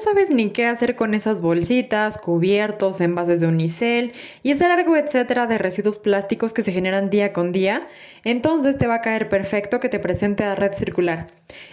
sabes 0.00 0.30
ni 0.30 0.50
qué 0.50 0.66
hacer 0.66 0.96
con 0.96 1.14
esas 1.14 1.40
bolsitas, 1.40 2.18
cubiertos, 2.18 3.00
envases 3.00 3.40
de 3.40 3.46
unicel 3.46 4.12
y 4.42 4.52
ese 4.52 4.66
largo 4.66 4.96
etcétera 4.96 5.46
de 5.46 5.58
residuos 5.58 5.98
plásticos 5.98 6.52
que 6.52 6.62
se 6.62 6.72
generan 6.72 7.10
día 7.10 7.32
con 7.32 7.52
día, 7.52 7.86
entonces 8.24 8.78
te 8.78 8.86
va 8.86 8.96
a 8.96 9.00
caer 9.00 9.28
perfecto 9.28 9.78
que 9.78 9.88
te 9.88 10.00
presente 10.00 10.44
a 10.44 10.54
Red 10.54 10.72
Circular. 10.74 11.26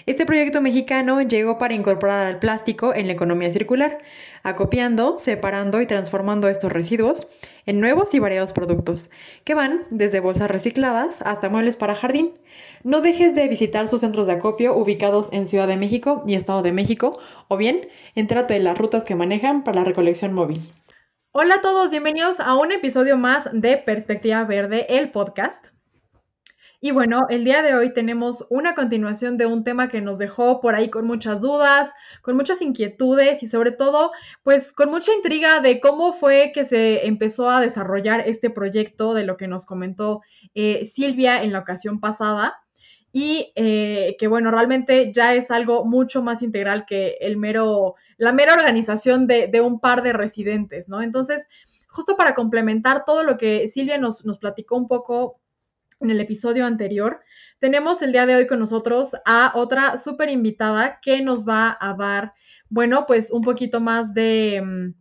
Este 0.05 0.25
proyecto 0.25 0.61
mexicano 0.61 1.21
llegó 1.21 1.57
para 1.57 1.73
incorporar 1.73 2.25
al 2.25 2.39
plástico 2.39 2.93
en 2.93 3.07
la 3.07 3.13
economía 3.13 3.51
circular, 3.51 3.99
acopiando, 4.47 5.17
separando 5.17 5.81
y 5.81 5.87
transformando 5.87 6.47
estos 6.47 6.71
residuos 6.71 7.27
en 7.65 7.81
nuevos 7.81 8.13
y 8.13 8.19
variados 8.19 8.53
productos, 8.53 9.09
que 9.43 9.55
van 9.55 9.85
desde 9.89 10.21
bolsas 10.21 10.49
recicladas 10.49 11.21
hasta 11.21 11.49
muebles 11.49 11.75
para 11.75 11.95
jardín. 11.95 12.31
No 12.83 13.01
dejes 13.01 13.35
de 13.35 13.47
visitar 13.49 13.89
sus 13.89 14.01
centros 14.01 14.25
de 14.25 14.33
acopio 14.33 14.73
ubicados 14.73 15.27
en 15.33 15.47
Ciudad 15.47 15.67
de 15.67 15.75
México 15.75 16.23
y 16.25 16.35
Estado 16.35 16.61
de 16.61 16.71
México, 16.71 17.19
o 17.49 17.57
bien, 17.57 17.89
entrate 18.15 18.55
en 18.55 18.63
las 18.63 18.77
rutas 18.77 19.03
que 19.03 19.15
manejan 19.15 19.65
para 19.65 19.81
la 19.81 19.85
recolección 19.85 20.33
móvil. 20.33 20.61
Hola 21.33 21.55
a 21.55 21.61
todos, 21.61 21.91
bienvenidos 21.91 22.39
a 22.39 22.55
un 22.55 22.71
episodio 22.71 23.17
más 23.17 23.49
de 23.51 23.77
Perspectiva 23.77 24.45
Verde, 24.45 24.87
el 24.89 25.11
podcast. 25.11 25.65
Y 26.79 26.91
bueno, 26.91 27.25
el 27.29 27.43
día 27.43 27.63
de 27.63 27.73
hoy 27.73 27.91
tenemos 27.91 28.45
una 28.51 28.75
continuación 28.75 29.37
de 29.37 29.47
un 29.47 29.63
tema 29.63 29.89
que 29.89 29.99
nos 29.99 30.19
dejó 30.19 30.59
por 30.59 30.75
ahí 30.75 30.91
con 30.91 31.07
muchas 31.07 31.41
dudas, 31.41 31.89
con 32.21 32.35
muchas 32.35 32.61
inquietudes 32.61 33.41
y 33.41 33.47
sobre 33.47 33.71
todo, 33.71 34.11
pues 34.43 34.73
con 34.73 34.91
mucha 34.91 35.11
intriga 35.11 35.59
de 35.59 35.79
cómo 35.79 36.13
fue 36.13 36.51
que 36.53 36.65
se 36.65 37.07
empezó 37.07 37.49
a 37.49 37.61
desarrollar 37.61 38.21
este 38.27 38.51
proyecto 38.51 39.15
de 39.15 39.23
lo 39.23 39.37
que 39.37 39.47
nos 39.47 39.65
comentó 39.65 40.21
eh, 40.53 40.85
Silvia 40.85 41.41
en 41.41 41.51
la 41.51 41.59
ocasión 41.59 41.99
pasada 41.99 42.59
y 43.11 43.51
eh, 43.55 44.15
que 44.19 44.27
bueno, 44.27 44.51
realmente 44.51 45.11
ya 45.11 45.33
es 45.33 45.49
algo 45.49 45.83
mucho 45.83 46.21
más 46.21 46.43
integral 46.43 46.85
que 46.85 47.17
el 47.21 47.37
mero, 47.37 47.95
la 48.17 48.33
mera 48.33 48.53
organización 48.53 49.25
de, 49.25 49.47
de 49.47 49.61
un 49.61 49.79
par 49.79 50.03
de 50.03 50.13
residentes, 50.13 50.87
¿no? 50.87 51.01
Entonces, 51.01 51.47
justo 51.89 52.15
para 52.15 52.35
complementar 52.35 53.03
todo 53.03 53.23
lo 53.23 53.39
que 53.39 53.67
Silvia 53.67 53.97
nos, 53.97 54.25
nos 54.27 54.37
platicó 54.37 54.77
un 54.77 54.87
poco 54.87 55.39
en 55.99 56.11
el 56.11 56.19
episodio 56.21 56.65
anterior, 56.65 57.19
tenemos 57.59 58.01
el 58.01 58.11
día 58.11 58.25
de 58.25 58.35
hoy 58.35 58.47
con 58.47 58.59
nosotros 58.59 59.15
a 59.25 59.51
otra 59.55 59.97
súper 59.97 60.29
invitada 60.29 60.99
que 61.01 61.21
nos 61.21 61.47
va 61.47 61.77
a 61.79 61.93
dar, 61.93 62.33
bueno, 62.69 63.05
pues 63.07 63.31
un 63.31 63.41
poquito 63.41 63.79
más 63.79 64.13
de, 64.13 64.61
mm, 64.63 64.93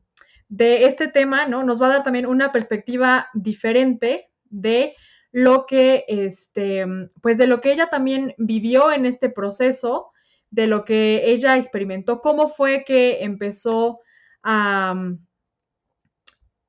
de 0.48 0.84
este 0.86 1.08
tema, 1.08 1.46
¿no? 1.46 1.62
Nos 1.64 1.80
va 1.82 1.86
a 1.86 1.90
dar 1.90 2.04
también 2.04 2.26
una 2.26 2.52
perspectiva 2.52 3.28
diferente 3.34 4.30
de 4.44 4.94
lo 5.32 5.66
que, 5.66 6.04
este, 6.08 6.86
pues 7.20 7.36
de 7.36 7.46
lo 7.46 7.60
que 7.60 7.72
ella 7.72 7.88
también 7.88 8.34
vivió 8.38 8.90
en 8.90 9.04
este 9.04 9.28
proceso, 9.28 10.12
de 10.50 10.66
lo 10.66 10.84
que 10.84 11.30
ella 11.30 11.58
experimentó, 11.58 12.20
cómo 12.20 12.48
fue 12.48 12.84
que 12.84 13.22
empezó 13.22 14.00
a, 14.42 14.94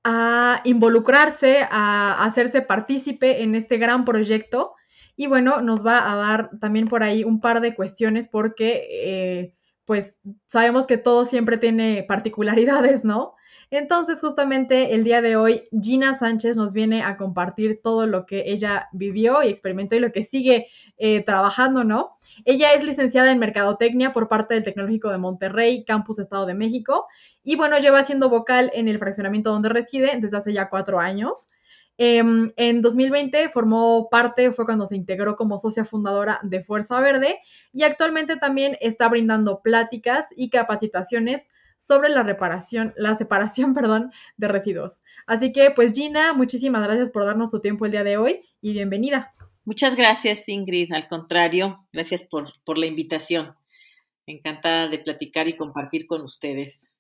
a 0.10 0.62
involucrarse, 0.64 1.68
a, 1.70 2.24
hacerse 2.24 2.62
partícipe 2.62 3.44
en 3.44 3.56
este 3.56 3.78
gran 3.78 4.06
proyecto. 4.06 4.74
Y 5.18 5.28
bueno, 5.28 5.62
nos 5.62 5.86
va 5.86 6.10
a 6.10 6.16
dar 6.16 6.50
también 6.62 6.88
por 6.88 7.04
ahí 7.04 7.26
un 7.26 7.42
par 7.42 7.60
de 7.60 7.76
cuestiones 7.76 8.30
porque, 8.30 8.88
eh, 8.90 9.54
pues, 9.84 10.16
sabemos 10.46 10.86
que 10.86 10.98
todo 10.98 11.26
siempre 11.26 11.58
tiene 11.58 12.06
particularidades, 12.08 13.04
¿no? 13.04 13.34
Entonces, 13.70 14.22
justamente 14.22 14.94
el 14.94 15.04
día 15.04 15.22
de 15.22 15.36
hoy, 15.36 15.64
Gina 15.82 16.14
Sánchez 16.14 16.56
nos 16.56 16.72
viene 16.72 17.04
a 17.04 17.18
compartir 17.18 17.82
todo 17.84 18.08
lo 18.08 18.26
que 18.26 18.46
ella 18.48 18.88
vivió 18.94 19.44
y 19.44 19.50
experimentó 19.50 19.98
y 19.98 20.00
lo 20.00 20.14
que 20.14 20.24
sigue 20.24 20.68
eh, 20.98 21.22
trabajando, 21.26 21.84
¿no? 21.84 22.16
Ella 22.46 22.72
es 22.74 22.84
licenciada 22.84 23.32
en 23.32 23.40
Mercadotecnia 23.40 24.14
por 24.14 24.30
parte 24.30 24.54
del 24.54 24.64
Tecnológico 24.64 25.10
de 25.10 25.18
Monterrey, 25.18 25.84
Campus 25.84 26.20
Estado 26.20 26.46
de 26.46 26.54
México, 26.54 27.08
y 27.48 27.56
bueno, 27.56 27.80
lleva 27.80 28.04
siendo 28.04 28.30
vocal 28.30 28.72
en 28.74 28.90
el 28.90 29.00
fraccionamiento 29.00 29.54
donde 29.54 29.70
reside 29.70 30.20
desde 30.20 30.36
hace 30.36 30.52
ya 30.52 30.68
cuatro 30.68 31.00
años. 31.00 31.50
Em, 31.98 32.52
en 32.58 32.82
2020 32.82 33.48
formó 33.48 34.10
parte, 34.12 34.52
fue 34.52 34.66
cuando 34.66 34.86
se 34.86 34.98
integró 34.98 35.38
como 35.38 35.58
socia 35.58 35.86
fundadora 35.86 36.42
de 36.44 36.60
Fuerza 36.60 37.00
Verde 37.00 37.40
y 37.72 37.84
actualmente 37.84 38.36
también 38.36 38.78
está 38.82 39.08
brindando 39.08 39.62
pláticas 39.62 40.28
y 40.36 40.50
capacitaciones 40.50 41.48
sobre 41.78 42.10
la 42.10 42.22
reparación, 42.22 42.94
la 42.98 43.16
separación, 43.16 43.74
perdón, 43.74 44.12
de 44.36 44.50
residuos. 44.50 45.02
Así 45.26 45.54
que, 45.54 45.72
pues 45.72 45.94
Gina, 45.94 46.34
muchísimas 46.34 46.84
gracias 46.84 47.12
por 47.12 47.24
darnos 47.24 47.50
tu 47.50 47.62
tiempo 47.62 47.86
el 47.86 47.94
día 47.94 48.04
de 48.04 48.18
hoy 48.18 48.42
y 48.60 48.74
bienvenida. 48.74 49.34
Muchas 49.64 49.96
gracias, 49.96 50.44
Ingrid. 50.50 50.92
Al 50.92 51.08
contrario, 51.08 51.88
gracias 51.94 52.24
por, 52.24 52.52
por 52.66 52.78
la 52.78 52.88
invitación. 52.88 53.56
Encantada 54.26 54.90
de 54.90 55.00
platicar 55.00 55.48
y 55.48 55.56
compartir 55.56 56.08
con 56.08 56.24
ustedes. 56.24 56.92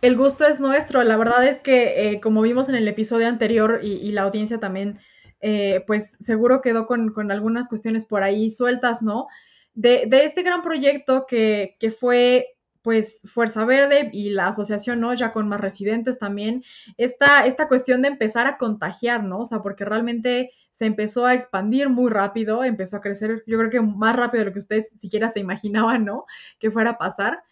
El 0.00 0.16
gusto 0.16 0.46
es 0.46 0.60
nuestro. 0.60 1.02
La 1.04 1.16
verdad 1.16 1.46
es 1.46 1.58
que, 1.58 2.10
eh, 2.10 2.20
como 2.20 2.42
vimos 2.42 2.68
en 2.68 2.74
el 2.74 2.86
episodio 2.88 3.28
anterior 3.28 3.80
y, 3.82 4.12
la 4.12 4.22
audiencia 4.22 4.58
también, 4.58 4.98
eh, 5.40 5.82
pues 5.86 6.16
seguro 6.24 6.60
quedó 6.60 6.86
con, 6.86 7.12
con, 7.12 7.30
algunas 7.30 7.68
cuestiones 7.68 8.04
por 8.04 8.22
ahí 8.22 8.50
sueltas, 8.50 9.02
¿no? 9.02 9.28
De, 9.74 10.04
de 10.06 10.24
este 10.24 10.42
gran 10.42 10.62
proyecto 10.62 11.26
que, 11.26 11.76
que 11.80 11.90
fue 11.90 12.54
pues 12.84 13.20
Fuerza 13.24 13.64
Verde 13.64 14.10
y 14.12 14.28
la 14.28 14.48
asociación, 14.48 15.00
¿no? 15.00 15.14
Ya 15.14 15.32
con 15.32 15.48
más 15.48 15.58
residentes 15.58 16.18
también, 16.18 16.62
esta, 16.98 17.46
esta 17.46 17.66
cuestión 17.66 18.02
de 18.02 18.08
empezar 18.08 18.46
a 18.46 18.58
contagiar, 18.58 19.24
¿no? 19.24 19.40
O 19.40 19.46
sea, 19.46 19.62
porque 19.62 19.86
realmente 19.86 20.50
se 20.70 20.84
empezó 20.84 21.24
a 21.24 21.32
expandir 21.32 21.88
muy 21.88 22.10
rápido, 22.10 22.62
empezó 22.62 22.98
a 22.98 23.00
crecer, 23.00 23.42
yo 23.46 23.56
creo 23.58 23.70
que 23.70 23.80
más 23.80 24.14
rápido 24.14 24.40
de 24.40 24.50
lo 24.50 24.52
que 24.52 24.58
ustedes 24.58 24.88
siquiera 24.98 25.30
se 25.30 25.40
imaginaban, 25.40 26.04
¿no? 26.04 26.26
Que 26.58 26.70
fuera 26.70 26.90
a 26.90 26.98
pasar. 26.98 27.42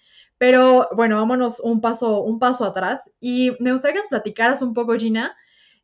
Pero 0.42 0.88
bueno, 0.97 1.19
vámonos 1.19 1.60
un 1.60 1.80
paso, 1.80 2.20
un 2.25 2.41
paso 2.41 2.64
atrás. 2.64 3.08
Y 3.20 3.53
me 3.60 3.70
gustaría 3.70 3.94
que 3.94 4.00
nos 4.00 4.08
platicaras 4.08 4.60
un 4.60 4.75
poco, 4.75 4.94
Gina, 4.94 5.36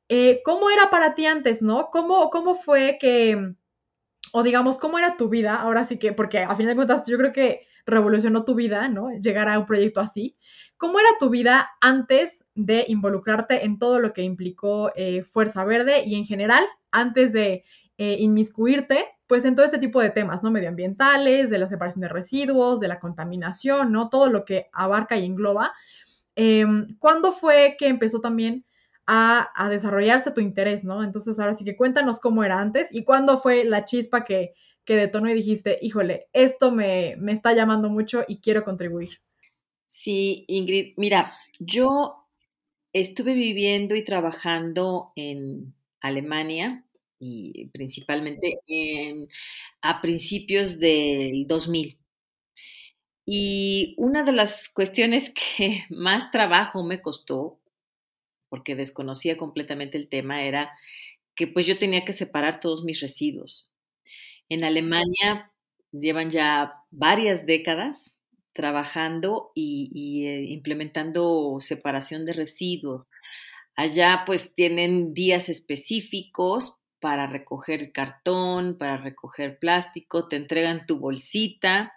eh, 0.09 0.41
¿cómo 0.45 0.69
era 0.69 0.91
para 0.91 1.15
ti 1.15 1.27
antes, 1.27 1.63
¿no? 1.63 1.91
¿Cómo, 1.93 2.29
cómo 2.31 2.57
fue 2.57 2.99
que, 3.01 3.55
o 4.33 4.43
digamos, 4.43 4.77
cómo 4.77 4.99
era 4.99 5.17
tu 5.17 5.29
vida? 5.29 5.55
Ahora 5.55 5.85
sí 5.85 5.97
que, 5.97 6.13
porque 6.13 6.41
a 6.41 6.57
fin 6.57 6.67
de 6.67 6.75
cuentas 6.75 7.07
yo 7.07 7.17
creo 7.19 7.33
que 7.33 7.63
revolucionó 7.87 8.45
tu 8.45 8.57
vida, 8.57 8.89
¿no? 8.89 9.11
Llegar 9.13 9.49
a 9.49 9.61
un 9.61 9.67
proyecto 9.67 10.01
así. 10.01 10.37
¿Cómo 10.77 10.99
era 10.99 11.11
tu 11.21 11.31
vida 11.31 11.71
antes 11.81 12.45
de 12.57 12.85
involucrarte 12.89 13.65
en 13.65 13.79
todo 13.79 14.01
lo 14.01 14.13
que 14.13 14.23
implicó 14.23 14.91
eh, 14.97 15.23
Fuerza 15.23 15.63
Verde 15.63 16.03
y 16.05 16.17
en 16.17 16.25
general, 16.25 16.65
antes 16.91 17.33
de 17.33 17.63
eh, 17.99 18.17
inmiscuirte, 18.21 19.07
pues 19.27 19.45
en 19.45 19.57
todo 19.57 19.67
este 19.67 19.79
tipo 19.79 20.01
de 20.01 20.11
temas, 20.11 20.43
¿no? 20.43 20.53
Medioambientales, 20.53 21.51
de 21.51 21.59
la 21.59 21.69
separación 21.69 22.01
de 22.03 22.09
residuos, 22.09 22.79
de 22.79 22.89
la 22.89 23.01
contaminación, 23.01 23.93
¿no? 23.93 24.09
Todo 24.09 24.29
lo 24.31 24.45
que 24.45 24.69
abarca 24.73 25.17
y 25.19 25.27
engloba. 25.27 25.73
Em, 26.37 26.87
¿Cuándo 27.01 27.33
fue 27.33 27.77
que 27.79 27.89
empezó 27.89 28.21
también 28.21 28.65
a, 29.07 29.51
a, 29.57 29.69
desarrollarse 29.69 30.31
tu 30.31 30.41
interés, 30.41 30.85
¿no? 30.85 31.03
Entonces, 31.03 31.39
ahora 31.41 31.55
sí 31.55 31.65
que 31.65 31.77
cuéntanos 31.77 32.21
cómo 32.21 32.45
era 32.45 32.61
antes 32.61 32.89
y 32.93 33.03
cuándo 33.03 33.41
fue 33.41 33.65
la 33.65 33.85
chispa 33.85 34.25
que, 34.25 34.55
que 34.85 34.97
detonó 34.97 35.29
y 35.29 35.35
dijiste, 35.35 35.79
híjole, 35.83 36.29
esto 36.33 36.71
me, 36.71 37.17
me 37.19 37.33
está 37.33 37.53
llamando 37.53 37.91
mucho 37.91 38.25
y 38.29 38.39
quiero 38.39 38.65
contribuir? 38.65 39.21
Sí, 39.89 40.45
Ingrid, 40.47 40.95
mira, 40.97 41.33
yo 41.59 42.29
estuve 42.93 43.35
viviendo 43.35 43.97
y 43.97 44.05
trabajando 44.05 45.13
en 45.17 45.75
Alemania 46.01 46.85
y 47.19 47.67
principalmente 47.69 48.61
en, 48.67 49.29
a 49.83 50.01
principios 50.01 50.79
del 50.79 51.47
2000. 51.47 51.99
Y 53.27 53.95
una 53.99 54.25
de 54.25 54.33
las 54.33 54.69
cuestiones 54.71 55.31
que 55.59 55.84
más 55.91 56.31
trabajo 56.31 56.83
me 56.83 57.03
costó, 57.03 57.61
porque 58.49 58.75
desconocía 58.75 59.37
completamente 59.37 59.99
el 59.99 60.09
tema, 60.09 60.45
era 60.45 60.71
que 61.34 61.47
pues 61.47 61.67
yo 61.67 61.79
tenía 61.79 62.05
que 62.05 62.12
separar 62.12 62.61
todos 62.61 62.85
mis 62.85 63.00
residuos. 63.00 63.70
En 64.49 64.65
Alemania 64.65 65.53
llevan 65.93 66.31
ya 66.31 66.73
varias 66.91 67.47
décadas 67.47 68.11
trabajando 68.55 69.53
y, 69.55 70.26
eh, 70.26 70.44
implementando 70.49 71.59
separación 71.61 72.25
de 72.25 72.32
residuos. 72.32 73.09
Allá 73.76 74.25
pues 74.26 74.55
tienen 74.55 75.15
días 75.15 75.49
específicos 75.49 76.79
para 77.00 77.27
recoger 77.27 77.93
cartón, 77.93 78.77
para 78.79 78.97
recoger 78.99 79.59
plástico, 79.59 80.29
te 80.29 80.37
entregan 80.37 80.87
tu 80.87 80.99
bolsita 80.99 81.93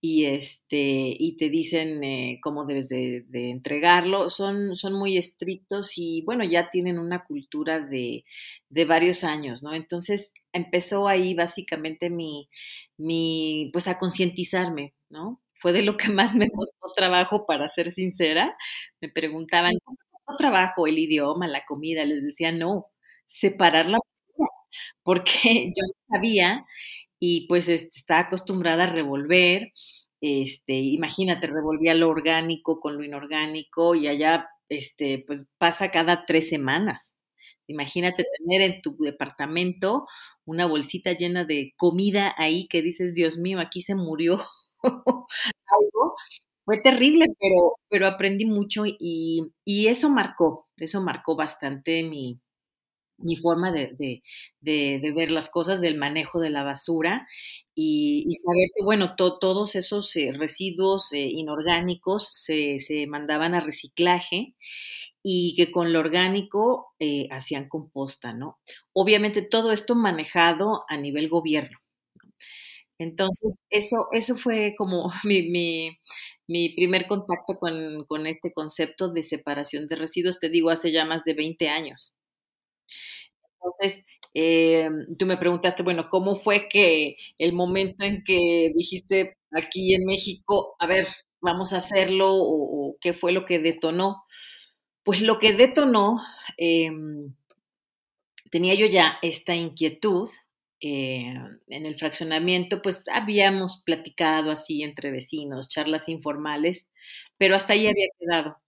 y 0.00 0.26
este 0.26 0.76
y 1.18 1.36
te 1.36 1.48
dicen 1.50 2.04
eh, 2.04 2.38
cómo 2.42 2.64
debes 2.64 2.88
de, 2.88 3.24
entregarlo. 3.32 4.30
Son, 4.30 4.76
son 4.76 4.94
muy 4.94 5.18
estrictos 5.18 5.92
y 5.96 6.22
bueno 6.22 6.44
ya 6.44 6.70
tienen 6.70 6.98
una 6.98 7.24
cultura 7.24 7.80
de, 7.80 8.24
de, 8.68 8.84
varios 8.84 9.24
años 9.24 9.62
no 9.62 9.74
entonces 9.74 10.32
empezó 10.52 11.08
ahí 11.08 11.34
básicamente 11.34 12.10
mi 12.10 12.48
mi 12.96 13.70
pues 13.72 13.88
a 13.88 13.98
concientizarme 13.98 14.94
no 15.10 15.40
fue 15.60 15.72
de 15.72 15.82
lo 15.82 15.96
que 15.96 16.08
más 16.10 16.34
me 16.34 16.50
costó 16.50 16.92
trabajo 16.94 17.46
para 17.46 17.68
ser 17.68 17.92
sincera. 17.92 18.56
Me 19.00 19.08
preguntaban 19.08 19.72
¿cómo 19.84 20.36
trabajo 20.36 20.86
el 20.86 20.98
idioma 20.98 21.48
la 21.48 21.64
comida 21.66 22.04
les 22.04 22.22
decía 22.24 22.52
no 22.52 22.86
separar 23.26 23.86
la 23.88 23.98
porque 25.02 25.72
yo 25.76 25.82
no 25.86 26.16
sabía 26.16 26.66
y 27.20 27.46
pues 27.48 27.68
está 27.68 28.20
acostumbrada 28.20 28.84
a 28.84 28.86
revolver 28.94 29.72
este, 30.20 30.74
imagínate, 30.74 31.46
revolvía 31.46 31.94
lo 31.94 32.08
orgánico 32.08 32.80
con 32.80 32.96
lo 32.96 33.04
inorgánico 33.04 33.94
y 33.94 34.08
allá, 34.08 34.48
este, 34.68 35.22
pues 35.26 35.46
pasa 35.58 35.90
cada 35.90 36.26
tres 36.26 36.48
semanas. 36.48 37.16
Imagínate 37.68 38.24
tener 38.38 38.62
en 38.62 38.82
tu 38.82 38.96
departamento 38.98 40.06
una 40.44 40.66
bolsita 40.66 41.12
llena 41.12 41.44
de 41.44 41.72
comida 41.76 42.34
ahí 42.38 42.66
que 42.68 42.82
dices, 42.82 43.14
Dios 43.14 43.36
mío, 43.38 43.60
aquí 43.60 43.82
se 43.82 43.94
murió 43.94 44.38
algo. 45.66 46.14
Fue 46.64 46.80
terrible, 46.82 47.26
pero, 47.40 47.76
pero 47.88 48.06
aprendí 48.06 48.44
mucho 48.46 48.84
y, 48.86 49.52
y 49.64 49.86
eso 49.88 50.10
marcó, 50.10 50.68
eso 50.76 51.02
marcó 51.02 51.34
bastante 51.36 52.02
mi, 52.02 52.40
mi 53.18 53.36
forma 53.36 53.72
de, 53.72 53.94
de, 53.98 54.22
de, 54.60 55.12
ver 55.12 55.30
las 55.30 55.50
cosas, 55.50 55.80
del 55.80 55.96
manejo 55.96 56.40
de 56.40 56.50
la 56.50 56.64
basura 56.64 57.26
y, 57.74 58.24
saber 58.44 58.68
que, 58.74 58.84
bueno, 58.84 59.14
todos 59.16 59.74
esos 59.74 60.14
eh, 60.16 60.32
residuos 60.36 61.12
eh, 61.12 61.18
inorgánicos 61.20 62.28
se, 62.32 62.78
se, 62.80 63.06
mandaban 63.06 63.54
a 63.54 63.60
reciclaje 63.60 64.54
y 65.22 65.54
que 65.56 65.70
con 65.70 65.92
lo 65.92 66.00
orgánico 66.00 66.94
eh, 66.98 67.28
hacían 67.30 67.68
composta, 67.68 68.32
¿no? 68.32 68.58
Obviamente 68.92 69.42
todo 69.42 69.72
esto 69.72 69.94
manejado 69.94 70.84
a 70.88 70.96
nivel 70.96 71.28
gobierno. 71.28 71.78
Entonces, 72.98 73.56
eso, 73.70 74.08
eso 74.12 74.36
fue 74.36 74.74
como 74.76 75.10
mi, 75.24 75.42
mi, 75.50 75.98
mi 76.48 76.70
primer 76.70 77.06
contacto 77.06 77.58
con, 77.58 78.04
con, 78.06 78.26
este 78.26 78.52
concepto 78.52 79.08
de 79.08 79.22
separación 79.22 79.86
de 79.88 79.96
residuos, 79.96 80.38
te 80.40 80.48
digo, 80.48 80.70
hace 80.70 80.92
ya 80.92 81.04
más 81.04 81.24
de 81.24 81.34
20 81.34 81.68
años. 81.68 82.14
Entonces, 83.54 84.04
eh, 84.34 84.88
tú 85.18 85.26
me 85.26 85.36
preguntaste, 85.36 85.82
bueno, 85.82 86.08
¿cómo 86.10 86.36
fue 86.36 86.68
que 86.68 87.16
el 87.38 87.52
momento 87.52 88.04
en 88.04 88.22
que 88.24 88.70
dijiste 88.74 89.36
aquí 89.52 89.94
en 89.94 90.04
México, 90.06 90.76
a 90.78 90.86
ver, 90.86 91.08
vamos 91.40 91.72
a 91.72 91.78
hacerlo 91.78 92.28
o, 92.34 92.96
qué 93.00 93.12
fue 93.14 93.32
lo 93.32 93.44
que 93.44 93.58
detonó? 93.58 94.24
Pues 95.04 95.22
lo 95.22 95.38
que 95.38 95.52
detonó, 95.54 96.20
eh, 96.58 96.90
tenía 98.50 98.74
yo 98.74 98.86
ya 98.86 99.18
esta 99.22 99.54
inquietud. 99.54 100.28
Eh, 100.80 101.34
en 101.66 101.86
el 101.86 101.98
fraccionamiento, 101.98 102.80
pues 102.82 103.02
habíamos 103.12 103.82
platicado 103.84 104.52
así 104.52 104.84
entre 104.84 105.10
vecinos, 105.10 105.68
charlas 105.68 106.08
informales, 106.08 106.86
pero 107.36 107.56
hasta 107.56 107.72
ahí 107.72 107.88
había 107.88 108.06
quedado. 108.18 108.58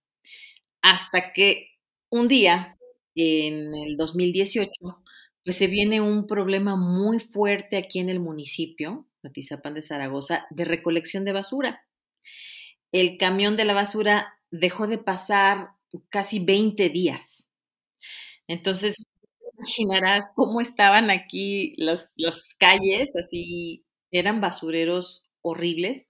Hasta 0.81 1.33
que 1.33 1.69
un 2.09 2.27
día, 2.27 2.77
en 3.15 3.73
el 3.75 3.97
2018, 3.97 5.03
pues 5.43 5.57
se 5.57 5.67
viene 5.67 6.01
un 6.01 6.27
problema 6.27 6.75
muy 6.75 7.19
fuerte 7.19 7.77
aquí 7.77 7.99
en 7.99 8.09
el 8.09 8.19
municipio, 8.19 9.07
Atizapán 9.23 9.73
de 9.75 9.81
Zaragoza, 9.81 10.45
de 10.49 10.65
recolección 10.65 11.25
de 11.25 11.33
basura. 11.33 11.85
El 12.93 13.17
camión 13.17 13.57
de 13.57 13.65
la 13.65 13.73
basura 13.73 14.33
dejó 14.49 14.87
de 14.87 14.97
pasar 14.97 15.71
casi 16.09 16.39
20 16.39 16.89
días. 16.89 17.47
Entonces, 18.47 19.05
imaginarás 19.57 20.29
cómo 20.35 20.61
estaban 20.61 21.09
aquí 21.11 21.75
las, 21.77 22.09
las 22.15 22.53
calles, 22.59 23.09
así 23.15 23.85
eran 24.11 24.41
basureros 24.41 25.23
horribles. 25.41 26.07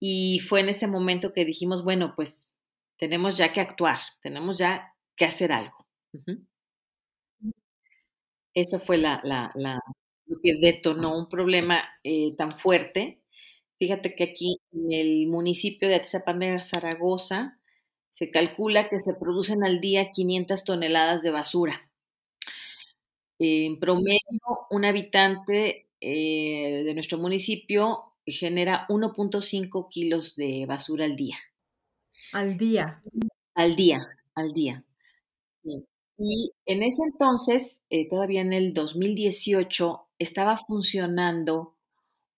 Y 0.00 0.40
fue 0.40 0.60
en 0.60 0.68
ese 0.70 0.86
momento 0.86 1.32
que 1.32 1.44
dijimos, 1.44 1.84
bueno, 1.84 2.14
pues 2.16 2.40
tenemos 2.98 3.36
ya 3.36 3.52
que 3.52 3.60
actuar, 3.60 3.98
tenemos 4.22 4.58
ya 4.58 4.94
que 5.16 5.24
hacer 5.26 5.52
algo. 5.52 5.83
Eso 8.54 8.80
fue 8.80 8.98
la, 8.98 9.20
la, 9.24 9.50
la, 9.54 9.80
lo 10.26 10.38
que 10.42 10.54
detonó 10.56 11.16
un 11.18 11.28
problema 11.28 11.84
eh, 12.04 12.34
tan 12.36 12.52
fuerte. 12.58 13.20
Fíjate 13.78 14.14
que 14.14 14.24
aquí 14.24 14.58
en 14.72 14.92
el 14.92 15.26
municipio 15.28 15.88
de 15.88 15.96
Atizapán 15.96 16.40
de 16.40 16.62
Zaragoza 16.62 17.58
se 18.10 18.30
calcula 18.30 18.88
que 18.88 19.00
se 19.00 19.14
producen 19.14 19.64
al 19.64 19.80
día 19.80 20.10
500 20.10 20.64
toneladas 20.64 21.22
de 21.22 21.30
basura. 21.32 21.90
En 23.38 23.78
promedio, 23.80 24.40
un 24.70 24.84
habitante 24.84 25.88
eh, 26.00 26.82
de 26.84 26.94
nuestro 26.94 27.18
municipio 27.18 28.14
genera 28.26 28.86
1.5 28.88 29.88
kilos 29.90 30.36
de 30.36 30.66
basura 30.66 31.04
al 31.04 31.16
día. 31.16 31.36
Al 32.32 32.58
día. 32.58 33.02
Al 33.54 33.76
día, 33.76 34.08
al 34.34 34.52
día. 34.52 34.84
Y 36.18 36.52
en 36.66 36.82
ese 36.82 37.02
entonces, 37.04 37.80
eh, 37.90 38.06
todavía 38.08 38.40
en 38.40 38.52
el 38.52 38.72
2018, 38.72 40.08
estaba 40.18 40.58
funcionando 40.58 41.74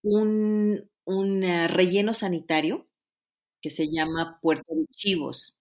un, 0.02 0.90
un 1.04 1.44
uh, 1.44 1.68
relleno 1.68 2.14
sanitario 2.14 2.86
que 3.62 3.70
se 3.70 3.88
llama 3.88 4.38
Puerto 4.42 4.74
de 4.76 4.86
Chivos. 4.96 5.58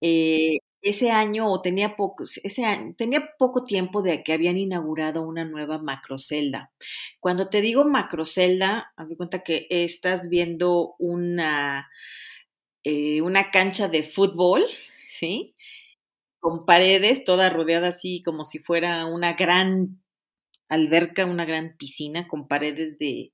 Eh, 0.00 0.58
ese 0.82 1.10
año, 1.10 1.50
o 1.50 1.62
tenía 1.62 1.96
poco, 1.96 2.24
ese 2.44 2.64
año, 2.64 2.94
tenía 2.98 3.30
poco 3.38 3.64
tiempo 3.64 4.02
de 4.02 4.22
que 4.22 4.32
habían 4.34 4.58
inaugurado 4.58 5.22
una 5.22 5.44
nueva 5.44 5.78
macrocelda. 5.78 6.72
Cuando 7.20 7.48
te 7.50 7.62
digo 7.62 7.84
macrocelda, 7.84 8.92
haz 8.96 9.08
de 9.10 9.16
cuenta 9.16 9.42
que 9.44 9.66
estás 9.70 10.28
viendo 10.28 10.94
una, 10.98 11.88
eh, 12.84 13.22
una 13.22 13.50
cancha 13.50 13.88
de 13.88 14.02
fútbol, 14.04 14.64
¿sí? 15.08 15.54
Con 16.44 16.66
paredes, 16.66 17.24
toda 17.24 17.48
rodeada 17.48 17.88
así 17.88 18.22
como 18.22 18.44
si 18.44 18.58
fuera 18.58 19.06
una 19.06 19.32
gran 19.32 20.02
alberca, 20.68 21.24
una 21.24 21.46
gran 21.46 21.74
piscina 21.78 22.28
con 22.28 22.48
paredes 22.48 22.98
de, 22.98 23.32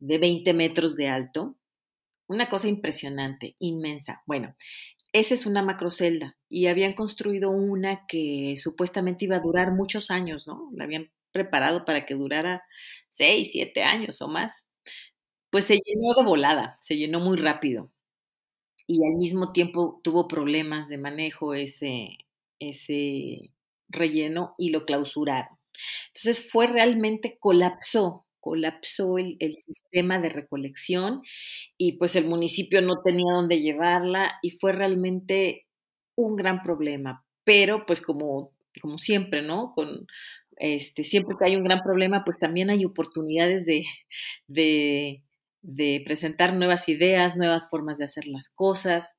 de 0.00 0.18
20 0.18 0.52
metros 0.52 0.96
de 0.96 1.06
alto. 1.06 1.56
Una 2.26 2.48
cosa 2.48 2.66
impresionante, 2.66 3.54
inmensa. 3.60 4.24
Bueno, 4.26 4.56
esa 5.12 5.34
es 5.34 5.46
una 5.46 5.62
macrocelda 5.62 6.36
y 6.48 6.66
habían 6.66 6.94
construido 6.94 7.48
una 7.50 8.06
que 8.08 8.56
supuestamente 8.58 9.24
iba 9.26 9.36
a 9.36 9.40
durar 9.40 9.70
muchos 9.70 10.10
años, 10.10 10.48
¿no? 10.48 10.68
La 10.74 10.82
habían 10.82 11.12
preparado 11.30 11.84
para 11.84 12.06
que 12.06 12.14
durara 12.14 12.64
seis, 13.08 13.50
siete 13.52 13.84
años 13.84 14.20
o 14.20 14.26
más. 14.26 14.64
Pues 15.50 15.66
se 15.66 15.74
llenó 15.74 16.12
de 16.16 16.24
volada, 16.24 16.80
se 16.82 16.96
llenó 16.96 17.20
muy 17.20 17.36
rápido 17.36 17.92
y 18.88 19.06
al 19.06 19.16
mismo 19.16 19.52
tiempo 19.52 20.00
tuvo 20.02 20.26
problemas 20.26 20.88
de 20.88 20.98
manejo 20.98 21.54
ese, 21.54 22.18
ese 22.68 23.52
relleno 23.88 24.54
y 24.58 24.70
lo 24.70 24.84
clausuraron. 24.84 25.58
Entonces 26.08 26.50
fue 26.50 26.66
realmente 26.66 27.38
colapsó 27.38 28.26
colapsó 28.42 29.18
el, 29.18 29.36
el, 29.38 29.54
sistema 29.54 30.20
de 30.20 30.28
recolección 30.28 31.22
y 31.78 31.92
pues 31.92 32.16
el 32.16 32.26
municipio 32.26 32.82
no 32.82 33.00
tenía 33.00 33.32
dónde 33.32 33.60
llevarla 33.60 34.32
y 34.42 34.50
fue 34.58 34.72
realmente 34.72 35.68
un 36.16 36.34
gran 36.36 36.60
problema. 36.62 37.24
Pero 37.44 37.86
pues 37.86 38.00
como, 38.00 38.52
como 38.80 38.98
siempre, 38.98 39.42
¿no? 39.42 39.70
Con, 39.72 40.06
este, 40.56 41.04
siempre 41.04 41.36
que 41.38 41.46
hay 41.46 41.56
un 41.56 41.64
gran 41.64 41.82
problema, 41.82 42.24
pues 42.24 42.38
también 42.38 42.70
hay 42.70 42.84
oportunidades 42.84 43.64
de, 43.64 43.84
de, 44.48 45.22
de 45.62 46.02
presentar 46.04 46.54
nuevas 46.54 46.88
ideas, 46.88 47.36
nuevas 47.36 47.68
formas 47.70 47.98
de 47.98 48.04
hacer 48.04 48.26
las 48.26 48.50
cosas. 48.50 49.16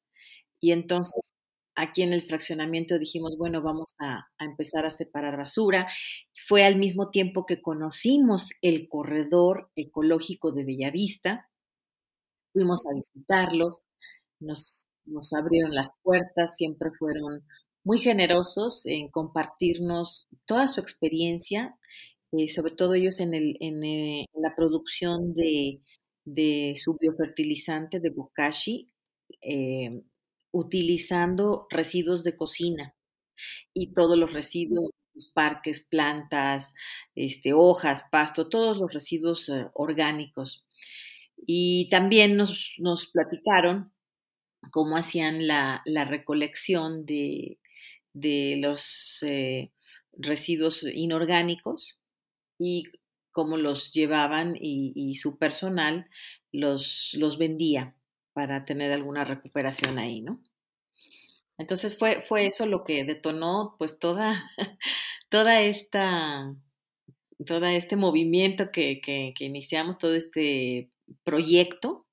Y 0.60 0.72
entonces 0.74 1.34
aquí 1.76 2.02
en 2.02 2.14
el 2.14 2.24
fraccionamiento 2.24 3.00
dijimos, 3.00 3.38
bueno, 3.38 3.62
vamos 3.62 3.96
a, 4.00 4.28
a, 4.38 4.46
empezar 4.46 4.86
a 4.86 4.92
separar 4.92 5.38
basura. 5.38 5.88
Fue 6.48 6.64
al 6.64 6.78
mismo 6.78 7.10
tiempo 7.10 7.46
que 7.46 7.62
conocimos 7.62 8.50
el 8.62 8.88
corredor 8.88 9.72
ecológico 9.76 10.52
de 10.52 10.66
Bellavista. 10.66 11.50
Fuimos 12.54 12.86
a 12.86 12.94
visitarlos, 12.94 13.88
nos, 14.40 14.88
nos 15.06 15.34
abrieron 15.34 15.74
las 15.74 15.98
puertas, 16.04 16.56
siempre 16.56 16.92
fueron 16.98 17.44
muy 17.84 18.00
generosos 18.00 18.86
en 18.86 19.10
compartirnos 19.10 20.28
toda 20.46 20.68
su 20.68 20.80
experiencia, 20.80 21.78
eh, 22.32 22.48
sobre 22.48 22.74
todo 22.74 22.94
ellos 22.94 23.20
en, 23.20 23.34
el, 23.34 23.58
en, 23.60 23.84
eh, 23.84 24.26
la 24.34 24.56
producción 24.56 25.34
de, 25.34 25.82
de, 26.26 26.74
su 26.76 26.98
biofertilizante 27.00 28.00
de 28.00 28.10
bokashi. 28.10 28.90
Eh, 29.42 30.04
utilizando 30.54 31.68
residuos 31.70 32.24
de 32.24 32.38
cocina 32.38 32.96
y 33.74 33.94
todos 33.94 34.18
los 34.18 34.32
residuos 34.32 34.92
los 35.14 35.28
parques, 35.28 35.82
plantas, 35.82 36.74
este, 37.16 37.54
hojas, 37.54 38.06
pasto, 38.12 38.50
todos 38.50 38.78
los 38.78 38.94
residuos 38.94 39.48
uh, 39.50 39.70
orgánicos. 39.74 40.66
Y 41.46 41.88
también 41.90 42.36
nos, 42.38 42.72
nos 42.80 43.12
platicaron 43.12 43.94
cómo 44.72 44.98
hacían 44.98 45.48
la, 45.48 45.82
la 45.86 46.06
recolección 46.06 47.06
de, 47.06 47.60
de 48.14 48.58
los 48.60 49.24
eh, 49.24 49.72
residuos 50.14 50.84
inorgánicos 50.84 52.00
y 52.58 52.86
cómo 53.32 53.58
los 53.58 53.92
llevaban 53.94 54.56
y, 54.56 54.94
y 54.96 55.16
su 55.16 55.38
personal 55.38 56.08
los, 56.52 57.12
los 57.14 57.38
vendía 57.38 57.96
para 58.34 58.66
tener 58.66 58.92
alguna 58.92 59.24
recuperación 59.24 60.00
ahí, 60.00 60.22
¿no? 60.22 60.42
Entonces 61.58 61.98
fue, 61.98 62.22
fue 62.24 62.48
eso 62.48 62.66
lo 62.66 62.84
que 62.84 63.04
detonó 63.04 63.76
pues 63.78 64.00
toda, 64.00 64.52
toda 65.30 65.62
esta, 65.62 66.56
todo 67.46 67.66
este 67.66 67.96
movimiento 67.96 68.72
que, 68.72 69.02
que, 69.02 69.34
iniciamos, 69.40 69.98
todo 69.98 70.16
este 70.16 70.90
proyecto 71.24 72.08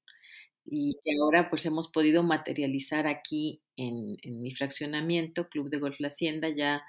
y 0.65 0.97
que 1.03 1.13
ahora 1.21 1.49
pues 1.51 1.65
hemos 1.67 1.89
podido 1.89 2.23
materializar 2.23 3.07
aquí 3.07 3.63
en, 3.77 4.17
mi 4.25 4.55
fraccionamiento, 4.55 5.49
Club 5.49 5.71
de 5.71 5.79
Golf 5.79 5.99
La 6.01 6.09
Hacienda, 6.09 6.49
ya 6.55 6.83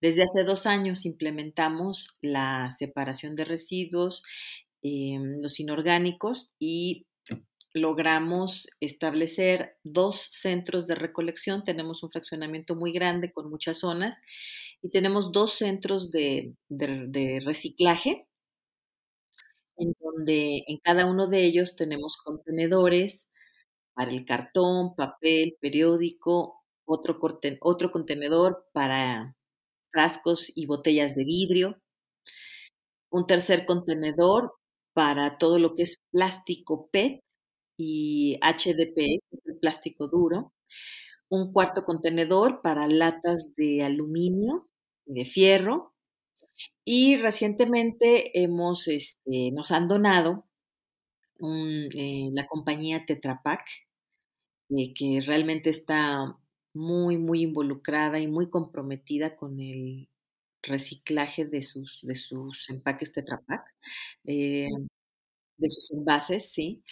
desde 0.00 0.24
hace 0.24 0.44
dos 0.44 0.66
años 0.66 1.06
implementamos 1.06 2.16
la 2.20 2.70
separación 2.70 3.34
de 3.36 3.46
residuos, 3.46 4.22
em, 4.82 5.40
los 5.40 5.58
inorgánicos 5.58 6.50
y 6.58 7.06
logramos 7.74 8.68
establecer 8.80 9.76
dos 9.84 10.28
centros 10.30 10.86
de 10.86 10.94
recolección. 10.94 11.64
Tenemos 11.64 12.02
un 12.02 12.10
fraccionamiento 12.10 12.74
muy 12.74 12.92
grande 12.92 13.32
con 13.32 13.50
muchas 13.50 13.78
zonas 13.78 14.16
y 14.82 14.90
tenemos 14.90 15.32
dos 15.32 15.52
centros 15.54 16.10
de, 16.10 16.54
de 16.68 17.40
reciclaje 17.44 18.26
en 19.76 19.94
donde 20.00 20.64
en 20.66 20.78
cada 20.78 21.06
uno 21.06 21.26
de 21.28 21.44
ellos 21.44 21.76
tenemos 21.76 22.16
contenedores 22.16 23.28
para 23.94 24.10
el 24.10 24.24
cartón, 24.24 24.94
papel, 24.94 25.56
periódico, 25.60 26.62
otro, 26.84 27.18
otro 27.60 27.90
contenedor 27.90 28.66
para 28.72 29.34
frascos 29.90 30.52
y 30.54 30.66
botellas 30.66 31.14
de 31.14 31.24
vidrio, 31.24 31.80
un 33.10 33.26
tercer 33.26 33.66
contenedor 33.66 34.54
para 34.94 35.38
todo 35.38 35.58
lo 35.58 35.74
que 35.74 35.84
es 35.84 36.02
plástico 36.10 36.88
PET 36.90 37.22
y 37.76 38.38
HDP, 38.42 39.20
el 39.44 39.58
plástico 39.60 40.08
duro, 40.08 40.52
un 41.28 41.52
cuarto 41.52 41.84
contenedor 41.84 42.62
para 42.62 42.88
latas 42.88 43.54
de 43.56 43.82
aluminio 43.82 44.66
y 45.06 45.14
de 45.14 45.24
fierro, 45.24 45.94
y 46.84 47.16
recientemente 47.16 48.40
hemos, 48.42 48.88
este, 48.88 49.50
nos 49.52 49.72
han 49.72 49.88
donado 49.88 50.46
eh, 51.40 52.30
la 52.32 52.46
compañía 52.46 53.04
Tetra 53.06 53.40
Pak, 53.42 53.62
eh, 54.70 54.92
que 54.94 55.20
realmente 55.24 55.70
está 55.70 56.36
muy, 56.74 57.16
muy 57.16 57.42
involucrada 57.42 58.18
y 58.18 58.26
muy 58.26 58.50
comprometida 58.50 59.36
con 59.36 59.60
el 59.60 60.08
reciclaje 60.62 61.44
de 61.46 61.62
sus, 61.62 62.00
de 62.02 62.16
sus 62.16 62.68
empaques 62.70 63.12
Tetra 63.12 63.40
Pak, 63.46 63.68
eh, 64.24 64.68
de 65.58 65.70
sus 65.70 65.92
envases, 65.92 66.50
sí. 66.52 66.82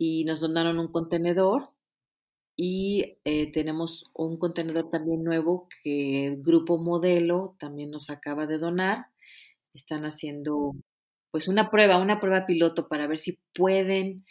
Y 0.00 0.24
nos 0.24 0.40
donaron 0.40 0.78
un 0.78 0.90
contenedor 0.90 1.70
y 2.56 3.18
tenemos 3.52 4.04
un 4.14 4.38
contenedor 4.38 4.90
también 4.90 5.22
nuevo 5.22 5.68
que 5.82 6.26
el 6.26 6.42
Grupo 6.42 6.78
Modelo 6.78 7.56
también 7.58 7.90
nos 7.90 8.08
acaba 8.08 8.46
de 8.46 8.58
donar 8.58 9.10
están 9.74 10.04
haciendo 10.04 10.72
pues 11.30 11.48
una 11.48 11.70
prueba, 11.70 11.98
una 11.98 12.20
prueba 12.20 12.46
piloto 12.46 12.88
para 12.88 13.06
ver 13.06 13.18
si 13.18 13.38
pueden 13.54 14.24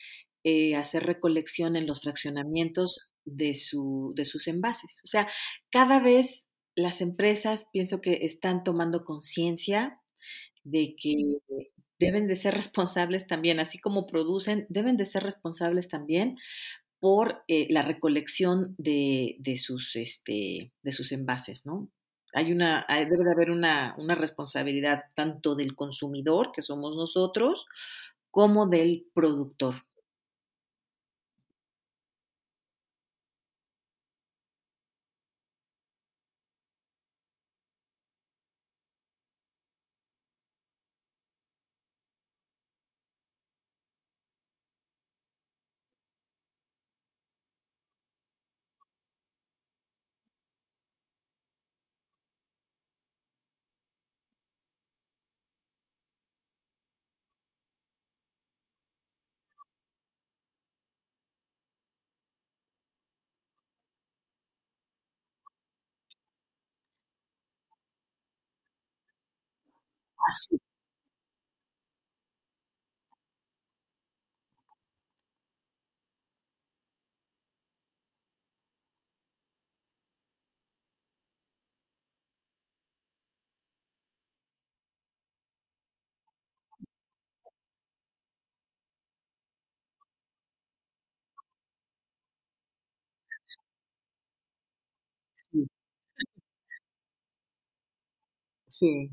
eh, 0.43 0.75
hacer 0.75 1.03
recolección 1.03 1.75
en 1.75 1.87
los 1.87 2.01
fraccionamientos 2.01 3.11
de, 3.25 3.53
su, 3.53 4.13
de 4.15 4.25
sus 4.25 4.47
envases. 4.47 4.99
O 5.03 5.07
sea, 5.07 5.29
cada 5.71 5.99
vez 5.99 6.47
las 6.75 7.01
empresas 7.01 7.65
pienso 7.71 8.01
que 8.01 8.25
están 8.25 8.63
tomando 8.63 9.05
conciencia 9.05 10.01
de 10.63 10.95
que 10.99 11.15
deben 11.99 12.27
de 12.27 12.35
ser 12.35 12.53
responsables 12.53 13.27
también, 13.27 13.59
así 13.59 13.77
como 13.77 14.07
producen, 14.07 14.65
deben 14.69 14.97
de 14.97 15.05
ser 15.05 15.23
responsables 15.23 15.87
también 15.87 16.37
por 16.99 17.43
eh, 17.47 17.67
la 17.69 17.81
recolección 17.81 18.75
de, 18.77 19.35
de, 19.39 19.57
sus, 19.57 19.95
este, 19.95 20.71
de 20.81 20.91
sus 20.91 21.11
envases, 21.11 21.65
¿no? 21.65 21.89
hay 22.33 22.51
una, 22.51 22.85
debe 22.89 23.23
de 23.23 23.31
haber 23.31 23.51
una, 23.51 23.95
una 23.97 24.15
responsabilidad 24.15 25.03
tanto 25.15 25.55
del 25.55 25.75
consumidor, 25.75 26.51
que 26.51 26.61
somos 26.61 26.95
nosotros, 26.95 27.65
como 28.31 28.67
del 28.67 29.07
productor. 29.13 29.85
Sí. 98.79 99.11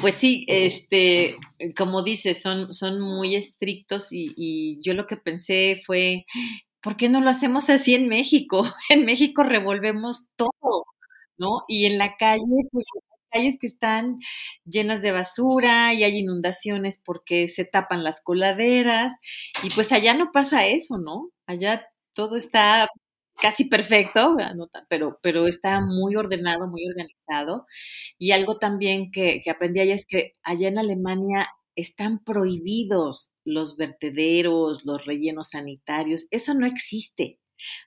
Pues 0.00 0.14
sí, 0.14 0.44
este, 0.48 1.36
como 1.76 2.02
dices, 2.02 2.40
son, 2.42 2.72
son 2.72 3.00
muy 3.00 3.34
estrictos 3.34 4.12
y, 4.12 4.32
y, 4.36 4.80
yo 4.82 4.94
lo 4.94 5.06
que 5.06 5.16
pensé 5.16 5.82
fue, 5.86 6.24
¿por 6.82 6.96
qué 6.96 7.08
no 7.08 7.20
lo 7.20 7.30
hacemos 7.30 7.68
así 7.70 7.94
en 7.94 8.08
México? 8.08 8.62
En 8.90 9.04
México 9.04 9.42
revolvemos 9.42 10.28
todo, 10.36 10.86
¿no? 11.38 11.64
Y 11.68 11.86
en 11.86 11.98
la 11.98 12.16
calle, 12.16 12.42
pues 12.72 12.84
calles 13.30 13.56
que 13.60 13.66
están 13.66 14.18
llenas 14.64 15.02
de 15.02 15.12
basura 15.12 15.94
y 15.94 16.04
hay 16.04 16.18
inundaciones 16.18 17.02
porque 17.04 17.48
se 17.48 17.64
tapan 17.64 18.04
las 18.04 18.20
coladeras 18.22 19.12
y 19.62 19.70
pues 19.70 19.92
allá 19.92 20.14
no 20.14 20.30
pasa 20.32 20.66
eso, 20.66 20.98
¿no? 20.98 21.30
Allá 21.46 21.86
todo 22.14 22.36
está 22.36 22.88
casi 23.40 23.64
perfecto, 23.66 24.36
pero, 24.88 25.18
pero 25.22 25.46
está 25.46 25.80
muy 25.80 26.16
ordenado, 26.16 26.66
muy 26.68 26.86
organizado. 26.88 27.66
Y 28.18 28.32
algo 28.32 28.58
también 28.58 29.10
que, 29.10 29.40
que 29.42 29.50
aprendí 29.50 29.80
allá 29.80 29.94
es 29.94 30.06
que 30.06 30.32
allá 30.42 30.68
en 30.68 30.78
Alemania 30.78 31.48
están 31.76 32.24
prohibidos 32.24 33.32
los 33.44 33.76
vertederos, 33.76 34.84
los 34.84 35.04
rellenos 35.04 35.50
sanitarios, 35.50 36.26
eso 36.30 36.54
no 36.54 36.66
existe. 36.66 37.38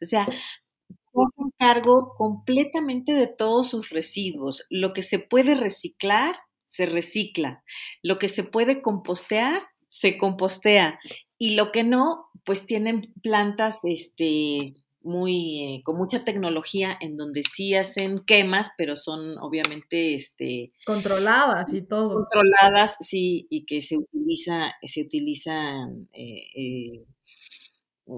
O 0.02 0.06
sea, 0.06 0.26
se 0.26 1.44
cargo 1.58 2.14
completamente 2.16 3.14
de 3.14 3.28
todos 3.28 3.70
sus 3.70 3.90
residuos. 3.90 4.66
Lo 4.70 4.94
que 4.94 5.02
se 5.02 5.20
puede 5.20 5.56
reciclar, 5.56 6.38
se 6.66 6.86
recicla. 6.86 7.64
Lo 8.04 8.18
que 8.18 8.30
se 8.30 8.44
puede 8.44 8.82
compostear, 8.82 9.64
se 9.90 10.18
compostea. 10.18 11.00
Y 11.38 11.56
lo 11.56 11.72
que 11.72 11.84
no, 11.84 12.28
pues 12.46 12.66
tienen 12.66 13.14
plantas 13.22 13.80
este, 13.84 14.74
muy 15.02 15.64
eh, 15.64 15.82
con 15.84 15.98
mucha 15.98 16.24
tecnología 16.24 16.98
en 17.00 17.18
donde 17.18 17.44
sí 17.44 17.76
hacen 17.76 18.20
quemas, 18.20 18.70
pero 18.78 18.96
son 18.98 19.38
obviamente 19.40 20.14
este 20.14 20.74
controladas 20.86 21.74
y 21.74 21.82
todo. 21.82 22.16
Controladas, 22.16 22.98
sí, 23.00 23.48
y 23.50 23.66
que 23.66 23.82
se 23.82 23.98
utiliza, 23.98 24.74
se 24.84 25.02
utilizan 25.02 26.10
eh, 26.14 26.50
eh, 26.56 27.06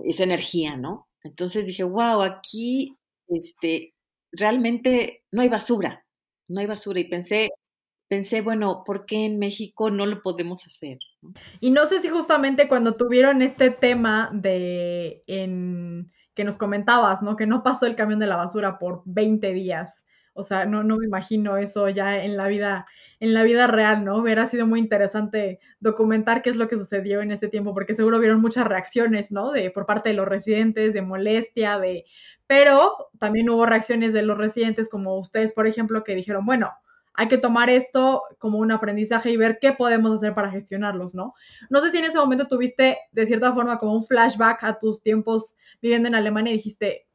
esa 0.06 0.24
energía, 0.24 0.76
¿no? 0.76 1.08
Entonces 1.24 1.66
dije, 1.68 1.84
wow, 1.84 2.22
aquí 2.22 2.98
este, 3.28 3.94
realmente 4.32 5.24
no 5.32 5.42
hay 5.42 5.50
basura, 5.50 6.06
no 6.48 6.62
hay 6.62 6.68
basura. 6.68 7.00
Y 7.00 7.06
pensé, 7.06 7.50
pensé, 8.08 8.42
bueno, 8.42 8.84
¿por 8.86 9.06
qué 9.06 9.26
en 9.26 9.38
México 9.38 9.92
no 9.92 10.06
lo 10.06 10.22
podemos 10.22 10.66
hacer? 10.66 10.98
Y 11.60 11.70
no 11.70 11.86
sé 11.86 12.00
si 12.00 12.10
justamente 12.10 12.68
cuando 12.68 12.96
tuvieron 12.96 13.42
este 13.42 13.70
tema 13.70 14.32
de 14.34 15.24
en 15.28 16.12
que 16.42 16.46
nos 16.46 16.58
comentabas, 16.58 17.22
¿no? 17.22 17.36
Que 17.36 17.46
no 17.46 17.62
pasó 17.62 17.86
el 17.86 17.96
camión 17.96 18.20
de 18.20 18.26
la 18.26 18.36
basura 18.36 18.80
por 18.80 19.04
20 19.06 19.54
días. 19.54 20.04
O 20.34 20.42
sea, 20.44 20.66
no, 20.66 20.84
no 20.84 20.98
me 20.98 21.06
imagino 21.06 21.58
eso 21.58 21.88
ya 21.90 22.24
en 22.24 22.36
la 22.36 22.48
vida, 22.48 22.88
en 23.20 23.36
la 23.36 23.44
vida 23.44 23.68
real, 23.68 24.04
¿no? 24.04 24.18
Hubiera 24.18 24.48
sido 24.48 24.66
muy 24.66 24.80
interesante 24.80 25.60
documentar 25.80 26.42
qué 26.42 26.50
es 26.50 26.56
lo 26.56 26.68
que 26.68 26.80
sucedió 26.80 27.22
en 27.22 27.30
ese 27.30 27.48
tiempo, 27.48 27.76
porque 27.76 27.94
seguro 27.94 28.18
vieron 28.18 28.42
muchas 28.42 28.66
reacciones, 28.66 29.32
¿no? 29.32 29.52
De 29.52 29.70
por 29.70 29.86
parte 29.86 30.10
de 30.10 30.16
los 30.16 30.28
residentes, 30.28 30.96
de 30.96 31.04
molestia, 31.04 31.78
de. 31.78 32.06
Pero 32.48 33.12
también 33.20 33.48
hubo 33.48 33.68
reacciones 33.68 34.12
de 34.12 34.24
los 34.24 34.40
residentes, 34.40 34.90
como 34.90 35.20
ustedes, 35.20 35.54
por 35.54 35.68
ejemplo, 35.68 36.04
que 36.04 36.16
dijeron, 36.16 36.44
bueno, 36.44 36.72
hay 37.14 37.28
que 37.28 37.38
tomar 37.38 37.70
esto 37.70 38.24
como 38.40 38.58
un 38.60 38.72
aprendizaje 38.72 39.32
y 39.32 39.38
ver 39.38 39.60
qué 39.60 39.74
podemos 39.74 40.12
hacer 40.12 40.34
para 40.34 40.52
gestionarlos, 40.52 41.14
¿no? 41.14 41.34
No 41.70 41.82
sé 41.82 41.92
si 41.92 41.98
en 41.98 42.06
ese 42.06 42.18
momento 42.18 42.48
tuviste 42.48 42.98
de 43.12 43.28
cierta 43.28 43.54
forma 43.54 43.80
como 43.80 43.94
un 43.94 44.06
flashback 44.06 44.64
a 44.64 44.80
tus 44.80 45.02
tiempos 45.02 45.56
viviendo 45.82 46.08
en 46.08 46.16
Alemania 46.16 46.54
y 46.54 46.58
dijiste, 46.58 47.08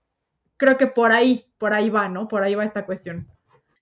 creo 0.57 0.76
que 0.76 0.87
por 0.87 1.12
ahí, 1.12 1.47
por 1.59 1.73
ahí 1.73 1.91
va, 1.91 2.09
¿no? 2.09 2.29
Por 2.29 2.43
ahí 2.43 2.55
va 2.55 2.65
esta 2.65 2.85
cuestión. 2.85 3.26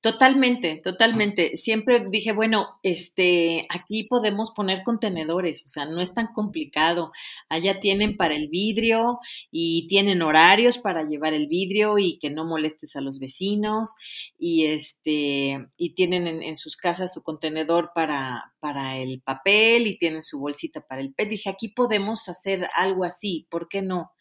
Totalmente, 0.04 0.82
totalmente. 0.84 1.56
Siempre 1.56 2.04
dije, 2.10 2.32
bueno, 2.32 2.78
este, 2.82 3.66
aquí 3.70 4.04
podemos 4.04 4.50
poner 4.50 4.82
contenedores, 4.82 5.64
o 5.64 5.68
sea, 5.68 5.86
no 5.86 6.02
es 6.02 6.12
tan 6.12 6.26
complicado. 6.34 7.10
Allá 7.48 7.80
tienen 7.80 8.18
para 8.18 8.34
el 8.34 8.48
vidrio 8.48 9.20
y 9.50 9.88
tienen 9.88 10.20
horarios 10.20 10.76
para 10.76 11.04
llevar 11.04 11.32
el 11.32 11.46
vidrio 11.46 11.96
y 11.96 12.18
que 12.18 12.28
no 12.28 12.44
molestes 12.44 12.96
a 12.96 13.00
los 13.00 13.18
vecinos 13.18 13.94
y 14.38 14.66
este, 14.66 15.68
y 15.78 15.94
tienen 15.94 16.26
en, 16.42 16.56
sus 16.58 16.76
casas 16.76 17.14
su 17.14 17.22
contenedor 17.22 17.92
para, 17.94 18.52
para 18.60 18.98
el 18.98 19.22
papel 19.22 19.86
y 19.86 19.96
tienen 19.96 20.22
su 20.22 20.38
bolsita 20.38 20.82
para 20.82 21.00
el 21.00 21.14
PET. 21.14 21.30
Dije, 21.30 21.48
aquí 21.48 21.68
podemos 21.68 22.28
hacer 22.28 22.68
algo 22.76 23.04
así, 23.04 23.46
¿por 23.48 23.68
qué 23.68 23.80
no? 23.80 24.12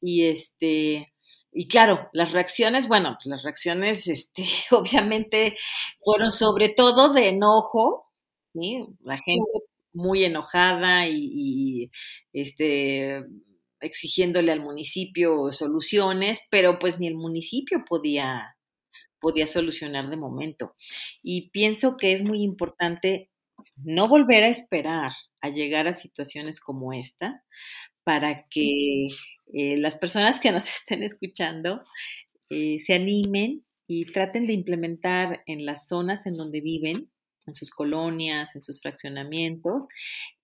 Y 0.00 0.24
este, 0.24 1.12
y 1.52 1.68
claro, 1.68 2.08
las 2.12 2.32
reacciones, 2.32 2.88
bueno, 2.88 3.16
pues 3.16 3.26
las 3.26 3.42
reacciones, 3.42 4.06
este, 4.06 4.42
obviamente 4.70 5.56
fueron 6.00 6.30
sobre 6.30 6.68
todo 6.68 7.12
de 7.12 7.28
enojo, 7.28 8.06
¿sí? 8.54 8.84
La 9.00 9.18
gente 9.18 9.46
muy 9.92 10.24
enojada 10.24 11.06
y, 11.08 11.90
este, 12.32 13.24
exigiéndole 13.80 14.52
al 14.52 14.60
municipio 14.60 15.50
soluciones, 15.52 16.40
pero 16.50 16.78
pues 16.78 16.98
ni 16.98 17.06
el 17.08 17.14
municipio 17.14 17.84
podía, 17.88 18.56
podía 19.18 19.46
solucionar 19.46 20.10
de 20.10 20.16
momento. 20.16 20.74
Y 21.22 21.50
pienso 21.50 21.96
que 21.96 22.12
es 22.12 22.22
muy 22.22 22.42
importante 22.42 23.30
no 23.76 24.06
volver 24.06 24.44
a 24.44 24.48
esperar 24.48 25.12
a 25.40 25.48
llegar 25.50 25.88
a 25.88 25.94
situaciones 25.94 26.60
como 26.60 26.92
esta 26.92 27.44
para 28.04 28.46
que 28.48 29.04
eh, 29.52 29.76
las 29.78 29.96
personas 29.96 30.40
que 30.40 30.52
nos 30.52 30.64
estén 30.80 31.02
escuchando 31.02 31.82
eh, 32.50 32.78
se 32.80 32.94
animen 32.94 33.64
y 33.86 34.10
traten 34.12 34.46
de 34.46 34.52
implementar 34.52 35.42
en 35.46 35.64
las 35.64 35.88
zonas 35.88 36.26
en 36.26 36.34
donde 36.34 36.60
viven, 36.60 37.10
en 37.46 37.54
sus 37.54 37.70
colonias, 37.70 38.54
en 38.54 38.60
sus 38.60 38.80
fraccionamientos, 38.80 39.88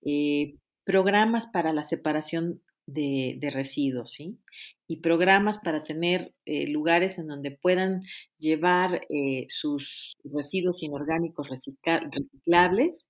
eh, 0.03 0.55
programas 0.83 1.47
para 1.47 1.71
la 1.71 1.83
separación 1.83 2.61
de, 2.87 3.37
residuos, 3.51 4.13
¿sí? 4.13 4.39
Y 4.87 5.01
programas 5.01 5.57
para 5.59 5.81
tener 5.81 6.33
lugares 6.45 7.17
en 7.17 7.27
donde 7.27 7.49
puedan 7.49 8.03
llevar 8.37 9.01
sus 9.47 10.15
residuos 10.23 10.83
inorgánicos 10.83 11.49
reciclables 11.49 13.07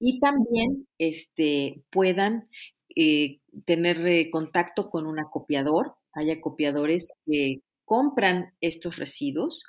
y 0.00 0.18
también 0.18 0.86
este, 0.98 1.82
puedan 1.90 2.48
eh, 2.96 3.40
tener 3.64 4.06
eh, 4.06 4.30
contacto 4.30 4.90
con 4.90 5.06
un 5.06 5.18
acopiador. 5.20 5.96
Hay 6.12 6.30
acopiadores 6.30 7.08
que 7.26 7.60
compran 7.84 8.54
estos 8.60 8.96
residuos. 8.96 9.64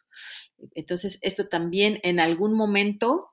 Entonces, 0.73 1.19
esto 1.21 1.47
también 1.47 1.99
en 2.03 2.19
algún 2.19 2.53
momento 2.53 3.31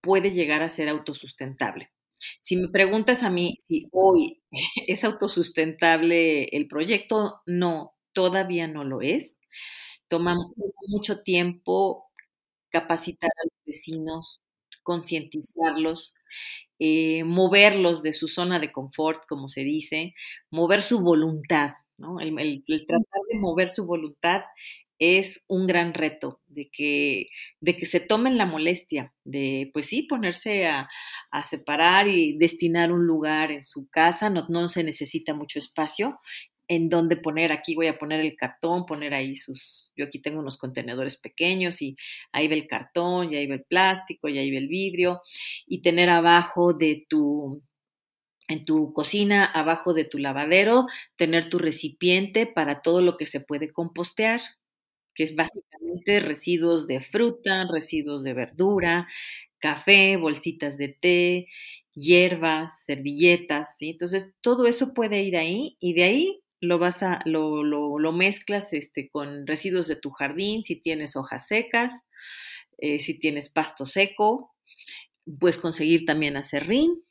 puede 0.00 0.32
llegar 0.32 0.62
a 0.62 0.70
ser 0.70 0.88
autosustentable. 0.88 1.90
Si 2.40 2.56
me 2.56 2.68
preguntas 2.68 3.22
a 3.22 3.30
mí 3.30 3.56
si 3.66 3.88
hoy 3.92 4.42
es 4.86 5.04
autosustentable 5.04 6.44
el 6.46 6.68
proyecto, 6.68 7.42
no, 7.46 7.94
todavía 8.12 8.66
no 8.68 8.84
lo 8.84 9.02
es. 9.02 9.38
Toma 10.08 10.36
mucho 10.88 11.22
tiempo 11.22 12.06
capacitar 12.70 13.30
a 13.30 13.44
los 13.46 13.54
vecinos, 13.66 14.42
concientizarlos 14.86 16.14
eh, 16.78 17.24
moverlos 17.24 18.02
de 18.02 18.12
su 18.12 18.28
zona 18.28 18.60
de 18.60 18.70
confort, 18.70 19.22
como 19.26 19.48
se 19.48 19.64
dice, 19.64 20.14
mover 20.50 20.82
su 20.82 21.00
voluntad, 21.00 21.70
¿no? 21.96 22.20
El, 22.20 22.34
tratar 22.64 23.22
de 23.30 23.38
mover 23.38 23.70
su 23.70 23.86
voluntad 23.86 24.42
es 24.98 25.42
un 25.46 25.66
gran 25.66 25.94
reto 25.94 26.40
de 26.48 26.68
que, 26.70 27.28
de 27.60 27.76
que 27.78 27.86
se 27.86 28.00
tomen 28.00 28.36
la 28.36 28.44
molestia 28.44 29.14
de, 29.24 29.70
pues 29.72 29.86
sí, 29.86 30.02
ponerse 30.02 30.66
a, 30.66 30.88
a, 31.30 31.42
separar 31.44 32.08
y 32.08 32.36
destinar 32.36 32.92
un 32.92 33.06
lugar 33.06 33.52
en 33.52 33.62
su 33.62 33.88
casa, 33.88 34.28
no, 34.28 34.44
no 34.50 34.68
se 34.68 34.84
necesita 34.84 35.32
mucho 35.32 35.58
espacio 35.58 36.20
en 36.68 36.88
dónde 36.88 37.16
poner, 37.16 37.52
aquí 37.52 37.74
voy 37.74 37.86
a 37.86 37.98
poner 37.98 38.20
el 38.20 38.36
cartón, 38.36 38.86
poner 38.86 39.14
ahí 39.14 39.36
sus, 39.36 39.92
yo 39.96 40.06
aquí 40.06 40.20
tengo 40.20 40.40
unos 40.40 40.56
contenedores 40.56 41.16
pequeños 41.16 41.80
y 41.82 41.96
ahí 42.32 42.48
ve 42.48 42.56
el 42.56 42.66
cartón, 42.66 43.32
y 43.32 43.36
ahí 43.36 43.46
ve 43.46 43.54
el 43.56 43.64
plástico, 43.64 44.28
y 44.28 44.38
ahí 44.38 44.50
ve 44.50 44.58
el 44.58 44.68
vidrio, 44.68 45.22
y 45.66 45.82
tener 45.82 46.10
abajo 46.10 46.72
de 46.72 47.06
tu, 47.08 47.62
en 48.48 48.62
tu 48.64 48.92
cocina, 48.92 49.44
abajo 49.44 49.94
de 49.94 50.04
tu 50.04 50.18
lavadero, 50.18 50.86
tener 51.16 51.50
tu 51.50 51.58
recipiente 51.58 52.46
para 52.46 52.82
todo 52.82 53.02
lo 53.02 53.16
que 53.16 53.26
se 53.26 53.40
puede 53.40 53.72
compostear, 53.72 54.40
que 55.14 55.24
es 55.24 55.34
básicamente 55.36 56.20
residuos 56.20 56.86
de 56.86 57.00
fruta, 57.00 57.66
residuos 57.72 58.22
de 58.24 58.34
verdura, 58.34 59.08
café, 59.58 60.16
bolsitas 60.16 60.76
de 60.78 60.88
té, 60.88 61.46
hierbas, 61.94 62.84
servilletas, 62.84 63.76
¿sí? 63.78 63.90
Entonces, 63.90 64.32
todo 64.42 64.66
eso 64.66 64.94
puede 64.94 65.22
ir 65.22 65.36
ahí 65.36 65.76
y 65.80 65.94
de 65.94 66.04
ahí 66.04 66.40
lo 66.60 66.78
vas 66.78 67.02
a, 67.02 67.20
lo, 67.24 67.62
lo, 67.64 68.12
mezclas 68.12 68.72
este, 68.72 69.08
con 69.10 69.46
residuos 69.46 69.88
de 69.88 69.96
tu 69.96 70.10
jardín, 70.10 70.64
si 70.64 70.76
tienes 70.76 71.16
hojas 71.16 71.46
secas, 71.46 71.92
eh, 72.78 72.98
si 72.98 73.18
tienes 73.18 73.50
pasto 73.50 73.86
seco, 73.86 74.54
puedes 75.38 75.58
conseguir 75.58 76.04
también 76.06 76.36
acerrín, 76.36 77.02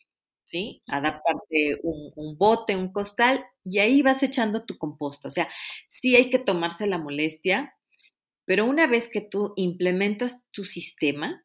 ¿sí? 0.46 0.82
Adaptarte 0.88 1.80
un, 1.84 2.12
un, 2.16 2.38
bote, 2.38 2.76
un 2.76 2.92
costal, 2.92 3.46
y 3.64 3.80
ahí 3.80 4.02
vas 4.02 4.24
echando 4.24 4.66
tu 4.66 4.78
composta. 4.78 5.28
O 5.28 5.32
sea, 5.32 5.50
sí 5.88 6.16
hay 6.16 6.30
que 6.30 6.40
tomarse 6.40 6.88
la 6.88 6.98
molestia, 6.98 7.76
pero 8.46 8.66
una 8.66 8.88
vez 8.88 9.10
que 9.10 9.22
tú 9.22 9.54
implementas 9.58 10.44
tu 10.52 10.66
sistema, 10.66 11.44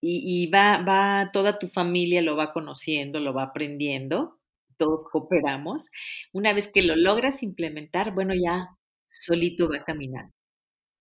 y, 0.00 0.44
y 0.44 0.50
va, 0.50 0.78
va, 0.78 1.30
toda 1.32 1.58
tu 1.58 1.68
familia 1.68 2.22
lo 2.22 2.36
va 2.36 2.52
conociendo, 2.52 3.18
lo 3.20 3.34
va 3.34 3.44
aprendiendo, 3.44 4.37
todos 4.78 5.08
cooperamos, 5.10 5.88
una 6.32 6.52
vez 6.52 6.68
que 6.68 6.82
lo 6.82 6.96
logras 6.96 7.42
implementar, 7.42 8.14
bueno, 8.14 8.34
ya 8.34 8.68
solito 9.10 9.68
va 9.68 9.84
caminando, 9.84 10.32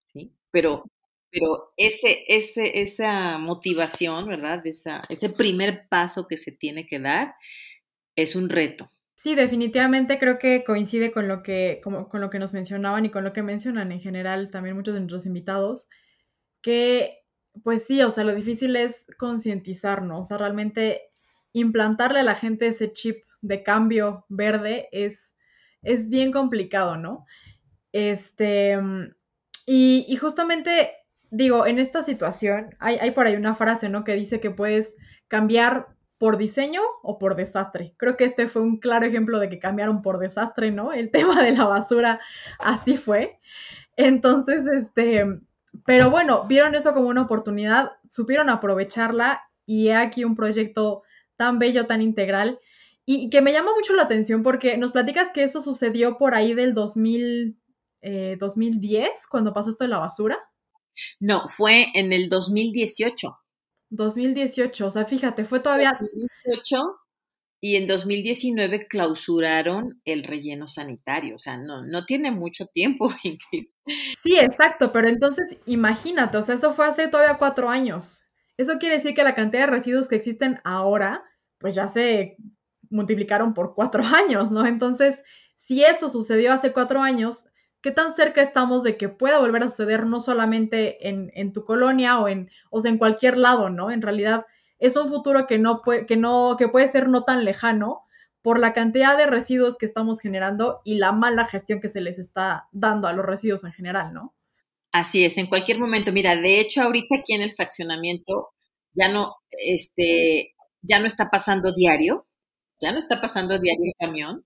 ¿sí? 0.06 0.34
Pero, 0.52 0.84
pero 1.32 1.74
ese, 1.78 2.24
ese, 2.28 2.82
esa 2.82 3.38
motivación, 3.38 4.28
¿verdad? 4.28 4.66
Esa, 4.66 5.02
ese 5.10 5.30
primer 5.30 5.88
paso 5.90 6.28
que 6.28 6.38
se 6.38 6.52
tiene 6.52 6.86
que 6.88 7.00
dar 7.00 7.36
es 8.16 8.36
un 8.36 8.50
reto. 8.50 8.92
Sí, 9.16 9.36
definitivamente 9.36 10.20
creo 10.20 10.38
que 10.38 10.64
coincide 10.64 11.12
con 11.12 11.28
lo 11.28 11.42
que, 11.42 11.82
como, 11.84 12.08
con 12.08 12.22
lo 12.22 12.30
que 12.30 12.40
nos 12.40 12.54
mencionaban 12.54 13.06
y 13.06 13.12
con 13.12 13.24
lo 13.24 13.34
que 13.34 13.42
mencionan 13.44 13.92
en 13.92 14.00
general 14.00 14.52
también 14.52 14.76
muchos 14.76 14.94
de 14.94 15.00
nuestros 15.00 15.26
invitados, 15.26 15.90
que 16.62 17.24
pues 17.64 17.86
sí, 17.86 18.02
o 18.02 18.12
sea, 18.12 18.24
lo 18.24 18.36
difícil 18.36 18.76
es 18.76 19.04
concientizarnos, 19.18 20.20
o 20.20 20.24
sea, 20.24 20.38
realmente 20.38 21.02
implantarle 21.54 22.20
a 22.20 22.24
la 22.24 22.36
gente 22.36 22.68
ese 22.68 22.94
chip 22.94 23.27
de 23.48 23.64
cambio 23.64 24.26
verde 24.30 24.90
es, 24.92 25.36
es 25.82 26.10
bien 26.10 26.32
complicado, 26.32 26.98
¿no? 26.98 27.26
Este, 27.92 28.78
y, 29.66 30.16
justamente, 30.18 30.92
digo, 31.30 31.66
en 31.66 31.80
esta 31.80 32.04
situación 32.04 32.76
hay, 32.80 32.98
hay, 32.98 33.12
por 33.12 33.26
ahí 33.26 33.36
una 33.36 33.56
frase, 33.56 33.90
¿no? 33.90 34.04
Que 34.04 34.16
dice 34.16 34.40
que 34.40 34.52
puedes 34.52 34.94
cambiar 35.28 35.88
por 36.18 36.38
diseño 36.38 36.82
o 37.04 37.20
por 37.20 37.36
desastre. 37.36 37.94
Creo 37.98 38.18
que 38.18 38.26
este 38.26 38.48
fue 38.48 38.62
un 38.62 38.80
claro 38.80 39.06
ejemplo 39.06 39.40
de 39.40 39.50
que 39.50 39.60
cambiaron 39.60 40.02
por 40.02 40.20
desastre, 40.20 40.72
¿no? 40.72 40.94
El 40.94 41.12
tema 41.12 41.42
de 41.42 41.52
la 41.52 41.66
basura 41.66 42.20
así 42.60 42.98
fue. 42.98 43.40
Entonces, 43.96 44.66
este, 44.68 45.26
pero 45.86 46.10
bueno, 46.10 46.46
vieron 46.48 46.76
eso 46.76 46.94
como 46.94 47.10
una 47.10 47.24
oportunidad, 47.24 47.94
supieron 48.10 48.50
aprovecharla 48.50 49.44
y 49.66 49.90
he 49.90 49.96
aquí 49.96 50.24
un 50.24 50.36
proyecto 50.36 51.04
tan 51.36 51.60
bello, 51.60 51.88
tan 51.88 52.02
integral 52.02 52.60
y 53.10 53.30
que 53.30 53.42
me 53.42 53.54
llama 53.54 53.74
mucho 53.74 53.94
la 53.94 54.04
atención 54.04 54.44
porque 54.44 54.78
nos 54.78 54.92
platicas 54.92 55.30
que 55.34 55.44
eso 55.44 55.62
sucedió 55.62 56.18
por 56.18 56.36
ahí 56.36 56.54
del 56.54 56.74
2000, 56.74 57.58
2010, 58.38 59.08
eh, 59.08 59.12
cuando 59.32 59.54
pasó 59.54 59.70
esto 59.70 59.86
de 59.86 59.90
la 59.90 60.00
basura. 60.00 60.38
No, 61.18 61.48
fue 61.48 61.86
en 61.94 62.12
el 62.12 62.28
2018. 62.28 63.40
2018, 63.92 64.88
o 64.88 64.92
sea, 64.92 65.06
fíjate, 65.06 65.46
fue 65.46 65.62
todavía... 65.62 65.98
2018 65.98 67.00
y 67.62 67.78
en 67.78 67.88
2019 67.88 68.88
clausuraron 68.88 70.02
el 70.04 70.26
relleno 70.26 70.68
sanitario, 70.68 71.36
o 71.36 71.40
sea, 71.40 71.56
no, 71.56 71.86
no 71.86 72.06
tiene 72.06 72.32
mucho 72.32 72.66
tiempo. 72.66 73.10
sí, 74.22 74.38
exacto, 74.38 74.92
pero 74.92 75.08
entonces 75.08 75.46
imagínate, 75.66 76.36
o 76.36 76.44
sea, 76.44 76.56
eso 76.56 76.74
fue 76.74 76.86
hace 76.86 77.08
todavía 77.08 77.38
cuatro 77.38 77.70
años. 77.70 78.24
Eso 78.58 78.80
quiere 78.80 78.96
decir 78.96 79.14
que 79.14 79.24
la 79.24 79.34
cantidad 79.34 79.62
de 79.62 79.72
residuos 79.72 80.10
que 80.10 80.18
existen 80.18 80.60
ahora, 80.66 81.24
pues 81.58 81.74
ya 81.74 81.88
se 81.88 82.36
multiplicaron 82.90 83.54
por 83.54 83.76
cuatro 83.76 84.04
años, 84.16 84.52
¿no? 84.52 84.66
Entonces, 84.66 85.24
si 85.56 85.84
eso 85.84 86.10
sucedió 86.10 86.54
hace 86.54 86.72
cuatro 86.72 87.02
años, 87.02 87.46
¿qué 87.82 87.92
tan 87.92 88.14
cerca 88.16 88.42
estamos 88.42 88.84
de 88.84 88.98
que 88.98 89.10
pueda 89.10 89.40
volver 89.40 89.64
a 89.64 89.70
suceder 89.70 90.06
no 90.06 90.20
solamente 90.20 91.08
en, 91.08 91.54
tu 91.54 91.66
colonia 91.66 92.20
o 92.20 92.28
en, 92.28 92.50
o 92.70 92.82
sea, 92.82 92.92
en 92.92 92.98
cualquier 92.98 93.38
lado, 93.38 93.70
¿no? 93.70 93.92
En 93.92 94.02
realidad 94.02 94.46
es 94.80 94.96
un 94.96 95.10
futuro 95.10 95.48
que 95.48 95.58
no 95.58 95.82
puede, 95.82 96.06
que 96.06 96.18
no, 96.18 96.56
que 96.58 96.68
puede 96.68 96.88
ser 96.88 97.10
no 97.10 97.24
tan 97.24 97.46
lejano 97.46 98.04
por 98.42 98.60
la 98.60 98.74
cantidad 98.74 99.18
de 99.18 99.26
residuos 99.26 99.78
que 99.78 99.86
estamos 99.86 100.22
generando 100.22 100.82
y 100.86 100.96
la 100.96 101.12
mala 101.12 101.46
gestión 101.46 101.82
que 101.82 101.90
se 101.90 102.02
les 102.02 102.20
está 102.20 102.68
dando 102.72 103.08
a 103.08 103.14
los 103.14 103.26
residuos 103.26 103.64
en 103.64 103.74
general, 103.74 104.14
¿no? 104.14 104.36
Así 104.92 105.26
es, 105.26 105.38
en 105.38 105.48
cualquier 105.48 105.80
momento. 105.80 106.12
Mira, 106.12 106.36
de 106.36 106.60
hecho, 106.60 106.82
ahorita 106.82 107.18
aquí 107.18 107.34
en 107.34 107.42
el 107.42 107.52
fraccionamiento 107.52 108.54
ya 108.94 109.10
no, 109.10 109.36
este, 109.52 110.56
ya 110.82 111.00
no 111.00 111.08
está 111.08 111.30
pasando 111.30 111.74
diario, 111.74 112.27
ya 112.82 112.92
no 112.92 113.00
está 113.00 113.22
pasando 113.22 113.60
diario 113.60 113.86
el 113.86 113.94
camión. 114.00 114.46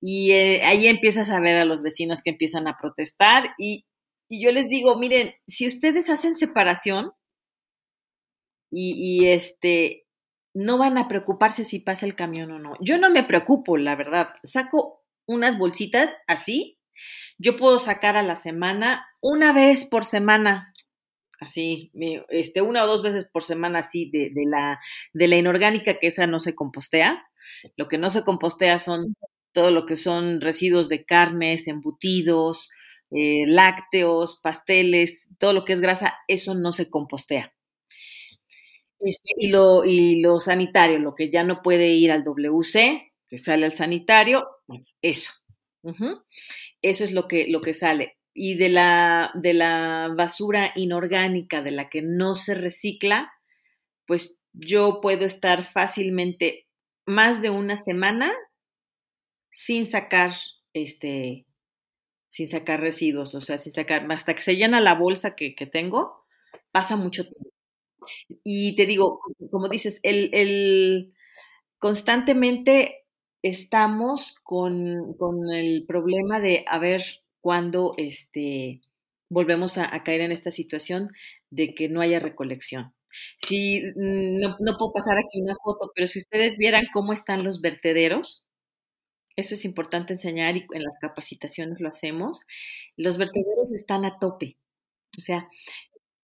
Y 0.00 0.32
eh, 0.32 0.62
ahí 0.64 0.86
empiezas 0.88 1.30
a 1.30 1.40
ver 1.40 1.56
a 1.56 1.64
los 1.64 1.82
vecinos 1.82 2.22
que 2.22 2.30
empiezan 2.30 2.68
a 2.68 2.76
protestar 2.76 3.54
y, 3.58 3.86
y 4.28 4.44
yo 4.44 4.52
les 4.52 4.68
digo, 4.68 4.98
miren, 4.98 5.34
si 5.46 5.66
ustedes 5.66 6.10
hacen 6.10 6.34
separación, 6.34 7.12
y, 8.70 9.28
este, 9.28 10.06
no 10.54 10.78
van 10.78 10.98
a 10.98 11.08
preocuparse 11.08 11.64
si 11.64 11.78
pasa 11.80 12.06
el 12.06 12.14
camión 12.14 12.50
o 12.52 12.58
no. 12.58 12.74
Yo 12.80 12.98
no 12.98 13.10
me 13.10 13.24
preocupo, 13.24 13.76
la 13.76 13.96
verdad. 13.96 14.30
Saco 14.44 15.04
unas 15.26 15.58
bolsitas 15.58 16.12
así. 16.26 16.78
Yo 17.38 17.56
puedo 17.56 17.78
sacar 17.78 18.16
a 18.16 18.22
la 18.22 18.36
semana 18.36 19.06
una 19.20 19.52
vez 19.52 19.84
por 19.84 20.06
semana, 20.06 20.72
así, 21.40 21.92
este, 22.30 22.62
una 22.62 22.84
o 22.84 22.86
dos 22.86 23.02
veces 23.02 23.28
por 23.30 23.42
semana, 23.42 23.80
así, 23.80 24.10
de, 24.10 24.30
de, 24.32 24.46
la, 24.46 24.80
de 25.12 25.28
la 25.28 25.36
inorgánica, 25.36 25.98
que 25.98 26.06
esa 26.06 26.26
no 26.26 26.40
se 26.40 26.54
compostea. 26.54 27.26
Lo 27.76 27.88
que 27.88 27.98
no 27.98 28.10
se 28.10 28.24
compostea 28.24 28.78
son 28.78 29.16
todo 29.52 29.70
lo 29.70 29.86
que 29.86 29.96
son 29.96 30.40
residuos 30.40 30.88
de 30.88 31.04
carnes, 31.04 31.66
embutidos, 31.66 32.68
eh, 33.10 33.44
lácteos, 33.46 34.40
pasteles, 34.42 35.26
todo 35.38 35.52
lo 35.52 35.64
que 35.64 35.72
es 35.72 35.80
grasa, 35.80 36.14
eso 36.28 36.54
no 36.54 36.72
se 36.72 36.90
compostea. 36.90 37.54
Este, 39.00 39.30
y, 39.38 39.48
lo, 39.48 39.84
y 39.84 40.22
sanitario, 40.40 40.98
lo 40.98 41.14
que 41.14 41.30
ya 41.30 41.44
no 41.44 41.62
puede 41.62 41.88
ir 41.88 42.12
al 42.12 42.24
WC, 42.24 43.12
que 43.28 43.38
sale 43.38 43.66
al 43.66 43.72
sanitario, 43.72 44.48
eso. 45.02 45.30
Eso 46.82 47.04
es 47.04 47.12
lo 47.12 47.28
que, 47.28 47.46
lo 47.48 47.60
que 47.60 47.74
sale. 47.74 48.18
Y 48.34 48.56
de 48.56 48.68
la, 48.68 49.30
de 49.34 49.54
la 49.54 50.12
basura 50.16 50.72
inorgánica, 50.76 51.62
de 51.62 51.70
la 51.70 51.88
que 51.88 52.02
no 52.02 52.34
se 52.34 52.54
recicla, 52.54 53.32
pues 54.06 54.42
yo 54.52 55.00
puedo 55.00 55.24
estar 55.24 55.64
fácilmente 55.64 56.65
más 57.06 57.40
de 57.42 57.50
una 57.50 57.76
semana 57.76 58.32
sin 59.50 59.86
sacar 59.86 60.32
este 60.74 61.46
sin 62.28 62.48
sacar 62.48 62.80
residuos, 62.80 63.34
o 63.34 63.40
sea, 63.40 63.56
sin 63.56 63.72
sacar, 63.72 64.06
hasta 64.12 64.34
que 64.34 64.42
se 64.42 64.56
llena 64.56 64.82
la 64.82 64.94
bolsa 64.94 65.34
que, 65.34 65.54
que 65.54 65.64
tengo, 65.64 66.26
pasa 66.70 66.94
mucho 66.94 67.26
tiempo. 67.26 67.50
Y 68.44 68.76
te 68.76 68.84
digo, 68.84 69.20
como 69.50 69.70
dices, 69.70 70.00
el, 70.02 70.28
el 70.34 71.14
constantemente 71.78 73.06
estamos 73.42 74.34
con, 74.42 75.14
con, 75.14 75.50
el 75.52 75.86
problema 75.86 76.40
de 76.40 76.64
a 76.68 76.78
ver 76.78 77.02
cuándo 77.40 77.94
este, 77.96 78.82
volvemos 79.30 79.78
a, 79.78 80.02
caer 80.02 80.20
en 80.20 80.32
esta 80.32 80.50
situación 80.50 81.12
de 81.50 81.74
que 81.74 81.88
no 81.88 82.00
haya 82.00 82.20
recolección. 82.20 82.92
Si 83.36 83.82
mm, 83.82 84.36
no, 84.36 84.56
no, 84.60 84.76
puedo 84.78 84.92
pasar 84.92 85.18
aquí 85.18 85.40
una 85.40 85.56
foto, 85.62 85.92
pero 85.94 86.08
si 86.08 86.18
ustedes 86.20 86.58
vieran 86.58 86.86
cómo 86.92 87.12
están 87.12 87.44
los 87.44 87.60
vertederos, 87.60 88.44
eso 89.36 89.54
es 89.54 89.64
importante 89.64 90.14
enseñar 90.14 90.56
y 90.56 90.66
en 90.72 90.82
las 90.82 90.98
capacitaciones 90.98 91.80
lo 91.80 91.88
hacemos. 91.88 92.42
Los 92.96 93.18
vertederos 93.18 93.72
están 93.74 94.04
a 94.04 94.18
tope. 94.18 94.56
O 95.18 95.20
sea, 95.20 95.48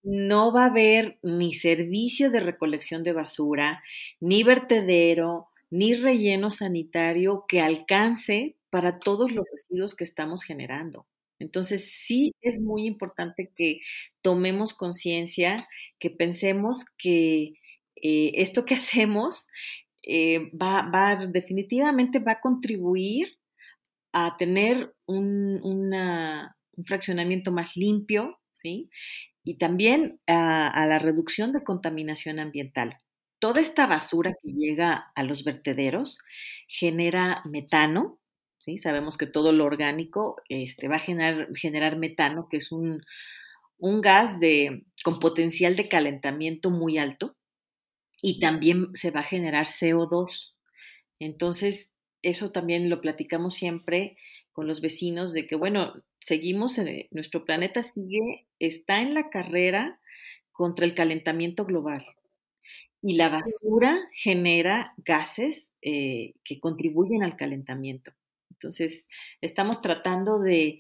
no 0.03 0.53
va 0.53 0.65
a 0.65 0.69
haber 0.69 1.19
ni 1.23 1.55
servicio 1.55 2.31
de 2.31 2.41
recolección 2.41 3.03
de 3.03 3.13
basura, 3.13 3.83
ni 4.21 4.43
vertedero, 4.43 5.49
ni 5.71 5.95
relleno 5.95 6.51
sanitario 6.51 7.45
que 7.49 7.61
alcance 7.61 8.57
para 8.71 8.99
todos 8.99 9.31
los 9.33 9.45
residuos 9.51 9.95
que 9.95 10.05
estamos 10.05 10.43
generando. 10.43 11.07
Entonces, 11.43 11.91
sí 11.91 12.33
es 12.41 12.61
muy 12.61 12.87
importante 12.87 13.51
que 13.55 13.81
tomemos 14.23 14.75
conciencia, 14.75 15.69
que 15.99 16.11
pensemos 16.11 16.85
que 16.99 17.55
eh, 17.97 18.33
esto 18.37 18.65
que 18.65 18.75
hacemos 18.77 19.47
eh, 20.03 20.51
va, 20.57 20.91
va, 20.91 21.27
definitivamente 21.27 22.19
va 22.19 22.33
a 22.33 22.41
contribuir 22.41 23.39
a 24.13 24.37
tener 24.37 24.95
un 25.07 25.61
fraccionamiento 26.87 27.53
más 27.53 27.77
limpio, 27.77 28.39
¿sí? 28.53 28.91
y 29.45 29.59
también 29.59 30.21
a, 30.27 30.87
la 30.87 30.99
reducción 30.99 31.53
de 31.53 31.65
contaminación 31.65 32.39
ambiental. 32.39 32.99
Toda 33.39 33.61
esta 33.61 33.87
basura 33.87 34.33
que 34.41 34.53
llega 34.53 35.11
a 35.15 35.23
los 35.25 35.45
vertederos 35.45 36.19
genera 36.69 37.43
metano, 37.45 38.21
¿sí? 38.63 38.79
Sabemos 38.79 39.19
que 39.19 39.27
todo 39.27 39.53
lo 39.53 39.65
orgánico 39.65 40.37
este, 40.49 40.89
va 40.89 40.97
a 40.97 41.01
generar, 41.01 41.49
generar 41.55 41.97
metano, 41.97 42.47
que 42.49 42.59
es 42.59 42.71
un, 42.73 43.03
un 43.79 44.01
gas 44.01 44.39
de, 44.39 44.85
con 45.05 45.19
potencial 45.19 45.77
de 45.77 45.89
calentamiento 45.89 46.71
muy 46.71 46.99
alto, 46.99 47.37
y 48.23 48.39
también 48.39 48.95
se 48.95 49.11
va 49.11 49.21
a 49.21 49.25
generar 49.25 49.67
CO2. 49.67 50.55
Entonces, 51.19 51.93
eso 52.23 52.53
también 52.53 52.89
lo 52.89 53.01
platicamos 53.01 53.55
siempre 53.55 54.17
con 54.53 54.69
los 54.69 54.81
vecinos 54.81 55.33
de 55.33 55.49
que, 55.49 55.57
bueno, 55.57 55.95
seguimos, 56.21 56.79
en, 56.79 57.09
nuestro 57.11 57.45
planeta 57.45 57.83
sigue, 57.83 58.47
está 58.61 58.99
en 58.99 59.15
la 59.15 59.29
carrera 59.29 60.01
contra 60.53 60.85
el 60.85 60.95
calentamiento 60.95 61.65
global. 61.65 62.05
Y 63.03 63.17
la 63.17 63.29
basura 63.29 63.99
genera 64.13 64.95
gases 64.99 65.69
eh, 65.81 66.35
que 66.45 66.61
contribuyen 66.61 67.25
al 67.25 67.35
calentamiento. 67.35 68.13
Entonces, 68.63 69.07
estamos 69.41 69.81
tratando 69.81 70.39
de, 70.39 70.79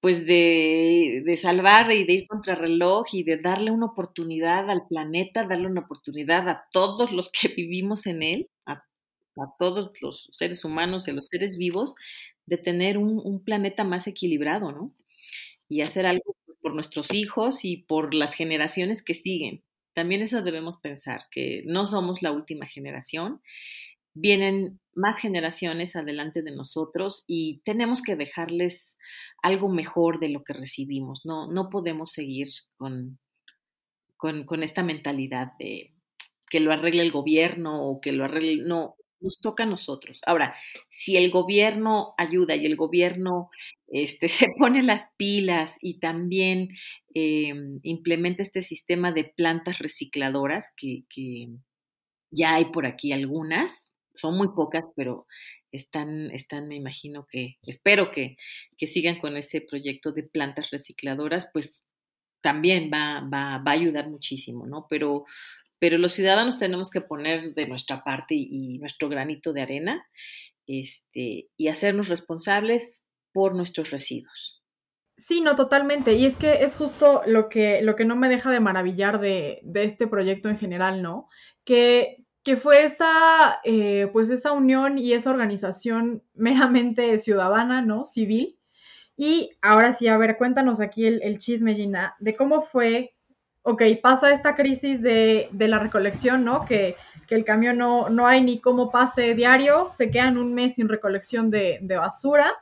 pues 0.00 0.26
de, 0.26 1.22
de, 1.24 1.36
salvar 1.38 1.90
y 1.92 2.04
de 2.04 2.12
ir 2.12 2.26
contra 2.26 2.54
reloj 2.54 3.06
y 3.12 3.22
de 3.22 3.38
darle 3.38 3.70
una 3.70 3.86
oportunidad 3.86 4.68
al 4.70 4.86
planeta, 4.86 5.46
darle 5.46 5.66
una 5.66 5.80
oportunidad 5.80 6.48
a 6.48 6.66
todos 6.72 7.12
los 7.12 7.30
que 7.30 7.48
vivimos 7.56 8.06
en 8.06 8.22
él, 8.22 8.50
a, 8.66 8.74
a 8.74 9.54
todos 9.58 9.92
los 10.02 10.28
seres 10.32 10.64
humanos 10.64 11.08
y 11.08 11.12
los 11.12 11.26
seres 11.26 11.56
vivos, 11.56 11.94
de 12.44 12.58
tener 12.58 12.98
un, 12.98 13.42
planeta 13.44 13.82
más 13.84 14.06
equilibrado, 14.06 14.72
¿no? 14.72 14.94
Y 15.68 15.80
hacer 15.80 16.06
algo 16.06 16.36
por 16.60 16.74
nuestros 16.74 17.12
hijos 17.12 17.64
y 17.64 17.78
por 17.78 18.14
las 18.14 18.34
generaciones 18.34 19.02
que 19.02 19.14
siguen. 19.14 19.64
También 19.94 20.20
eso 20.20 20.42
debemos 20.42 20.76
pensar, 20.76 21.22
que 21.30 21.62
no 21.64 21.86
somos 21.86 22.22
la 22.22 22.30
última 22.30 22.66
generación, 22.66 23.40
vienen 24.16 24.80
más 24.94 25.18
generaciones 25.18 25.94
adelante 25.94 26.42
de 26.42 26.50
nosotros 26.50 27.24
y 27.26 27.60
tenemos 27.64 28.02
que 28.02 28.16
dejarles 28.16 28.96
algo 29.42 29.68
mejor 29.68 30.18
de 30.20 30.30
lo 30.30 30.42
que 30.42 30.54
recibimos. 30.54 31.20
No, 31.24 31.52
no 31.52 31.68
podemos 31.68 32.12
seguir 32.12 32.48
con, 32.78 33.18
con, 34.16 34.62
esta 34.62 34.82
mentalidad 34.82 35.52
de 35.58 35.92
que 36.48 36.60
lo 36.60 36.72
arregle 36.72 37.02
el 37.02 37.12
gobierno 37.12 37.86
o 37.86 38.00
que 38.00 38.12
lo 38.12 38.24
arregle. 38.24 38.62
No, 38.66 38.96
nos 39.20 39.40
toca 39.40 39.64
a 39.64 39.66
nosotros. 39.66 40.20
Ahora, 40.26 40.54
si 40.88 41.16
el 41.16 41.30
gobierno 41.30 42.14
ayuda 42.16 42.56
y 42.56 42.64
el 42.64 42.76
gobierno 42.76 43.50
este, 43.88 44.28
se 44.28 44.46
pone 44.58 44.82
las 44.82 45.08
pilas 45.18 45.76
y 45.82 46.00
también 46.00 46.68
eh, 47.14 47.52
implementa 47.82 48.42
este 48.42 48.62
sistema 48.62 49.12
de 49.12 49.24
plantas 49.24 49.78
recicladoras, 49.78 50.72
que, 50.74 51.04
que, 51.10 51.48
ya 52.30 52.56
hay 52.56 52.66
por 52.66 52.86
aquí 52.86 53.12
algunas, 53.12 53.92
son 54.16 54.36
muy 54.36 54.48
pocas, 54.48 54.86
pero 54.96 55.26
están, 55.72 56.30
están, 56.32 56.68
me 56.68 56.76
imagino 56.76 57.26
que, 57.30 57.56
espero 57.62 58.10
que, 58.10 58.36
que 58.76 58.86
sigan 58.86 59.18
con 59.18 59.36
ese 59.36 59.60
proyecto 59.60 60.12
de 60.12 60.24
plantas 60.24 60.70
recicladoras, 60.70 61.48
pues 61.52 61.82
también 62.42 62.90
va, 62.92 63.20
va, 63.20 63.58
va 63.58 63.70
a 63.70 63.74
ayudar 63.74 64.08
muchísimo, 64.08 64.66
¿no? 64.66 64.86
Pero 64.88 65.24
pero 65.78 65.98
los 65.98 66.12
ciudadanos 66.12 66.58
tenemos 66.58 66.90
que 66.90 67.00
poner 67.00 67.54
de 67.54 67.66
nuestra 67.66 68.02
parte 68.02 68.34
y, 68.34 68.78
nuestro 68.78 69.08
granito 69.08 69.52
de 69.52 69.62
arena 69.62 70.06
este, 70.66 71.48
y 71.56 71.68
hacernos 71.68 72.08
responsables 72.08 73.06
por 73.32 73.54
nuestros 73.54 73.90
residuos. 73.90 74.62
Sí, 75.18 75.40
no, 75.40 75.56
totalmente. 75.56 76.14
Y 76.14 76.26
es 76.26 76.36
que 76.36 76.64
es 76.64 76.76
justo 76.76 77.22
lo 77.26 77.48
que, 77.48 77.80
lo 77.82 77.96
que 77.96 78.04
no 78.04 78.16
me 78.16 78.28
deja 78.28 78.50
de 78.50 78.60
maravillar 78.60 79.20
de, 79.20 79.60
de 79.62 79.84
este 79.84 80.06
proyecto 80.06 80.48
en 80.48 80.58
general, 80.58 81.02
¿no? 81.02 81.28
Que, 81.64 82.25
que 82.46 82.56
fue 82.56 82.84
esa, 82.84 83.58
eh, 83.64 84.08
pues 84.12 84.30
esa 84.30 84.52
unión 84.52 84.98
y 84.98 85.12
esa 85.12 85.30
organización 85.30 86.22
meramente 86.34 87.18
ciudadana, 87.18 87.82
¿no? 87.82 88.04
Civil. 88.04 88.56
Y 89.16 89.50
ahora 89.60 89.92
sí, 89.92 90.06
a 90.08 90.16
ver, 90.16 90.36
cuéntanos 90.38 90.80
aquí 90.80 91.06
el, 91.06 91.20
el 91.22 91.38
chisme, 91.38 91.74
Gina, 91.74 92.14
de 92.20 92.36
cómo 92.36 92.62
fue 92.62 93.16
ok, 93.68 93.82
pasa 94.00 94.32
esta 94.32 94.54
crisis 94.54 95.02
de, 95.02 95.48
la 95.58 95.80
recolección, 95.80 96.44
¿no? 96.44 96.64
Que, 96.64 96.94
el 97.28 97.44
camión 97.44 97.78
no, 97.78 98.08
no, 98.08 98.28
hay 98.28 98.40
ni 98.40 98.60
cómo 98.60 98.92
pase 98.92 99.34
diario, 99.34 99.90
se 99.90 100.12
quedan 100.12 100.38
un 100.38 100.54
mes 100.54 100.76
sin 100.76 100.88
recolección 100.88 101.50
de, 101.50 101.80
basura. 101.98 102.54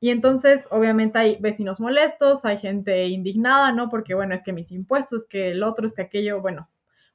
Y 0.00 0.08
entonces, 0.08 0.66
obviamente, 0.70 1.18
hay 1.18 1.36
vecinos 1.40 1.78
molestos, 1.78 2.46
hay 2.46 2.56
gente 2.56 3.08
indignada, 3.08 3.72
¿no? 3.72 3.90
Porque, 3.90 4.14
bueno, 4.14 4.34
es 4.34 4.42
que 4.42 4.54
mis 4.54 4.72
impuestos, 4.72 5.26
que 5.28 5.50
el 5.50 5.62
otro, 5.62 5.86
es 5.86 5.92
que 5.92 6.00
aquello, 6.00 6.40
bueno, 6.40 6.70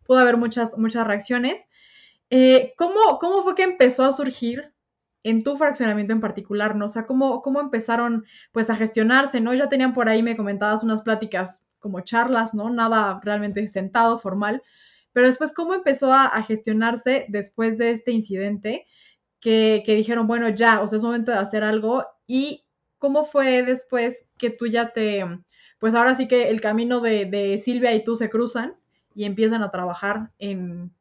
pudo 0.10 0.18
haber 0.18 0.38
muchas, 0.38 0.76
muchas 0.76 1.06
reacciones. 1.06 1.68
Eh, 2.32 2.74
¿cómo, 2.80 3.20
¿Cómo 3.20 3.44
fue 3.44 3.54
que 3.54 3.62
empezó 3.62 4.04
a 4.04 4.12
surgir 4.12 4.74
en 5.22 5.44
tu 5.44 5.56
fraccionamiento 5.56 6.14
en 6.14 6.20
particular, 6.20 6.76
¿no? 6.76 6.86
O 6.86 6.90
sea, 6.90 7.06
¿cómo, 7.06 7.44
¿cómo 7.44 7.62
empezaron, 7.62 8.26
pues, 8.52 8.72
a 8.72 8.76
gestionarse, 8.76 9.40
¿no? 9.40 9.54
Ya 9.54 9.70
tenían 9.70 9.94
por 9.94 10.10
ahí, 10.10 10.24
me 10.24 10.36
comentabas, 10.36 10.82
unas 10.82 11.04
pláticas 11.04 11.62
como 11.78 12.02
charlas, 12.02 12.56
¿no? 12.56 12.72
Nada 12.72 13.20
realmente 13.24 13.68
sentado, 13.68 14.18
formal. 14.18 14.64
Pero 15.14 15.28
después, 15.28 15.54
¿cómo 15.54 15.76
empezó 15.76 16.12
a, 16.12 16.42
gestionarse 16.42 17.28
después 17.30 17.78
de 17.78 17.92
este 17.92 18.12
incidente? 18.12 18.88
Que, 19.40 19.84
dijeron, 19.86 20.26
bueno, 20.26 20.50
ya, 20.50 20.82
o 20.82 20.88
sea, 20.88 20.98
es 20.98 21.04
momento 21.04 21.32
de 21.32 21.38
hacer 21.38 21.64
algo. 21.64 22.08
¿Y 22.26 22.66
cómo 22.98 23.26
fue 23.26 23.62
después 23.62 24.18
que 24.40 24.50
tú 24.50 24.66
ya 24.66 24.92
te, 24.92 25.24
pues 25.78 25.94
ahora 25.94 26.16
sí 26.16 26.28
que 26.28 26.50
el 26.50 26.62
camino 26.62 27.00
de, 27.00 27.62
Silvia 27.64 27.94
y 27.94 28.04
tú 28.04 28.16
se 28.16 28.32
cruzan 28.32 28.76
y 29.16 29.26
empiezan 29.26 29.64
a 29.64 29.72
trabajar 29.72 30.32
en, 30.40 30.94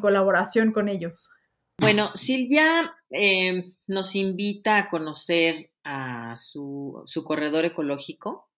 colaboración 0.00 0.72
con 0.72 0.88
ellos? 0.88 1.30
Bueno, 1.78 2.10
Silvia 2.14 2.94
eh, 3.10 3.72
nos 3.86 4.14
invita 4.14 4.78
a 4.78 4.88
conocer 4.88 5.70
a 5.82 6.36
su, 6.36 7.02
su 7.06 7.24
corredor 7.24 7.64
ecológico 7.64 8.48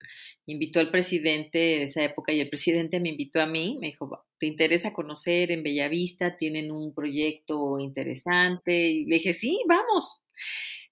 invitó 0.47 0.81
al 0.81 0.91
presidente 0.91 1.59
de 1.59 1.83
esa 1.85 2.05
época 2.05 2.33
y 2.33 2.41
el 2.41 2.49
presidente 2.49 3.01
me 3.01 3.11
invitó 3.11 3.41
a 3.41 3.47
mí, 3.47 3.79
me 3.81 3.89
dijo, 3.89 4.25
¿te 4.39 4.47
interesa 4.47 4.93
conocer 4.93 5.51
en 5.51 5.63
Bellavista? 5.63 6.37
Tienen 6.37 6.71
un 6.71 6.95
proyecto 6.95 7.79
interesante. 7.81 8.89
Y 8.89 9.07
le 9.07 9.17
dije, 9.17 9.33
sí, 9.33 9.61
vamos. 9.69 10.21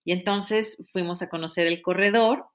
Y 0.04 0.12
entonces 0.12 0.84
fuimos 0.92 1.22
a 1.22 1.28
conocer 1.28 1.66
el 1.66 1.80
corredor 1.80 2.46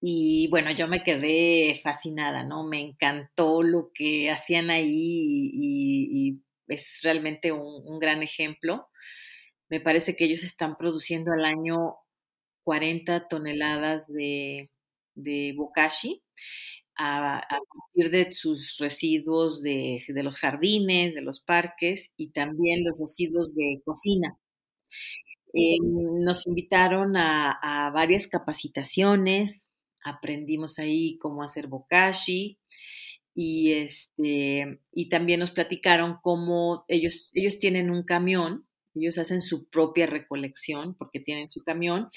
y 0.00 0.48
bueno, 0.48 0.70
yo 0.72 0.88
me 0.88 1.02
quedé 1.02 1.80
fascinada, 1.82 2.44
¿no? 2.44 2.64
Me 2.64 2.80
encantó 2.80 3.62
lo 3.62 3.90
que 3.92 4.30
hacían 4.30 4.70
ahí 4.70 5.50
y, 5.52 6.42
es 6.68 7.00
realmente 7.02 7.50
un, 7.50 7.82
un 7.86 7.98
gran 7.98 8.22
ejemplo. 8.22 8.88
Me 9.70 9.80
parece 9.80 10.16
que 10.16 10.26
ellos 10.26 10.44
están 10.44 10.76
produciendo 10.76 11.32
al 11.32 11.44
año 11.44 11.96
40 12.64 13.28
toneladas 13.28 14.06
de, 14.12 14.70
de 15.14 15.54
bokashi 15.56 16.22
a, 16.98 17.40
partir 17.48 18.10
de 18.10 18.32
sus 18.32 18.76
residuos 18.78 19.62
de, 19.62 19.98
los 20.22 20.36
jardines, 20.36 21.14
de 21.14 21.22
los 21.22 21.40
parques 21.40 22.10
y 22.16 22.30
también 22.30 22.84
los 22.84 22.98
residuos 22.98 23.54
de 23.54 23.80
cocina. 23.84 24.38
Eh, 25.54 25.78
nos 26.24 26.46
invitaron 26.46 27.16
a, 27.16 27.90
varias 27.94 28.26
capacitaciones, 28.26 29.67
aprendimos 30.04 30.78
ahí 30.78 31.18
cómo 31.18 31.42
hacer 31.42 31.66
bokashi 31.66 32.58
y, 33.34 33.72
este, 33.72 34.80
y 34.92 35.08
también 35.08 35.40
nos 35.40 35.50
platicaron 35.50 36.16
cómo 36.22 36.84
ellos, 36.88 37.30
ellos 37.34 37.58
tienen 37.58 37.90
un 37.90 38.02
camión 38.02 38.68
ellos 38.98 39.18
hacen 39.18 39.42
su 39.42 39.68
propia 39.68 40.06
recolección 40.06 40.94
porque 40.96 41.20
tienen 41.20 41.48
su 41.48 41.62
camión 41.62 42.08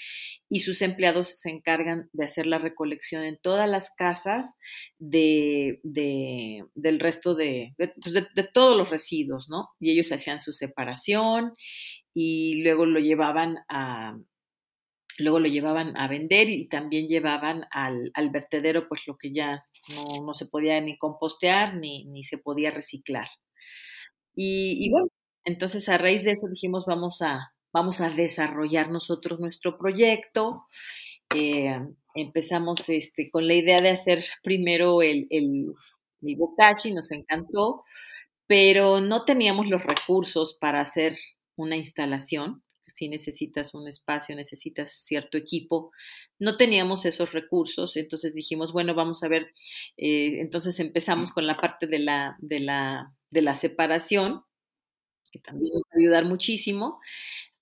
y 0.50 0.62
sus 0.62 0.82
empleados 0.82 1.40
se 1.40 1.50
encargan 1.50 2.10
de 2.14 2.26
hacer 2.26 2.48
la 2.48 2.58
recolección 2.58 3.24
en 3.24 3.40
todas 3.42 3.70
las 3.70 3.92
casas 3.96 4.58
de, 4.98 5.80
del 5.84 7.00
resto 7.00 7.36
de, 7.36 7.76
pues 7.78 8.14
de, 8.14 8.44
todos 8.54 8.78
los 8.78 8.90
residuos, 8.90 9.48
¿no? 9.50 9.70
Y 9.80 9.92
ellos 9.92 10.12
hacían 10.12 10.40
su 10.40 10.54
separación 10.54 11.54
y 12.14 12.62
luego 12.64 12.86
lo 12.86 13.00
llevaban 13.00 13.58
a, 13.70 14.18
luego 15.22 15.40
lo 15.40 15.48
llevaban 15.48 15.98
a 15.98 16.08
vender 16.08 16.50
y 16.50 16.68
también 16.68 17.08
llevaban 17.08 17.66
al, 17.72 18.12
vertedero 18.32 18.88
pues 18.88 19.02
lo 19.08 19.18
que 19.18 19.32
ya 19.32 19.66
no, 20.24 20.34
se 20.34 20.46
podía 20.46 20.80
ni 20.82 20.98
compostear 20.98 21.76
ni, 21.76 22.06
ni 22.06 22.24
se 22.24 22.38
podía 22.38 22.72
reciclar. 22.72 23.28
Y, 24.36 24.90
bueno, 24.92 25.08
entonces, 25.44 25.90
a 25.90 25.98
raíz 25.98 26.24
de 26.24 26.32
eso 26.32 26.48
dijimos, 26.48 26.86
vamos 26.88 27.22
a, 27.22 27.54
vamos 27.74 28.02
a 28.02 28.10
desarrollar 28.10 28.90
nosotros 28.90 29.40
nuestro 29.40 29.78
proyecto. 29.78 30.68
Eh, 31.36 31.80
empezamos 32.16 32.88
este, 32.90 33.30
con 33.30 33.48
la 33.48 33.54
idea 33.54 33.80
de 33.80 33.90
hacer 33.90 34.24
primero 34.44 35.02
el, 35.02 35.28
el, 35.30 35.74
el 36.22 36.36
bokashi, 36.36 36.94
nos 36.94 37.12
encantó, 37.12 37.84
pero 38.48 39.02
no 39.02 39.26
teníamos 39.26 39.68
los 39.68 39.84
recursos 39.84 40.58
para 40.60 40.82
hacer 40.82 41.18
una 41.56 41.76
instalación. 41.78 42.64
Si 42.96 43.08
necesitas 43.10 43.74
un 43.74 43.88
espacio, 43.88 44.36
necesitas 44.36 44.92
cierto 44.92 45.38
equipo. 45.38 45.92
No 46.40 46.58
teníamos 46.58 47.06
esos 47.06 47.34
recursos, 47.34 47.98
entonces 47.98 48.34
dijimos, 48.34 48.74
bueno, 48.74 48.94
vamos 48.96 49.24
a 49.24 49.28
ver. 49.28 49.54
Eh, 49.98 50.40
entonces 50.42 50.80
empezamos 50.80 51.32
con 51.32 51.48
la 51.48 51.58
parte 51.58 51.88
de 51.88 52.00
la, 52.00 52.36
de 52.40 52.60
la, 52.60 53.14
de 53.30 53.42
la 53.42 53.56
separación 53.56 54.44
que 55.32 55.40
también 55.40 55.74
nos 55.74 55.84
va 55.84 55.90
a 55.94 56.00
ayudar 56.00 56.26
muchísimo. 56.26 57.00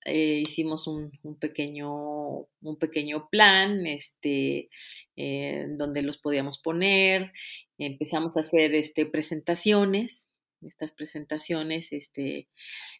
Eh, 0.04 0.42
hicimos 0.42 0.86
un, 0.86 1.12
pequeño, 1.38 1.90
un 2.62 2.78
pequeño 2.78 3.28
plan 3.30 3.86
este, 3.86 4.70
eh, 5.16 5.66
donde 5.70 6.02
los 6.02 6.18
podíamos 6.18 6.58
poner. 6.58 7.32
Empezamos 7.78 8.36
a 8.36 8.40
hacer 8.40 8.74
este, 8.74 9.06
presentaciones, 9.06 10.29
estas 10.62 10.92
presentaciones 10.92 11.92
este, 11.92 12.48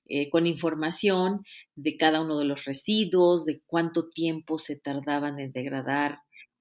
eh, 0.07 0.31
con 0.31 0.47
información 0.47 1.45
de 1.77 1.97
cada 1.97 2.21
uno 2.21 2.39
de 2.39 2.45
los 2.45 2.65
residuos, 2.65 3.45
de 3.45 3.63
cuánto 3.67 4.09
tiempo 4.09 4.59
se 4.59 4.77
tardaban 4.77 5.39
en 5.41 5.53
degradar 5.53 6.19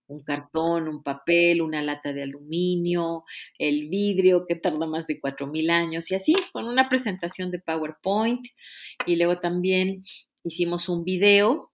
un 0.09 0.23
cartón, 0.23 0.87
un 0.87 1.03
papel, 1.03 1.61
una 1.61 1.81
lata 1.81 2.13
de 2.13 2.23
aluminio, 2.23 3.23
el 3.57 3.89
vidrio 3.89 4.45
que 4.47 4.55
tarda 4.55 4.87
más 4.87 5.07
de 5.07 5.21
4.000 5.21 5.69
años 5.69 6.11
y 6.11 6.15
así, 6.15 6.33
con 6.51 6.65
una 6.65 6.89
presentación 6.89 7.51
de 7.51 7.59
PowerPoint. 7.59 8.45
Y 9.05 9.15
luego 9.15 9.39
también 9.39 10.03
hicimos 10.43 10.89
un 10.89 11.03
video, 11.03 11.71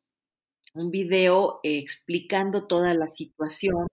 un 0.74 0.92
video 0.92 1.60
explicando 1.64 2.68
toda 2.68 2.94
la 2.94 3.08
situación 3.08 3.88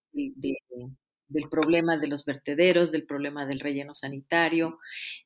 del 1.33 1.49
problema 1.49 1.97
de 1.97 2.09
los 2.09 2.25
vertederos, 2.25 2.91
del 2.91 3.05
problema 3.05 3.47
del 3.47 3.61
relleno 3.61 3.95
sanitario 3.95 4.79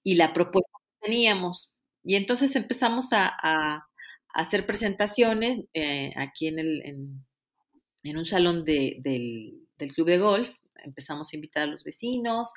y 0.03 0.15
la 0.15 0.33
propuesta 0.33 0.79
que 0.79 1.07
teníamos. 1.07 1.75
Y 2.05 2.17
entonces 2.17 2.55
empezamos 2.57 3.09
a, 3.13 3.87
hacer 4.35 4.67
presentaciones 4.67 5.61
eh, 5.73 6.13
aquí 6.15 6.49
en 6.49 6.59
el, 6.59 6.83
en 8.11 8.17
un 8.17 8.25
salón 8.25 8.65
del, 8.65 9.03
club 9.95 10.07
de 10.07 10.19
golf. 10.19 10.49
Empezamos 10.87 11.33
a 11.33 11.37
invitar 11.37 11.65
a 11.65 11.67
los 11.67 11.85
vecinos 11.85 12.53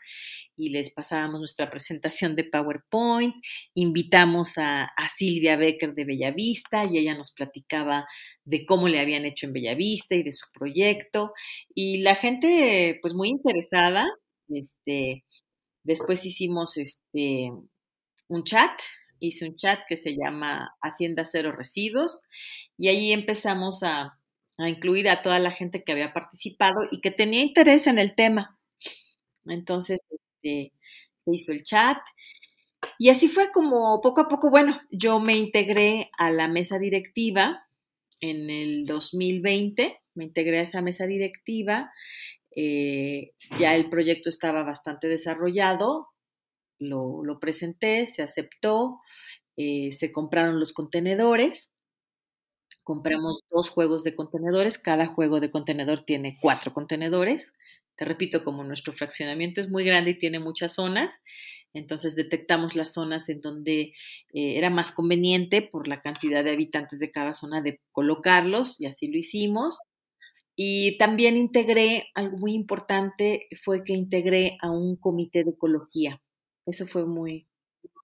y 0.55 0.69
les 0.69 0.91
pasábamos 0.91 1.39
nuestra 1.39 1.69
presentación 1.69 2.35
de 2.35 2.45
PowerPoint. 2.45 3.35
Invitamos 3.73 4.57
a, 4.57 4.87
Silvia 5.17 5.57
Becker 5.57 5.93
de 5.93 6.05
Bellavista 6.05 6.85
y 6.85 6.97
ella 6.97 7.15
nos 7.15 7.31
platicaba 7.31 8.07
de 8.45 8.65
cómo 8.65 8.87
le 8.87 8.99
habían 8.99 9.25
hecho 9.25 9.47
en 9.47 9.53
Bellavista 9.53 10.15
y 10.15 10.23
de 10.23 10.31
su 10.31 10.45
proyecto. 10.53 11.33
Y 11.73 12.01
la 12.01 12.15
gente, 12.15 12.99
pues 13.01 13.13
muy 13.13 13.29
interesada. 13.29 14.05
Este, 14.47 15.25
después 15.83 16.25
hicimos 16.25 16.77
este, 16.77 17.51
un 18.27 18.43
chat 18.43 18.71
hice 19.19 19.45
un 19.47 19.55
chat 19.55 19.79
que 19.87 19.97
se 19.97 20.15
llama 20.15 20.75
Hacienda 20.81 21.25
Cero 21.25 21.51
Residuos 21.51 22.21
y 22.77 22.87
ahí 22.87 23.11
empezamos 23.11 23.83
a, 23.83 24.18
a 24.59 24.69
incluir 24.69 25.09
a 25.09 25.21
toda 25.21 25.39
la 25.39 25.51
gente 25.51 25.83
que 25.83 25.91
había 25.91 26.13
participado 26.13 26.81
y 26.91 27.01
que 27.01 27.11
tenía 27.11 27.41
interés 27.41 27.87
en 27.87 27.99
el 27.99 28.15
tema. 28.15 28.59
Entonces, 29.45 29.99
este, 30.09 30.73
se 31.17 31.31
hizo 31.33 31.51
el 31.51 31.63
chat 31.63 31.97
y 32.97 33.09
así 33.09 33.27
fue 33.29 33.51
como 33.51 34.01
poco 34.01 34.21
a 34.21 34.27
poco, 34.27 34.49
bueno, 34.49 34.79
yo 34.91 35.19
me 35.19 35.37
integré 35.37 36.09
a 36.17 36.31
la 36.31 36.47
mesa 36.47 36.79
directiva 36.79 37.65
en 38.21 38.49
el 38.49 38.85
2020, 38.85 39.99
me 40.15 40.25
integré 40.25 40.59
a 40.59 40.63
esa 40.63 40.81
mesa 40.81 41.07
directiva, 41.07 41.91
eh, 42.55 43.31
ya 43.57 43.75
el 43.75 43.89
proyecto 43.89 44.29
estaba 44.29 44.63
bastante 44.63 45.07
desarrollado, 45.07 46.07
lo, 46.79 47.23
lo 47.23 47.39
presenté, 47.39 48.07
se 48.07 48.21
aceptó, 48.21 48.99
eh, 49.57 49.91
se 49.91 50.11
compraron 50.11 50.59
los 50.59 50.73
contenedores, 50.73 51.71
compramos 52.83 53.41
dos 53.51 53.69
juegos 53.69 54.03
de 54.03 54.15
contenedores, 54.15 54.77
cada 54.77 55.07
juego 55.07 55.39
de 55.39 55.51
contenedor 55.51 56.01
tiene 56.03 56.37
cuatro 56.41 56.73
contenedores. 56.73 57.53
Te 57.95 58.05
repito, 58.05 58.43
como 58.43 58.63
nuestro 58.63 58.93
fraccionamiento 58.93 59.61
es 59.61 59.69
muy 59.69 59.83
grande 59.83 60.11
y 60.11 60.19
tiene 60.19 60.39
muchas 60.39 60.73
zonas, 60.73 61.11
entonces 61.73 62.15
detectamos 62.15 62.75
las 62.75 62.93
zonas 62.93 63.29
en 63.29 63.41
donde 63.41 63.93
eh, 64.33 64.57
era 64.57 64.69
más 64.69 64.91
conveniente 64.91 65.61
por 65.61 65.87
la 65.87 66.01
cantidad 66.01 66.43
de 66.43 66.51
habitantes 66.51 66.99
de 66.99 67.11
cada 67.11 67.33
zona 67.33 67.61
de 67.61 67.79
colocarlos 67.91 68.79
y 68.81 68.87
así 68.87 69.07
lo 69.07 69.17
hicimos. 69.17 69.79
Y 70.55 70.97
también 70.97 71.37
integré, 71.37 72.07
algo 72.15 72.37
muy 72.37 72.53
importante 72.53 73.47
fue 73.63 73.83
que 73.83 73.93
integré 73.93 74.57
a 74.61 74.71
un 74.71 74.97
comité 74.97 75.43
de 75.43 75.51
ecología. 75.51 76.21
Eso 76.65 76.85
fue 76.87 77.05
muy 77.05 77.47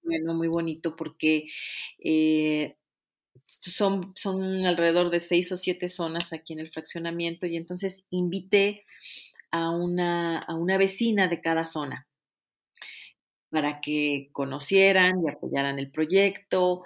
bueno, 0.03 0.33
muy 0.35 0.47
bonito 0.47 0.95
porque 0.95 1.45
eh, 1.99 2.77
son, 3.43 4.13
son 4.15 4.65
alrededor 4.65 5.10
de 5.10 5.19
seis 5.19 5.52
o 5.52 5.58
siete 5.58 5.89
zonas 5.89 6.34
aquí 6.34 6.54
en 6.54 6.60
el 6.60 6.71
fraccionamiento 6.71 7.45
y 7.45 7.58
entonces 7.58 8.04
invité 8.10 8.86
a 9.52 9.69
una, 9.71 10.39
a 10.39 10.56
una 10.56 10.78
vecina 10.78 11.28
de 11.28 11.41
cada 11.41 11.65
zona 11.65 12.08
para 13.50 13.80
que 13.80 14.30
conocieran 14.34 15.24
y 15.24 15.30
apoyaran 15.30 15.80
el 15.80 15.91
proyecto 15.91 16.84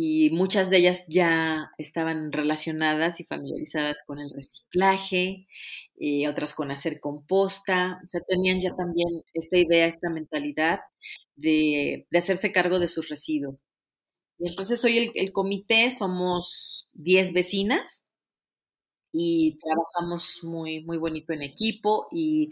y 0.00 0.30
muchas 0.30 0.70
de 0.70 0.78
ellas 0.78 1.04
ya 1.08 1.72
estaban 1.76 2.30
relacionadas 2.30 3.18
y 3.18 3.24
familiarizadas 3.24 4.04
con 4.06 4.20
el 4.20 4.30
reciclaje, 4.30 5.48
y 5.96 6.24
eh, 6.24 6.28
otras 6.28 6.54
con 6.54 6.70
hacer 6.70 7.00
composta, 7.00 8.00
o 8.04 8.06
sea, 8.06 8.20
tenían 8.20 8.60
ya 8.60 8.76
también 8.76 9.08
esta 9.34 9.58
idea, 9.58 9.86
esta 9.86 10.08
mentalidad 10.08 10.78
de, 11.34 12.06
hacerse 12.16 12.52
cargo 12.52 12.78
de 12.78 12.86
sus 12.86 13.08
residuos. 13.08 13.64
Y 14.38 14.48
entonces 14.48 14.84
hoy 14.84 15.10
el, 15.14 15.32
comité 15.32 15.90
somos 15.90 16.88
10 16.92 17.32
vecinas 17.32 18.04
y 19.12 19.58
trabajamos 19.58 20.40
muy, 20.42 20.84
muy 20.84 20.98
bonito 20.98 21.32
en 21.32 21.42
equipo 21.42 22.08
y 22.12 22.50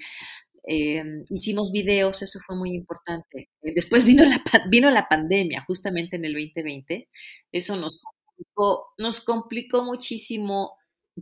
Em, 0.68 1.25
hicimos 1.31 1.70
videos, 1.70 2.22
eso 2.22 2.40
fue 2.44 2.57
muy 2.57 2.75
importante. 2.75 3.51
Eh, 3.62 3.72
después 3.75 4.05
vino 4.05 4.25
la, 4.25 4.42
vino 4.68 4.90
la 4.90 5.09
pandemia, 5.09 5.64
justamente 5.66 6.16
en 6.16 6.25
el 6.25 6.33
2020. 6.35 7.09
Eso 7.53 7.77
nos 7.77 8.03
complicó, 8.03 8.88
nos 8.99 9.20
complicó 9.20 9.85
muchísimo 9.85 10.77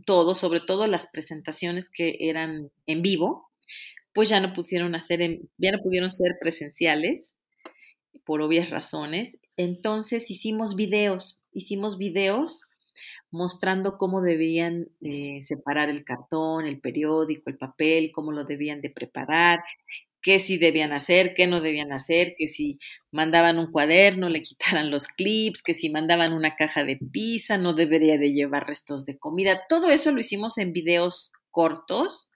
todo, 0.05 0.33
sobre 0.33 0.61
todo 0.61 0.87
las 0.87 1.07
presentaciones 1.11 1.89
que 1.89 2.17
eran 2.19 2.71
en 2.87 3.01
vivo, 3.03 3.51
pues 4.13 4.29
ya 4.29 4.39
no 4.39 4.51
pudieron 4.53 4.95
hacer, 4.95 5.19
ya 5.57 5.71
no 5.71 5.79
pudieron 5.83 6.11
ser 6.11 6.37
presenciales 6.41 7.35
por 8.25 8.41
obvias 8.41 8.71
razones. 8.71 9.37
Entonces 9.57 10.29
hicimos 10.31 10.75
videos, 10.75 11.41
hicimos 11.51 11.97
videos 11.97 12.61
mostrando 13.31 13.97
cómo 13.97 14.21
debían 14.21 14.87
eh, 15.01 15.41
separar 15.41 15.89
el 15.89 16.03
cartón, 16.03 16.65
el 16.65 16.79
periódico, 16.79 17.49
el 17.49 17.57
papel, 17.57 18.11
cómo 18.13 18.31
lo 18.31 18.45
debían 18.45 18.81
de 18.81 18.89
preparar, 18.89 19.59
qué 20.21 20.39
sí 20.39 20.57
debían 20.57 20.91
hacer, 20.93 21.33
qué 21.35 21.45
no 21.45 21.61
debían 21.61 21.91
hacer, 21.93 22.33
que 22.37 22.47
si 22.47 22.79
mandaban 23.11 23.59
un 23.59 23.71
cuaderno 23.71 24.29
le 24.29 24.41
quitaran 24.41 24.89
los 24.89 25.07
clips, 25.07 25.61
que 25.61 25.75
si 25.75 25.89
mandaban 25.89 26.33
una 26.33 26.55
caja 26.55 26.83
de 26.83 26.97
pizza 27.11 27.57
no 27.57 27.73
debería 27.73 28.17
de 28.17 28.33
llevar 28.33 28.67
restos 28.67 29.05
de 29.05 29.17
comida. 29.19 29.61
Todo 29.69 29.89
eso 29.91 30.11
lo 30.11 30.19
hicimos 30.19 30.57
en 30.57 30.73
videos 30.73 31.31
cortos, 31.51 32.29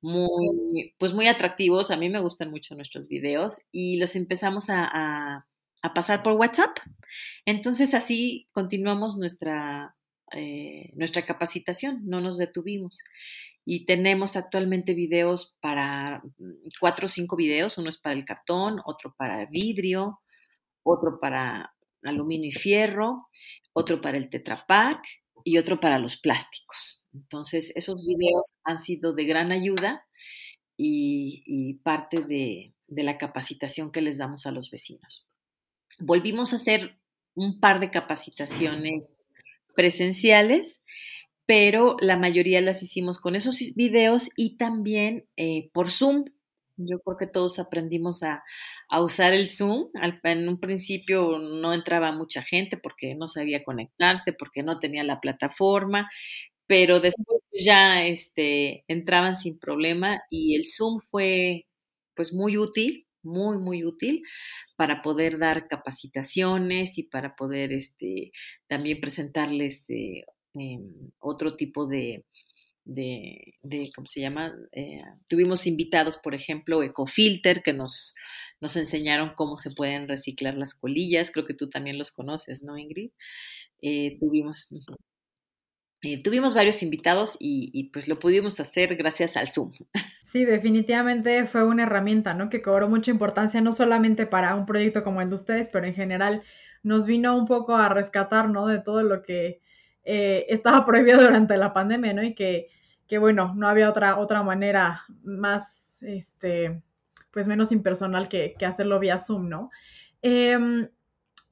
muy, 0.00 0.94
pues 0.98 1.12
muy 1.12 1.28
atractivos. 1.28 1.90
A 1.90 1.96
mí 1.96 2.08
me 2.10 2.20
gustan 2.20 2.50
mucho 2.50 2.74
nuestros 2.74 3.08
videos 3.08 3.58
y 3.70 3.98
los 3.98 4.16
empezamos 4.16 4.70
a, 4.70 4.88
a, 4.92 5.46
a 5.82 5.94
pasar 5.94 6.22
por 6.22 6.34
WhatsApp. 6.34 6.76
Entonces 7.44 7.94
así 7.94 8.48
continuamos 8.52 9.16
nuestra, 9.16 9.96
eh, 10.32 10.90
nuestra 10.94 11.24
capacitación, 11.26 12.00
no 12.06 12.20
nos 12.20 12.38
detuvimos. 12.38 12.98
Y 13.64 13.84
tenemos 13.84 14.36
actualmente 14.36 14.94
videos 14.94 15.56
para 15.60 16.22
mm, 16.38 16.68
cuatro 16.80 17.06
o 17.06 17.08
cinco 17.08 17.36
videos, 17.36 17.78
uno 17.78 17.90
es 17.90 17.98
para 17.98 18.14
el 18.14 18.24
cartón, 18.24 18.80
otro 18.84 19.14
para 19.16 19.46
vidrio, 19.46 20.20
otro 20.82 21.20
para 21.20 21.74
aluminio 22.02 22.48
y 22.48 22.52
fierro, 22.52 23.28
otro 23.72 24.00
para 24.00 24.16
el 24.16 24.30
tetrapack 24.30 25.04
y 25.44 25.58
otro 25.58 25.80
para 25.80 25.98
los 25.98 26.16
plásticos. 26.16 27.02
Entonces, 27.12 27.72
esos 27.76 28.06
videos 28.06 28.54
han 28.64 28.78
sido 28.78 29.12
de 29.12 29.24
gran 29.24 29.52
ayuda 29.52 30.06
y, 30.76 31.74
parte 31.82 32.20
de, 32.20 32.74
de 32.86 33.02
la 33.02 33.18
capacitación 33.18 33.92
que 33.92 34.00
les 34.00 34.18
damos 34.18 34.46
a 34.46 34.52
los 34.52 34.70
vecinos. 34.70 35.29
Volvimos 36.00 36.52
a 36.52 36.56
hacer 36.56 36.96
un 37.34 37.60
par 37.60 37.80
de 37.80 37.90
capacitaciones 37.90 39.14
presenciales, 39.74 40.80
pero 41.46 41.96
la 42.00 42.16
mayoría 42.16 42.60
las 42.60 42.82
hicimos 42.82 43.18
con 43.18 43.36
esos 43.36 43.58
videos 43.74 44.30
y 44.36 44.56
también 44.56 45.26
eh, 45.36 45.70
por 45.72 45.90
Zoom. 45.90 46.24
Yo 46.76 47.00
creo 47.00 47.16
que 47.18 47.26
todos 47.26 47.58
aprendimos 47.58 48.22
a, 48.22 48.42
usar 49.00 49.34
el 49.34 49.48
Zoom. 49.48 49.88
en 50.22 50.48
un 50.48 50.60
principio 50.60 51.38
no 51.38 51.74
entraba 51.74 52.12
mucha 52.12 52.42
gente 52.42 52.78
porque 52.78 53.14
no 53.14 53.28
sabía 53.28 53.64
conectarse, 53.64 54.32
porque 54.32 54.62
no 54.62 54.78
tenía 54.78 55.04
la 55.04 55.20
plataforma, 55.20 56.08
pero 56.66 57.00
después 57.00 57.40
ya 57.52 58.06
este, 58.06 58.84
entraban 58.88 59.36
sin 59.36 59.58
problema 59.58 60.22
y 60.30 60.56
el 60.56 60.66
Zoom 60.66 61.00
fue 61.00 61.66
pues 62.14 62.32
muy 62.32 62.56
útil, 62.56 63.06
muy, 63.22 63.58
muy 63.58 63.84
útil 63.84 64.22
para 64.76 65.02
poder 65.02 65.38
dar 65.38 65.68
capacitaciones 65.68 66.98
y 66.98 67.04
para 67.04 67.36
poder 67.36 67.72
este, 67.72 68.32
también 68.68 69.00
presentarles 69.00 69.88
eh, 69.90 70.24
em, 70.54 71.10
otro 71.20 71.56
tipo 71.56 71.86
de, 71.86 72.24
de, 72.84 73.90
¿cómo 73.94 74.06
se 74.06 74.20
llama? 74.20 74.54
Eh, 74.72 75.02
tuvimos 75.28 75.66
invitados, 75.66 76.16
por 76.16 76.34
ejemplo, 76.34 76.82
Ecofilter, 76.82 77.62
que 77.62 77.72
nos, 77.72 78.14
nos 78.60 78.76
enseñaron 78.76 79.34
cómo 79.36 79.58
se 79.58 79.70
pueden 79.70 80.08
reciclar 80.08 80.56
las 80.56 80.74
colillas. 80.74 81.30
Creo 81.30 81.46
que 81.46 81.54
tú 81.54 81.68
también 81.68 81.98
los 81.98 82.10
conoces, 82.10 82.62
¿no, 82.62 82.78
Ingrid? 82.78 83.10
Eh, 83.82 84.18
tuvimos, 84.18 84.68
tuvimos 86.24 86.54
varios 86.54 86.82
invitados 86.82 87.36
y, 87.38 87.70
y, 87.72 87.90
pues 87.90 88.08
lo 88.08 88.18
pudimos 88.18 88.60
hacer 88.60 88.96
gracias 88.96 89.36
al 89.36 89.48
Zoom. 89.48 89.72
Sí, 90.30 90.44
definitivamente 90.44 91.44
fue 91.44 91.64
una 91.64 91.82
herramienta, 91.82 92.34
¿no? 92.34 92.50
Que 92.50 92.62
cobró 92.62 92.88
mucha 92.88 93.10
importancia, 93.10 93.60
no 93.60 93.72
solamente 93.72 94.26
para 94.26 94.54
un 94.54 94.64
proyecto 94.64 95.02
como 95.02 95.20
el 95.20 95.28
de 95.28 95.34
ustedes, 95.34 95.68
pero 95.68 95.86
en 95.86 95.92
general 95.92 96.44
nos 96.84 97.04
vino 97.04 97.36
un 97.36 97.46
poco 97.46 97.74
a 97.74 97.88
rescatar, 97.88 98.48
¿no? 98.48 98.68
De 98.68 98.78
todo 98.78 99.02
lo 99.02 99.22
que 99.22 99.60
eh, 100.04 100.46
estaba 100.48 100.86
prohibido 100.86 101.20
durante 101.20 101.56
la 101.56 101.72
pandemia, 101.72 102.12
¿no? 102.12 102.22
Y 102.22 102.36
que, 102.36 102.68
que, 103.08 103.18
bueno, 103.18 103.54
no 103.56 103.66
había 103.66 103.90
otra, 103.90 104.18
otra 104.18 104.44
manera 104.44 105.02
más, 105.24 105.96
este, 106.00 106.80
pues 107.32 107.48
menos 107.48 107.72
impersonal 107.72 108.28
que, 108.28 108.54
hacerlo 108.64 109.00
vía 109.00 109.18
Zoom, 109.18 109.48
¿no? 109.48 109.70
Em, 110.22 110.90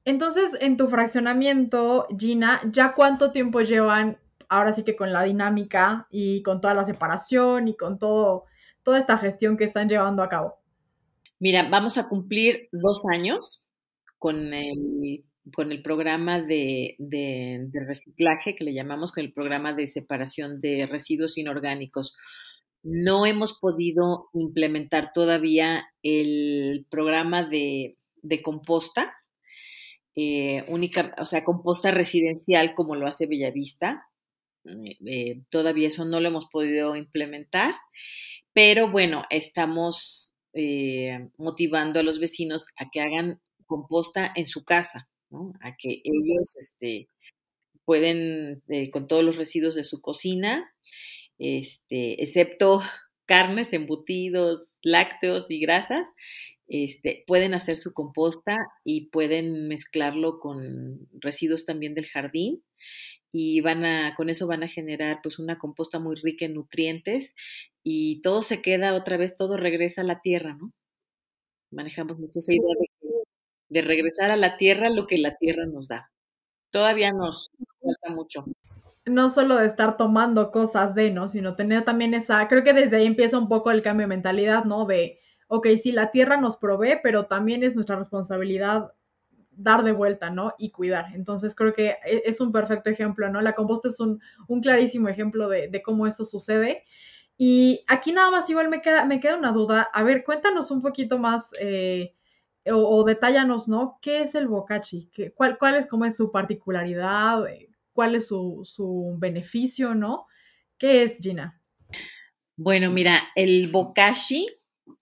entonces, 0.05 0.51
en 0.61 0.77
tu 0.77 0.87
fraccionamiento, 0.87 2.07
Gina, 2.17 2.61
¿ya 2.71 2.93
cuánto 2.93 3.33
tiempo 3.33 3.59
llevan 3.59 4.19
ahora 4.47 4.71
sí 4.71 4.83
que 4.83 4.95
con 4.95 5.11
la 5.11 5.23
dinámica 5.23 6.07
y 6.09 6.43
con 6.43 6.61
toda 6.61 6.73
la 6.73 6.85
separación 6.85 7.67
y 7.67 7.75
con 7.75 7.99
todo 7.99 8.45
toda 8.83 8.99
esta 8.99 9.17
gestión 9.17 9.57
que 9.57 9.65
están 9.65 9.89
llevando 9.89 10.23
a 10.23 10.29
cabo? 10.29 10.55
Mira, 11.39 11.69
vamos 11.69 11.97
a 11.97 12.09
cumplir 12.09 12.67
dos 12.71 13.03
años 13.11 13.65
con 14.17 14.53
el, 14.53 15.23
con 15.53 15.71
el 15.71 15.81
programa 15.81 16.41
de, 16.41 16.95
de, 16.99 17.69
reciclaje 17.73 18.55
que 18.55 18.65
le 18.65 18.73
llamamos, 18.73 19.11
con 19.11 19.23
el 19.23 19.33
programa 19.33 19.73
de 19.73 19.87
separación 19.87 20.59
de 20.61 20.85
residuos 20.85 21.37
inorgánicos. 21.37 22.15
No 22.83 23.25
hemos 23.25 23.57
podido 23.59 24.29
implementar 24.33 25.11
todavía 25.13 25.85
el 26.03 26.85
programa 26.89 27.43
de, 27.43 27.97
de 28.21 28.41
composta, 28.41 29.13
eh, 30.15 30.65
única, 30.67 31.15
o 31.19 31.25
sea, 31.25 31.43
composta 31.43 31.91
residencial 31.91 32.73
como 32.73 32.95
lo 32.95 33.07
hace 33.07 33.27
Bellavista. 33.27 34.07
Eh, 34.65 34.97
eh, 35.05 35.41
todavía 35.49 35.87
eso 35.87 36.05
no 36.05 36.19
lo 36.19 36.27
hemos 36.27 36.47
podido 36.47 36.95
implementar. 36.95 37.73
Pero 38.53 38.89
bueno, 38.91 39.25
estamos 39.29 40.33
eh, 40.53 41.29
motivando 41.37 41.99
a 41.99 42.03
los 42.03 42.19
vecinos 42.19 42.65
a 42.77 42.89
que 42.89 43.01
hagan 43.01 43.39
composta 43.65 44.31
en 44.35 44.45
su 44.45 44.63
casa, 44.63 45.07
¿no? 45.29 45.53
A 45.61 45.75
que 45.75 46.01
ellos 46.03 46.55
este, 46.57 47.07
pueden, 47.85 48.63
con 48.91 49.07
todos 49.07 49.23
los 49.23 49.35
residuos 49.35 49.75
de 49.75 49.83
su 49.83 50.01
cocina, 50.01 50.73
este, 51.37 52.21
excepto 52.23 52.81
carnes, 53.25 53.73
embutidos, 53.73 54.73
lácteos 54.81 55.51
y 55.51 55.59
grasas, 55.59 56.07
este, 56.67 57.23
pueden 57.27 57.53
hacer 57.53 57.77
su 57.77 57.93
composta 57.93 58.57
y 58.83 59.09
pueden 59.09 59.67
mezclarlo 59.67 60.39
con 60.39 61.07
residuos 61.19 61.65
también 61.65 61.93
del 61.93 62.07
jardín 62.07 62.63
y 63.31 63.61
van 63.61 63.85
a, 63.85 64.15
con 64.15 64.29
eso 64.29 64.47
van 64.47 64.63
a 64.63 64.67
generar 64.67 65.19
pues 65.23 65.39
una 65.39 65.57
composta 65.57 65.99
muy 65.99 66.15
rica 66.15 66.45
en 66.45 66.55
nutrientes 66.55 67.35
y 67.83 68.21
todo 68.21 68.41
se 68.43 68.61
queda 68.61 68.95
otra 68.95 69.17
vez, 69.17 69.35
todo 69.35 69.57
regresa 69.57 70.01
a 70.01 70.05
la 70.05 70.21
tierra, 70.21 70.55
¿no? 70.55 70.73
Manejamos 71.71 72.19
mucho 72.19 72.39
esa 72.39 72.53
idea 72.53 72.75
de 72.79 72.89
de 73.69 73.81
regresar 73.81 74.31
a 74.31 74.35
la 74.35 74.57
tierra 74.57 74.89
lo 74.89 75.05
que 75.05 75.17
la 75.17 75.35
tierra 75.35 75.65
nos 75.65 75.87
da. 75.87 76.11
Todavía 76.71 77.11
nos 77.11 77.51
falta 77.81 78.15
mucho. 78.15 78.45
No 79.05 79.29
solo 79.29 79.57
de 79.57 79.67
estar 79.67 79.97
tomando 79.97 80.51
cosas 80.51 80.93
de, 80.93 81.11
¿no? 81.11 81.27
Sino 81.27 81.55
tener 81.55 81.85
también 81.85 82.13
esa, 82.13 82.47
creo 82.47 82.63
que 82.63 82.73
desde 82.73 82.97
ahí 82.97 83.05
empieza 83.05 83.37
un 83.37 83.47
poco 83.47 83.71
el 83.71 83.81
cambio 83.81 84.05
de 84.05 84.15
mentalidad, 84.15 84.65
¿no? 84.65 84.85
De, 84.85 85.19
ok, 85.47 85.67
sí, 85.81 85.91
la 85.91 86.11
tierra 86.11 86.37
nos 86.37 86.57
provee, 86.57 86.99
pero 87.01 87.25
también 87.25 87.63
es 87.63 87.75
nuestra 87.75 87.95
responsabilidad 87.95 88.91
dar 89.59 89.83
de 89.83 89.91
vuelta, 89.91 90.29
¿no? 90.29 90.53
Y 90.57 90.71
cuidar. 90.71 91.13
Entonces 91.13 91.53
creo 91.53 91.73
que 91.73 91.97
e, 92.05 92.23
es 92.25 92.41
un 92.41 92.51
perfecto 92.51 92.89
ejemplo, 92.89 93.29
¿no? 93.29 93.41
La 93.41 93.55
composta 93.55 93.89
es 93.89 93.99
un, 93.99 94.21
clarísimo 94.61 95.09
ejemplo 95.09 95.49
de, 95.49 95.81
cómo 95.83 96.07
eso 96.07 96.25
sucede. 96.25 96.83
Y 97.37 97.83
aquí 97.87 98.11
nada 98.11 98.31
más 98.31 98.49
igual 98.49 98.69
me 98.69 98.81
queda, 98.81 99.05
me 99.05 99.19
queda 99.19 99.37
una 99.37 99.51
duda. 99.51 99.89
A 99.93 100.03
ver, 100.03 100.23
cuéntanos 100.23 100.71
un 100.71 100.81
poquito 100.81 101.19
más 101.19 101.51
eh, 101.61 102.15
o, 102.65 103.03
detállanos, 103.03 103.67
¿no? 103.67 103.99
¿Qué 104.01 104.21
es 104.21 104.35
el 104.35 104.47
bokashi? 104.47 105.11
cuál, 105.35 105.57
cuál, 105.57 105.75
es, 105.75 105.87
cómo 105.87 106.05
es 106.05 106.17
su 106.17 106.31
particularidad? 106.31 107.47
Eh, 107.47 107.69
¿Cuál 107.93 108.15
es 108.15 108.27
su, 108.27 109.15
beneficio, 109.17 109.93
no? 109.93 110.25
¿Qué 110.77 111.03
es, 111.03 111.19
Gina? 111.19 111.61
Bueno, 112.55 112.91
mira, 112.91 113.23
el 113.35 113.69
bokashi 113.71 114.47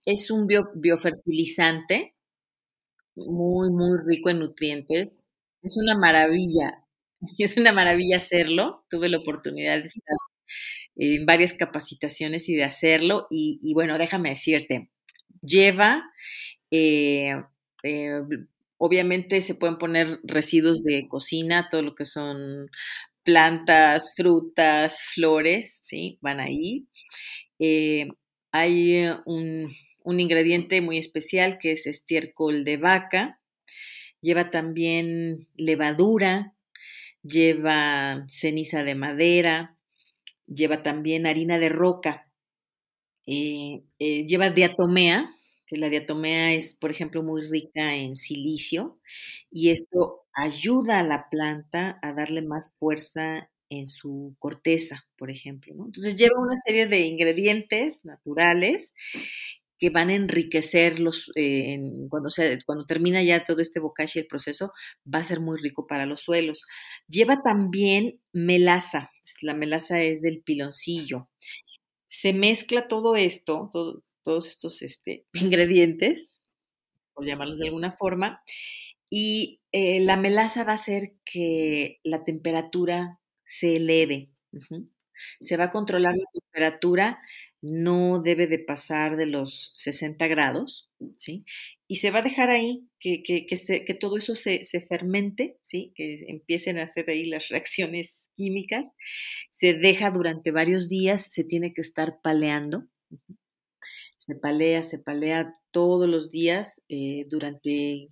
es 0.05 0.31
un 0.31 0.47
biofertilizante 0.47 2.16
muy, 3.25 3.71
muy 3.71 3.97
rico 4.05 4.29
en 4.29 4.39
nutrientes. 4.39 5.27
Es 5.63 5.77
una 5.77 5.97
maravilla, 5.97 6.83
es 7.37 7.57
una 7.57 7.71
maravilla 7.71 8.17
hacerlo. 8.17 8.85
Tuve 8.89 9.09
la 9.09 9.17
oportunidad 9.19 9.79
de 9.79 9.87
estar 9.87 10.17
en 10.95 11.25
varias 11.25 11.53
capacitaciones 11.53 12.49
y 12.49 12.55
de 12.55 12.63
hacerlo. 12.63 13.27
Y, 13.29 13.73
bueno, 13.73 13.97
déjame 13.97 14.29
decirte, 14.29 14.89
lleva, 15.41 16.03
eh, 16.71 17.33
eh, 17.83 18.21
obviamente 18.77 19.41
se 19.41 19.55
pueden 19.55 19.77
poner 19.77 20.19
residuos 20.23 20.83
de 20.83 21.07
cocina, 21.07 21.67
todo 21.69 21.81
lo 21.81 21.95
que 21.95 22.05
son 22.05 22.69
plantas, 23.23 24.13
frutas, 24.15 25.01
flores, 25.13 25.79
¿sí? 25.81 26.17
Van 26.21 26.39
ahí. 26.39 26.87
Eh, 27.59 28.07
hay 28.51 29.05
un 29.25 29.69
un 30.07 30.21
ingrediente 30.21 30.81
muy 30.81 30.97
especial 30.97 31.57
que 31.57 31.73
es 31.73 31.85
estiércol 31.85 32.63
de 32.63 32.77
vaca. 32.77 33.41
Lleva 34.21 34.51
también 34.51 35.47
levadura, 35.57 36.53
lleva 37.23 38.25
ceniza 38.29 38.83
de 38.83 38.95
madera, 38.95 39.77
lleva 40.47 40.83
también 40.83 41.27
harina 41.27 41.59
de 41.59 41.69
roca, 41.69 42.31
eh, 43.27 43.83
eh, 43.99 44.25
lleva 44.27 44.49
diatomea, 44.49 45.29
que 45.67 45.77
la 45.77 45.89
diatomea 45.89 46.53
es, 46.53 46.73
por 46.73 46.91
ejemplo, 46.91 47.23
muy 47.23 47.41
rica 47.49 47.95
en 47.95 48.15
silicio, 48.15 48.99
y 49.51 49.71
esto 49.71 50.25
ayuda 50.33 50.99
a 50.99 51.03
la 51.03 51.29
planta 51.29 51.99
a 52.01 52.13
darle 52.13 52.41
más 52.41 52.75
fuerza 52.79 53.49
en 53.69 53.87
su 53.87 54.35
corteza, 54.39 55.05
por 55.17 55.31
ejemplo. 55.31 55.73
Entonces 55.85 56.15
lleva 56.17 56.39
una 56.39 56.55
serie 56.65 56.87
de 56.87 57.01
ingredientes 57.01 57.99
naturales 58.05 58.93
que 59.79 59.89
van 59.89 60.09
a 60.09 60.15
enriquecer 60.15 60.99
los, 60.99 61.31
eh, 61.35 61.79
cuando, 62.09 62.29
se, 62.29 62.59
cuando 62.65 62.85
termina 62.85 63.21
ya 63.23 63.43
todo 63.43 63.61
este 63.61 63.79
bokashi, 63.79 64.19
el 64.19 64.27
proceso 64.27 64.73
va 65.13 65.19
a 65.19 65.23
ser 65.23 65.39
muy 65.39 65.59
rico 65.59 65.87
para 65.87 66.05
los 66.05 66.21
suelos. 66.21 66.65
Lleva 67.07 67.41
también 67.43 68.19
melaza, 68.33 69.11
la 69.41 69.53
melaza 69.53 70.01
es 70.01 70.21
del 70.21 70.41
piloncillo. 70.41 71.29
Se 72.07 72.33
mezcla 72.33 72.87
todo 72.87 73.15
esto, 73.15 73.69
todos 74.23 74.47
estos 74.47 74.81
este, 74.81 75.25
ingredientes, 75.33 76.31
por 77.13 77.25
llamarlos 77.25 77.59
de 77.59 77.67
alguna 77.67 77.91
forma, 77.93 78.41
y 79.09 79.61
eh, 79.71 79.99
la 80.01 80.17
melaza 80.17 80.63
va 80.63 80.73
a 80.73 80.75
hacer 80.75 81.13
que 81.23 81.99
la 82.03 82.23
temperatura 82.23 83.19
se 83.45 83.77
eleve. 83.77 84.29
Se 85.41 85.57
va 85.57 85.65
a 85.65 85.71
controlar 85.71 86.13
la 86.15 86.25
temperatura 86.31 87.19
no 87.61 88.21
debe 88.21 88.47
de 88.47 88.59
pasar 88.59 89.17
de 89.17 89.25
los 89.25 89.71
60 89.75 90.27
grados, 90.27 90.89
¿sí? 91.17 91.45
Y 91.87 91.97
se 91.97 92.11
va 92.11 92.19
a 92.19 92.23
dejar 92.23 92.49
ahí 92.49 92.87
que, 92.99 93.23
que, 93.23 93.45
que, 93.45 93.93
todo 93.93 94.17
eso 94.17 94.35
se, 94.35 94.63
se, 94.63 94.81
fermente, 94.81 95.57
¿sí? 95.63 95.93
Que 95.95 96.25
empiecen 96.27 96.77
a 96.77 96.83
hacer 96.83 97.09
ahí 97.09 97.23
las 97.25 97.49
reacciones 97.49 98.29
químicas. 98.35 98.87
Se 99.49 99.73
deja 99.73 100.11
durante 100.11 100.51
varios 100.51 100.89
días, 100.89 101.29
se 101.31 101.43
tiene 101.43 101.73
que 101.73 101.81
estar 101.81 102.19
paleando. 102.21 102.85
Se 104.19 104.35
palea, 104.35 104.83
se 104.83 104.99
palea 104.99 105.53
todos 105.71 106.09
los 106.09 106.29
días 106.29 106.81
eh, 106.89 107.25
durante 107.29 108.09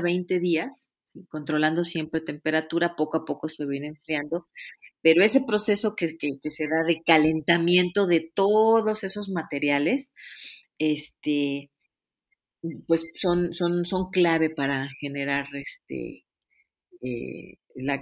20 0.00 0.38
días, 0.38 0.91
controlando 1.28 1.84
siempre 1.84 2.20
temperatura, 2.20 2.96
poco 2.96 3.18
a 3.18 3.24
poco 3.24 3.48
se 3.48 3.66
viene 3.66 3.88
enfriando 3.88 4.46
pero 5.02 5.24
ese 5.24 5.42
proceso 5.42 5.96
que, 5.96 6.16
se 6.18 6.68
da 6.68 6.84
de 6.86 7.02
calentamiento 7.04 8.06
de 8.06 8.30
todos 8.34 9.02
esos 9.04 9.28
materiales, 9.28 10.12
este, 10.78 11.70
pues 12.86 13.04
son, 13.14 13.52
son, 13.52 13.84
son 13.84 14.10
clave 14.10 14.50
para 14.50 14.88
generar 15.00 15.46
este, 15.54 16.24
eh, 17.02 17.58
la, 17.74 17.98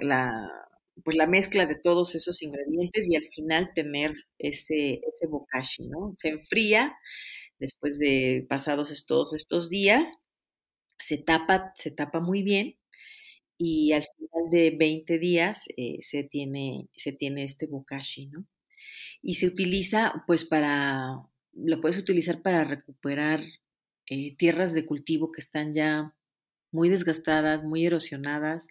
pues 1.02 1.16
la 1.16 1.26
mezcla 1.26 1.64
de 1.64 1.76
todos 1.76 2.14
esos 2.14 2.42
ingredientes 2.42 3.08
y 3.08 3.16
al 3.16 3.24
final 3.24 3.70
tener 3.74 4.12
ese, 4.38 5.00
ese 5.12 5.26
bokashi, 5.26 5.88
¿no? 5.88 6.14
Se 6.18 6.28
enfría 6.28 6.94
después 7.58 7.98
de 7.98 8.46
pasados 8.48 9.06
todos 9.06 9.32
estos 9.32 9.70
días, 9.70 10.18
se 10.98 11.16
tapa, 11.16 11.72
se 11.76 11.90
tapa 11.90 12.20
muy 12.20 12.42
bien 12.42 12.79
y 13.62 13.92
al 13.92 14.04
final 14.04 14.50
de 14.50 14.70
20 14.70 15.18
días 15.18 15.68
eh, 15.76 15.98
se, 16.00 16.24
tiene, 16.24 16.88
se 16.96 17.12
tiene 17.12 17.44
este 17.44 17.66
bokashi, 17.66 18.28
¿no? 18.28 18.46
Y 19.20 19.34
se 19.34 19.46
utiliza, 19.46 20.24
pues, 20.26 20.46
para, 20.46 21.18
lo 21.52 21.80
puedes 21.82 21.98
utilizar 21.98 22.40
para 22.40 22.64
recuperar 22.64 23.42
eh, 24.08 24.34
tierras 24.36 24.72
de 24.72 24.86
cultivo 24.86 25.30
que 25.30 25.42
están 25.42 25.74
ya 25.74 26.14
muy 26.72 26.88
desgastadas, 26.88 27.62
muy 27.62 27.84
erosionadas. 27.84 28.66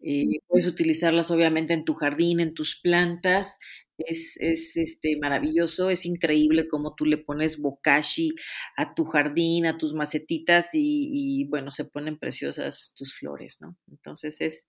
Eh, 0.00 0.40
puedes 0.46 0.66
utilizarlas 0.66 1.30
obviamente 1.30 1.74
en 1.74 1.84
tu 1.84 1.94
jardín, 1.94 2.40
en 2.40 2.54
tus 2.54 2.78
plantas, 2.80 3.58
es, 3.98 4.36
es 4.40 4.76
este, 4.76 5.16
maravilloso, 5.16 5.90
es 5.90 6.04
increíble 6.04 6.68
cómo 6.68 6.94
tú 6.94 7.06
le 7.06 7.18
pones 7.18 7.60
bokashi 7.60 8.34
a 8.76 8.94
tu 8.94 9.04
jardín, 9.04 9.66
a 9.66 9.78
tus 9.78 9.94
macetitas 9.94 10.70
y, 10.72 11.44
bueno, 11.48 11.70
se 11.70 11.84
ponen 11.84 12.18
preciosas 12.18 12.94
tus 12.96 13.14
flores, 13.14 13.58
¿no? 13.60 13.76
Entonces 13.88 14.40
es, 14.40 14.66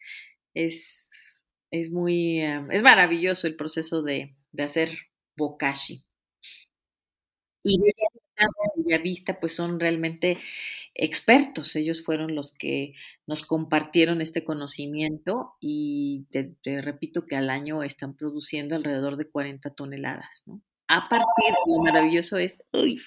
es, 0.54 1.10
es 1.72 1.92
muy, 1.92 2.40
eh, 2.42 2.62
es 2.72 2.84
maravilloso 2.84 3.48
el 3.48 3.56
proceso 3.56 4.04
de, 4.04 4.36
de 4.52 4.64
hacer 4.64 4.92
bokashi. 5.36 6.05
Y 7.68 7.80
Villavista, 8.76 9.40
pues 9.40 9.56
son 9.56 9.80
realmente 9.80 10.38
expertos. 10.94 11.76
Ellos 11.76 12.04
fueron 12.04 12.36
los 12.36 12.54
que 12.54 12.94
nos 13.26 13.44
compartieron 13.44 14.22
este 14.22 14.44
conocimiento 14.44 15.56
y 15.60 16.28
te, 16.30 16.82
repito 16.82 17.26
que 17.26 17.36
al 17.36 17.50
año 17.50 17.82
están 17.82 18.16
produciendo 18.16 18.76
alrededor 18.76 19.18
de 19.18 19.30
40 19.30 19.72
toneladas, 19.72 20.44
¿no? 20.46 20.62
A 20.88 21.10
partir, 21.10 21.56
lo 21.66 21.82
maravilloso 21.82 22.38
es, 22.38 22.60
uy, 22.72 23.02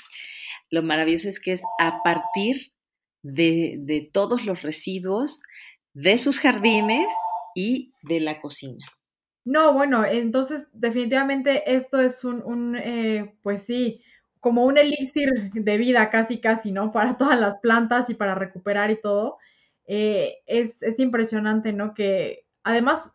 lo 0.71 0.83
maravilloso 0.83 1.29
es 1.29 1.39
que 1.39 1.53
es 1.53 1.63
a 1.79 2.03
partir 2.03 2.73
de, 3.23 3.77
de 3.79 4.11
todos 4.13 4.45
los 4.45 4.63
residuos 4.63 5.41
de 5.95 6.19
sus 6.19 6.41
jardines 6.41 7.07
y 7.55 7.93
de 8.03 8.19
la 8.19 8.41
cocina. 8.41 8.85
No, 9.45 9.73
bueno, 9.73 10.05
entonces 10.05 10.67
definitivamente 10.73 11.75
esto 11.75 12.01
es 12.01 12.25
un, 12.25 12.43
un 12.43 12.77
eh, 12.77 13.35
pues 13.43 13.63
sí, 13.63 14.03
como 14.41 14.65
un 14.65 14.79
elixir 14.79 15.51
de 15.53 15.77
vida 15.79 16.11
casi, 16.11 16.41
casi, 16.41 16.73
¿no? 16.73 16.93
Para 16.93 17.17
todas 17.17 17.39
las 17.39 17.59
plantas 17.59 18.11
y 18.11 18.15
para 18.15 18.35
recuperar 18.35 18.91
y 18.91 19.01
todo. 19.01 19.39
Eh, 19.87 20.39
es, 20.47 20.83
es, 20.83 20.99
impresionante, 21.01 21.73
¿no? 21.73 21.95
Que 21.95 22.45
además, 22.63 23.11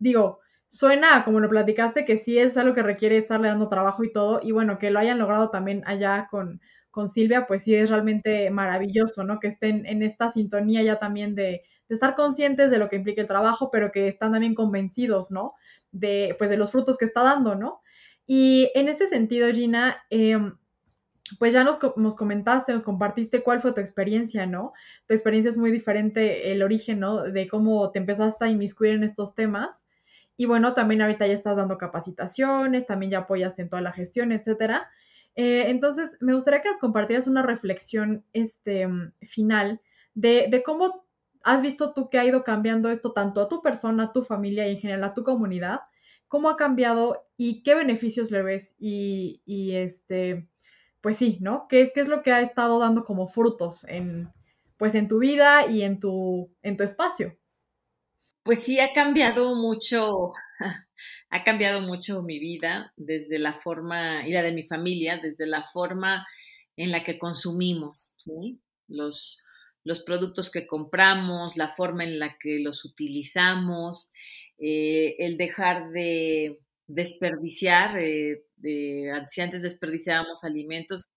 digo, 0.00 0.40
suena 0.68 1.24
como 1.24 1.40
lo 1.40 1.48
platicaste, 1.48 2.04
que 2.04 2.18
sí 2.18 2.38
es 2.38 2.56
algo 2.56 2.74
que 2.74 2.82
requiere 2.82 3.16
estarle 3.18 3.48
dando 3.48 3.68
trabajo 3.68 4.04
y 4.04 4.12
todo, 4.12 4.40
y 4.42 4.52
bueno, 4.52 4.78
que 4.78 4.90
lo 4.90 4.98
hayan 4.98 5.18
logrado 5.18 5.50
también 5.50 5.82
allá 5.86 6.28
con, 6.30 6.60
con 6.90 7.08
Silvia, 7.10 7.46
pues 7.46 7.62
sí 7.62 7.74
es 7.74 7.90
realmente 7.90 8.50
maravilloso, 8.50 9.24
¿no? 9.24 9.38
Que 9.38 9.48
estén 9.48 9.86
en 9.86 10.02
esta 10.02 10.32
sintonía 10.32 10.82
ya 10.82 10.98
también 10.98 11.34
de, 11.34 11.62
de, 11.88 11.94
estar 11.94 12.16
conscientes 12.16 12.70
de 12.70 12.78
lo 12.78 12.88
que 12.88 12.96
implica 12.96 13.20
el 13.22 13.28
trabajo, 13.28 13.70
pero 13.70 13.92
que 13.92 14.08
están 14.08 14.32
también 14.32 14.54
convencidos, 14.54 15.30
¿no? 15.30 15.54
De, 15.92 16.34
pues, 16.38 16.50
de 16.50 16.56
los 16.56 16.72
frutos 16.72 16.98
que 16.98 17.04
está 17.04 17.22
dando, 17.22 17.54
¿no? 17.54 17.82
Y 18.26 18.72
en 18.74 18.88
ese 18.88 19.06
sentido, 19.06 19.48
Gina, 19.52 20.04
eh, 20.10 20.38
pues 21.38 21.52
ya 21.52 21.64
nos, 21.64 21.78
comentaste, 21.78 22.72
nos 22.72 22.84
compartiste 22.84 23.42
cuál 23.42 23.60
fue 23.60 23.72
tu 23.72 23.80
experiencia, 23.80 24.46
¿no? 24.46 24.72
Tu 25.06 25.14
experiencia 25.14 25.50
es 25.50 25.58
muy 25.58 25.70
diferente, 25.70 26.52
el 26.52 26.62
origen, 26.62 27.00
¿no? 27.00 27.22
De 27.22 27.48
cómo 27.48 27.90
te 27.90 27.98
empezaste 27.98 28.44
a 28.44 28.48
inmiscuir 28.48 28.92
en 28.92 29.04
estos 29.04 29.34
temas. 29.34 29.84
Y 30.36 30.46
bueno, 30.46 30.74
también 30.74 31.02
ahorita 31.02 31.26
ya 31.26 31.34
estás 31.34 31.56
dando 31.56 31.78
capacitaciones, 31.78 32.86
también 32.86 33.10
ya 33.10 33.18
apoyas 33.20 33.58
en 33.58 33.68
toda 33.68 33.82
la 33.82 33.92
gestión, 33.92 34.32
etcétera. 34.32 34.90
Eh, 35.34 35.64
entonces, 35.68 36.16
me 36.20 36.34
gustaría 36.34 36.62
que 36.62 36.68
nos 36.68 36.78
compartieras 36.78 37.26
una 37.26 37.42
reflexión 37.42 38.24
este, 38.32 38.88
final 39.22 39.80
de, 40.14 40.62
cómo 40.64 41.06
has 41.42 41.62
visto 41.62 41.92
tú 41.92 42.08
que 42.10 42.18
ha 42.18 42.24
ido 42.24 42.44
cambiando 42.44 42.90
esto 42.90 43.12
tanto 43.12 43.40
a 43.40 43.48
tu 43.48 43.62
persona, 43.62 44.04
a 44.04 44.12
tu 44.12 44.22
familia 44.24 44.66
y 44.66 44.72
en 44.72 44.78
general 44.78 45.04
a 45.04 45.14
tu 45.14 45.24
comunidad, 45.24 45.80
cómo 46.28 46.50
ha 46.50 46.56
cambiado 46.56 47.26
y 47.36 47.62
qué 47.62 47.74
beneficios 47.74 48.30
le 48.30 48.42
ves 48.42 48.74
y 48.78 49.40
este, 49.74 50.48
pues 51.06 51.18
sí, 51.18 51.38
¿no? 51.40 51.68
¿Qué, 51.68 51.92
¿Qué, 51.94 52.00
es 52.00 52.08
lo 52.08 52.24
que 52.24 52.32
ha 52.32 52.40
estado 52.40 52.80
dando 52.80 53.04
como 53.04 53.28
frutos 53.28 53.84
en, 53.84 54.28
pues 54.76 54.96
en 54.96 55.06
tu 55.06 55.20
vida 55.20 55.70
y 55.70 55.82
en 55.82 56.00
tu, 56.00 56.50
espacio? 56.64 57.38
Pues 58.42 58.64
sí, 58.64 58.80
ha 58.80 58.92
cambiado 58.92 59.54
mucho, 59.54 60.30
ha 61.30 61.44
cambiado 61.44 61.80
mucho 61.80 62.22
mi 62.22 62.40
vida 62.40 62.92
desde 62.96 63.38
la 63.38 63.52
forma, 63.52 64.26
y 64.26 64.32
la 64.32 64.42
de 64.42 64.50
mi 64.50 64.66
familia, 64.66 65.20
desde 65.22 65.46
la 65.46 65.62
forma 65.62 66.26
en 66.76 66.90
la 66.90 67.04
que 67.04 67.20
consumimos, 67.20 68.16
¿sí? 68.18 68.58
Los, 68.88 69.40
los 69.84 70.00
productos 70.00 70.50
que 70.50 70.66
compramos, 70.66 71.56
la 71.56 71.68
forma 71.68 72.02
en 72.02 72.18
la 72.18 72.36
que 72.36 72.58
los 72.58 72.84
utilizamos, 72.84 74.10
eh, 74.58 75.14
el 75.20 75.36
dejar 75.36 75.90
de 75.90 76.58
desperdiciar, 76.86 77.98
eh, 77.98 78.44
de, 78.56 79.12
si 79.28 79.40
antes 79.40 79.62
desperdiciábamos 79.62 80.44
alimentos, 80.44 81.08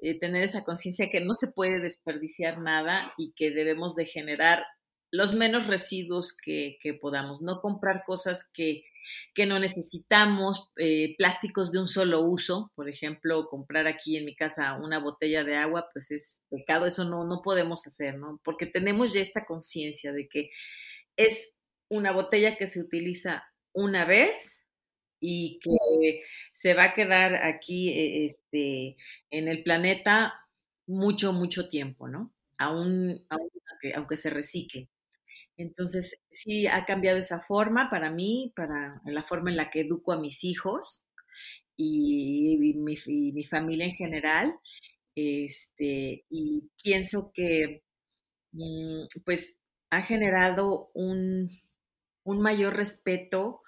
eh, 0.00 0.18
tener 0.18 0.42
esa 0.42 0.64
conciencia 0.64 1.10
que 1.10 1.20
no 1.20 1.34
se 1.34 1.52
puede 1.52 1.80
desperdiciar 1.80 2.58
nada 2.58 3.12
y 3.16 3.32
que 3.34 3.50
debemos 3.50 3.94
de 3.94 4.04
generar 4.04 4.64
los 5.12 5.34
menos 5.34 5.66
residuos 5.66 6.34
que, 6.34 6.78
que 6.80 6.94
podamos, 6.94 7.42
no 7.42 7.60
comprar 7.60 8.02
cosas 8.04 8.50
que, 8.54 8.82
que 9.34 9.44
no 9.44 9.58
necesitamos, 9.58 10.70
eh, 10.76 11.14
plásticos 11.18 11.70
de 11.70 11.80
un 11.80 11.88
solo 11.88 12.22
uso, 12.22 12.72
por 12.74 12.88
ejemplo, 12.88 13.46
comprar 13.48 13.86
aquí 13.86 14.16
en 14.16 14.24
mi 14.24 14.34
casa 14.34 14.78
una 14.82 14.98
botella 14.98 15.44
de 15.44 15.56
agua, 15.56 15.88
pues 15.92 16.10
es 16.10 16.40
pecado, 16.48 16.86
eso 16.86 17.04
no, 17.04 17.24
no 17.24 17.42
podemos 17.42 17.86
hacer, 17.86 18.18
¿no? 18.18 18.40
Porque 18.42 18.66
tenemos 18.66 19.12
ya 19.12 19.20
esta 19.20 19.44
conciencia 19.44 20.12
de 20.12 20.28
que 20.28 20.50
es 21.16 21.54
una 21.90 22.10
botella 22.10 22.56
que 22.56 22.66
se 22.66 22.80
utiliza 22.80 23.44
una 23.74 24.06
vez 24.06 24.61
y 25.22 25.60
que 25.60 26.22
se 26.52 26.74
va 26.74 26.86
a 26.86 26.92
quedar 26.92 27.36
aquí 27.36 27.90
eh, 27.90 28.26
este, 28.26 28.96
en 29.30 29.46
el 29.46 29.62
planeta 29.62 30.34
mucho, 30.86 31.32
mucho 31.32 31.68
tiempo, 31.68 32.08
¿no? 32.08 32.34
Aún, 32.58 33.24
aunque, 33.30 33.94
aunque, 33.94 34.16
se 34.16 34.30
recicle. 34.30 34.88
Entonces, 35.56 36.16
sí 36.30 36.66
ha 36.66 36.84
cambiado 36.84 37.18
esa 37.18 37.40
forma 37.40 37.88
para 37.88 38.10
mí, 38.10 38.52
para 38.56 39.00
la 39.04 39.22
forma 39.22 39.50
en 39.50 39.56
la 39.56 39.70
que 39.70 39.82
educo 39.82 40.12
a 40.12 40.20
mis 40.20 40.42
hijos 40.42 41.06
y, 41.76 42.74
mi, 42.74 42.94
y 43.06 43.32
mi, 43.32 43.44
familia 43.44 43.86
en 43.86 43.92
general. 43.92 44.48
Este, 45.14 46.24
y 46.30 46.68
pienso 46.82 47.30
que, 47.32 47.84
mm, 48.52 49.04
pues, 49.24 49.56
ha 49.90 50.02
generado 50.02 50.90
un, 50.94 51.48
un 52.24 52.40
mayor 52.40 52.76
respeto 52.76 53.61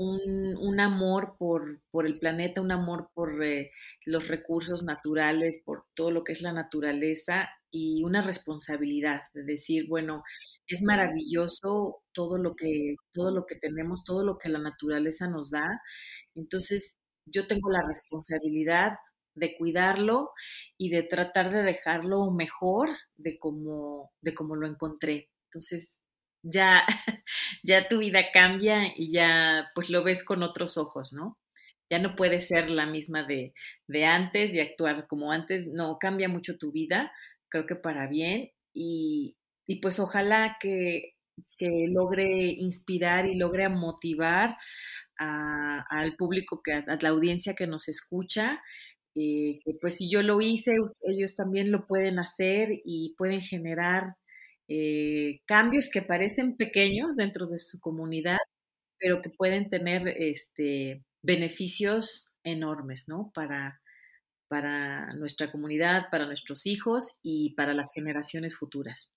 un, 0.00 0.56
un 0.56 0.80
amor 0.80 1.36
por, 1.38 1.82
por, 1.90 2.06
el 2.06 2.18
planeta, 2.18 2.62
un 2.62 2.72
amor 2.72 3.10
por 3.12 3.44
eh, 3.44 3.70
los 4.06 4.28
recursos 4.28 4.82
naturales, 4.82 5.62
por 5.62 5.84
todo 5.94 6.10
lo 6.10 6.24
que 6.24 6.32
es 6.32 6.40
la 6.40 6.54
naturaleza 6.54 7.50
y 7.70 8.02
una 8.02 8.22
responsabilidad 8.22 9.20
de 9.34 9.44
decir, 9.44 9.86
bueno, 9.88 10.22
es 10.66 10.82
maravilloso 10.82 12.02
todo 12.14 12.38
lo 12.38 12.56
que, 12.56 12.96
todo 13.12 13.30
lo 13.30 13.44
que 13.44 13.56
tenemos, 13.56 14.02
todo 14.04 14.24
lo 14.24 14.38
que 14.38 14.48
la 14.48 14.58
naturaleza 14.58 15.28
nos 15.28 15.50
da. 15.50 15.68
Entonces, 16.34 16.96
yo 17.26 17.46
tengo 17.46 17.70
la 17.70 17.82
responsabilidad 17.86 18.92
de 19.34 19.54
cuidarlo 19.58 20.30
y 20.78 20.88
de 20.88 21.02
tratar 21.02 21.52
de 21.52 21.62
dejarlo 21.62 22.30
mejor 22.30 22.88
de 23.18 23.38
como, 23.38 24.12
de 24.22 24.32
como 24.32 24.56
lo 24.56 24.66
encontré. 24.66 25.28
Entonces, 25.48 25.99
ya, 26.42 26.82
ya 27.62 27.88
tu 27.88 27.98
vida 27.98 28.30
cambia 28.32 28.92
y 28.96 29.12
ya 29.12 29.70
pues 29.74 29.90
lo 29.90 30.02
ves 30.04 30.24
con 30.24 30.42
otros 30.42 30.76
ojos, 30.76 31.12
¿no? 31.12 31.38
Ya 31.90 31.98
no 31.98 32.14
puedes 32.14 32.48
ser 32.48 32.70
la 32.70 32.86
misma 32.86 33.24
de, 33.24 33.52
de 33.88 34.04
antes 34.04 34.54
y 34.54 34.60
actuar 34.60 35.06
como 35.08 35.32
antes, 35.32 35.66
no, 35.66 35.98
cambia 35.98 36.28
mucho 36.28 36.56
tu 36.56 36.72
vida, 36.72 37.12
creo 37.48 37.66
que 37.66 37.76
para 37.76 38.06
bien 38.06 38.50
y, 38.72 39.36
y 39.66 39.80
pues 39.80 39.98
ojalá 39.98 40.56
que, 40.60 41.14
que, 41.58 41.86
logre 41.88 42.52
inspirar 42.58 43.26
y 43.26 43.36
logre 43.36 43.68
motivar 43.68 44.56
a, 45.18 45.84
al 45.90 46.16
público, 46.16 46.62
que, 46.62 46.72
a 46.74 46.98
la 47.00 47.08
audiencia 47.08 47.54
que 47.54 47.66
nos 47.66 47.88
escucha, 47.88 48.60
eh, 49.16 49.60
pues 49.80 49.96
si 49.96 50.08
yo 50.08 50.22
lo 50.22 50.40
hice, 50.40 50.76
ellos 51.02 51.34
también 51.34 51.72
lo 51.72 51.86
pueden 51.86 52.18
hacer 52.18 52.68
y 52.84 53.14
pueden 53.18 53.40
generar 53.40 54.16
eh, 54.72 55.40
cambios 55.46 55.90
que 55.90 56.00
parecen 56.00 56.56
pequeños 56.56 57.16
dentro 57.16 57.48
de 57.48 57.58
su 57.58 57.80
comunidad, 57.80 58.38
pero 59.00 59.20
que 59.20 59.28
pueden 59.28 59.68
tener 59.68 60.06
este, 60.06 61.02
beneficios 61.22 62.30
enormes, 62.44 63.06
¿no? 63.08 63.32
Para, 63.34 63.80
nuestra 65.16 65.50
comunidad, 65.50 66.04
para 66.10 66.26
nuestros 66.26 66.66
hijos 66.66 67.18
y 67.20 67.54
para 67.54 67.74
las 67.74 67.92
generaciones 67.92 68.56
futuras. 68.56 69.10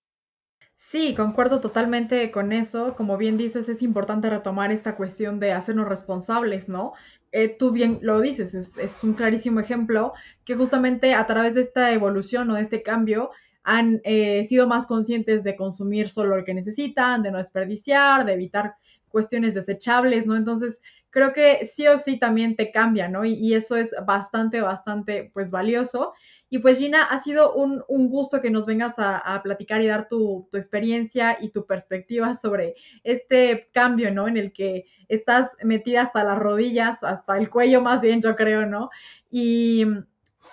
Sí, 0.80 1.14
concuerdo 1.16 1.62
totalmente 1.62 2.32
con 2.32 2.52
eso. 2.52 2.96
Como 2.96 3.18
bien 3.18 3.38
dices, 3.38 3.70
es 3.70 3.84
importante 3.84 4.32
retomar 4.32 4.72
esta 4.72 4.96
cuestión 4.96 5.40
de 5.40 5.52
hacernos 5.52 5.88
responsables, 5.88 6.68
¿no? 6.68 6.94
Eh, 7.32 7.56
tú 7.58 7.72
bien 7.72 8.00
lo 8.02 8.22
dices, 8.22 8.56
es, 8.56 8.76
es, 8.78 9.04
un 9.04 9.14
clarísimo 9.14 9.60
ejemplo 9.60 10.14
que 10.46 10.56
justamente 10.56 11.14
a 11.14 11.26
través 11.28 11.54
de 11.54 11.62
esta 11.62 11.92
evolución 11.92 12.50
o 12.50 12.56
de 12.56 12.62
este 12.62 12.84
cambio 12.84 13.32
han 13.64 14.02
eh, 14.04 14.46
sido 14.46 14.68
más 14.68 14.86
conscientes 14.88 15.44
de 15.44 15.56
consumir 15.56 16.10
solo 16.10 16.38
lo 16.38 16.46
que 16.46 16.54
necesitan, 16.54 17.24
de 17.24 17.32
no 17.32 17.38
desperdiciar, 17.38 18.26
de 18.26 18.34
evitar 18.34 18.76
cuestiones 19.08 19.54
desechables, 19.54 20.28
¿no? 20.28 20.36
Entonces, 20.36 20.80
creo 21.10 21.32
que 21.32 21.66
sí 21.68 21.88
o 21.88 22.00
sí 22.00 22.18
también 22.18 22.56
te 22.56 22.72
cambia, 22.72 23.08
¿no? 23.08 23.24
Y, 23.24 23.54
eso 23.54 23.76
es 23.76 23.94
bastante, 24.06 24.62
bastante, 24.62 25.32
pues, 25.34 25.52
valioso. 25.52 26.14
Y 26.50 26.60
pues, 26.60 26.80
Gina, 26.80 27.04
ha 27.04 27.20
sido 27.20 27.54
un, 27.54 27.84
un 27.88 28.10
gusto 28.10 28.42
que 28.42 28.50
nos 28.50 28.66
vengas 28.66 28.96
a, 28.98 29.42
platicar 29.44 29.82
y 29.82 29.88
dar 29.88 30.08
tu, 30.10 30.48
tu, 30.52 30.58
experiencia 30.58 31.38
y 31.40 31.50
tu 31.50 31.66
perspectiva 31.66 32.36
sobre 32.36 32.76
este 33.04 33.70
cambio, 33.72 34.12
¿no? 34.12 34.28
En 34.28 34.38
el 34.38 34.52
que 34.52 34.86
estás 35.08 35.52
metida 35.64 36.04
hasta 36.04 36.24
las 36.24 36.40
rodillas, 36.40 37.04
hasta 37.04 37.38
el 37.38 37.50
cuello 37.50 37.82
más 37.82 38.02
bien, 38.02 38.22
yo 38.22 38.36
creo, 38.36 38.66
¿no? 38.66 38.90
Y, 39.32 39.86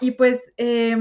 y 0.01 0.13
pues... 0.13 0.41
Eh, 0.57 0.97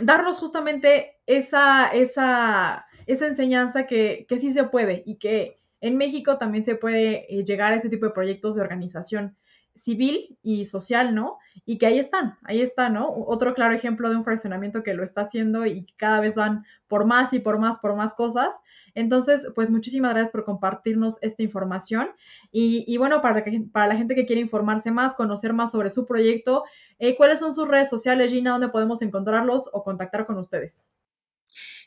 darnos 0.00 0.38
justamente 0.38 1.18
esa, 1.26 1.88
esa, 1.88 2.86
esa 3.06 3.26
enseñanza 3.26 3.86
que, 3.86 4.26
que, 4.28 4.38
sí 4.38 4.52
se 4.52 4.64
puede 4.64 5.02
y 5.06 5.16
que 5.16 5.56
en 5.80 5.96
México 5.96 6.38
también 6.38 6.64
se 6.64 6.74
puede 6.74 7.26
eh, 7.34 7.44
llegar 7.44 7.72
a 7.72 7.76
ese 7.76 7.88
tipo 7.88 8.06
de 8.06 8.12
proyectos 8.12 8.54
de 8.54 8.62
organización 8.62 9.36
civil 9.82 10.38
y 10.42 10.66
social, 10.66 11.14
¿no? 11.14 11.38
Y 11.66 11.78
que 11.78 11.86
ahí 11.86 11.98
están, 11.98 12.38
ahí 12.44 12.60
está, 12.60 12.88
¿no? 12.88 13.12
Otro 13.12 13.54
claro 13.54 13.74
ejemplo 13.74 14.08
de 14.10 14.16
un 14.16 14.24
fraccionamiento 14.24 14.82
que 14.82 14.94
lo 14.94 15.04
está 15.04 15.22
haciendo 15.22 15.66
y 15.66 15.86
cada 15.96 16.20
vez 16.20 16.34
van 16.34 16.64
por 16.88 17.04
más 17.04 17.32
y 17.32 17.38
por 17.38 17.58
más, 17.58 17.78
por 17.78 17.96
más 17.96 18.14
cosas. 18.14 18.54
Entonces, 18.94 19.46
pues 19.54 19.70
muchísimas 19.70 20.12
gracias 20.12 20.32
por 20.32 20.44
compartirnos 20.44 21.18
esta 21.22 21.42
información. 21.42 22.10
Y, 22.50 22.96
bueno, 22.96 23.22
para, 23.22 23.44
para 23.72 23.86
la 23.86 23.96
gente 23.96 24.14
que 24.14 24.26
quiere 24.26 24.42
informarse 24.42 24.90
más, 24.90 25.14
conocer 25.14 25.52
más 25.52 25.70
sobre 25.70 25.90
su 25.90 26.06
proyecto, 26.06 26.64
eh, 26.98 27.16
¿cuáles 27.16 27.38
son 27.38 27.54
sus 27.54 27.68
redes 27.68 27.88
sociales, 27.88 28.32
Gina? 28.32 28.52
¿Dónde 28.52 28.68
podemos 28.68 29.02
encontrarlos 29.02 29.70
o 29.72 29.84
contactar 29.84 30.26
con 30.26 30.38
ustedes? 30.38 30.76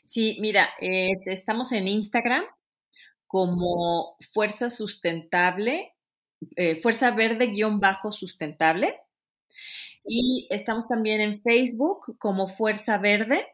Sí, 0.04 0.38
mira, 0.40 0.68
eh, 0.80 1.12
estamos 1.26 1.72
en 1.72 1.88
Instagram 1.88 2.44
como 3.26 4.16
Fuerza 4.32 4.70
Sustentable, 4.70 5.93
eh, 6.56 6.80
Fuerza 6.82 7.10
Verde 7.10 7.52
bajo 7.78 8.12
sustentable. 8.12 9.00
Y 10.06 10.46
estamos 10.50 10.86
también 10.86 11.20
en 11.20 11.40
Facebook 11.40 12.18
como 12.18 12.48
Fuerza 12.48 12.98
Verde 12.98 13.46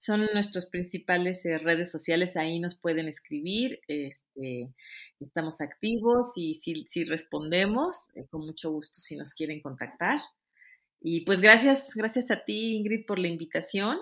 son 0.00 0.26
nuestras 0.32 0.66
principales 0.66 1.44
eh, 1.44 1.58
redes 1.58 1.92
sociales, 1.92 2.36
ahí 2.36 2.58
nos 2.58 2.74
pueden 2.74 3.06
escribir, 3.06 3.80
este, 3.86 4.72
estamos 5.20 5.60
activos 5.60 6.32
y 6.36 6.54
si, 6.54 6.86
si 6.88 7.04
respondemos, 7.04 8.08
eh, 8.14 8.26
con 8.30 8.46
mucho 8.46 8.70
gusto 8.70 8.98
si 8.98 9.14
nos 9.14 9.34
quieren 9.34 9.60
contactar. 9.60 10.20
Y 11.02 11.24
pues 11.26 11.42
gracias, 11.42 11.86
gracias 11.94 12.30
a 12.30 12.44
ti 12.44 12.76
Ingrid 12.76 13.04
por 13.06 13.18
la 13.18 13.28
invitación 13.28 13.98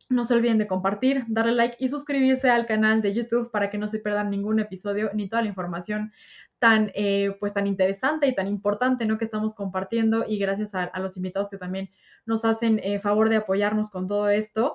no 0.08 0.24
se 0.24 0.34
olviden 0.34 0.58
de 0.58 0.66
compartir, 0.66 1.24
darle 1.28 1.52
like 1.52 1.76
y 1.80 1.88
suscribirse 1.88 2.48
al 2.48 2.66
canal 2.66 3.02
de 3.02 3.12
YouTube 3.12 3.50
para 3.50 3.70
que 3.70 3.78
no 3.78 3.88
se 3.88 3.98
pierdan 3.98 4.30
ningún 4.30 4.60
episodio 4.60 5.10
ni 5.14 5.28
toda 5.28 5.42
la 5.42 5.48
información 5.48 6.12
tan, 6.58 6.90
eh, 6.94 7.36
pues, 7.40 7.52
tan 7.52 7.66
interesante 7.66 8.26
y 8.26 8.34
tan 8.34 8.46
importante 8.46 9.04
¿no? 9.06 9.18
que 9.18 9.24
estamos 9.24 9.54
compartiendo 9.54 10.24
y 10.26 10.38
gracias 10.38 10.70
a, 10.74 10.98
los 11.00 11.16
invitados 11.16 11.48
que 11.50 11.58
también 11.58 11.90
nos 12.24 12.44
hacen 12.44 12.80
eh, 12.82 12.98
favor 13.00 13.28
de 13.28 13.36
apoyarnos 13.36 13.90
con 13.90 14.06
todo 14.06 14.28
esto. 14.28 14.74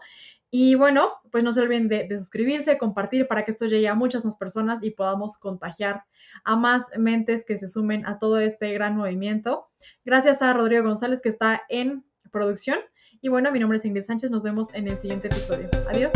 Y 0.53 0.75
bueno, 0.75 1.13
pues 1.31 1.45
no 1.45 1.53
se 1.53 1.61
olviden 1.61 1.87
de, 1.87 2.07
de, 2.07 2.19
suscribirse, 2.19 2.77
compartir 2.77 3.27
para 3.27 3.45
que 3.45 3.51
esto 3.51 3.67
llegue 3.67 3.87
a 3.87 3.95
muchas 3.95 4.25
más 4.25 4.35
personas 4.35 4.83
y 4.83 4.91
podamos 4.91 5.37
contagiar 5.37 6.03
a 6.43 6.57
más 6.57 6.85
mentes 6.97 7.45
que 7.45 7.57
se 7.57 7.69
sumen 7.69 8.05
a 8.05 8.19
todo 8.19 8.37
este 8.39 8.73
gran 8.73 8.97
movimiento. 8.97 9.69
Gracias 10.03 10.41
a 10.41 10.51
Rodrigo 10.51 10.83
González 10.83 11.21
que 11.21 11.29
está 11.29 11.61
en 11.69 12.03
producción. 12.31 12.79
Y 13.23 13.29
bueno, 13.29 13.51
mi 13.51 13.59
nombre 13.59 13.77
es 13.77 13.85
Ingrid 13.85 14.05
Sánchez, 14.05 14.31
nos 14.31 14.43
vemos 14.43 14.73
en 14.73 14.87
el 14.87 14.97
siguiente 14.97 15.27
episodio. 15.27 15.69
Adiós. 15.87 16.11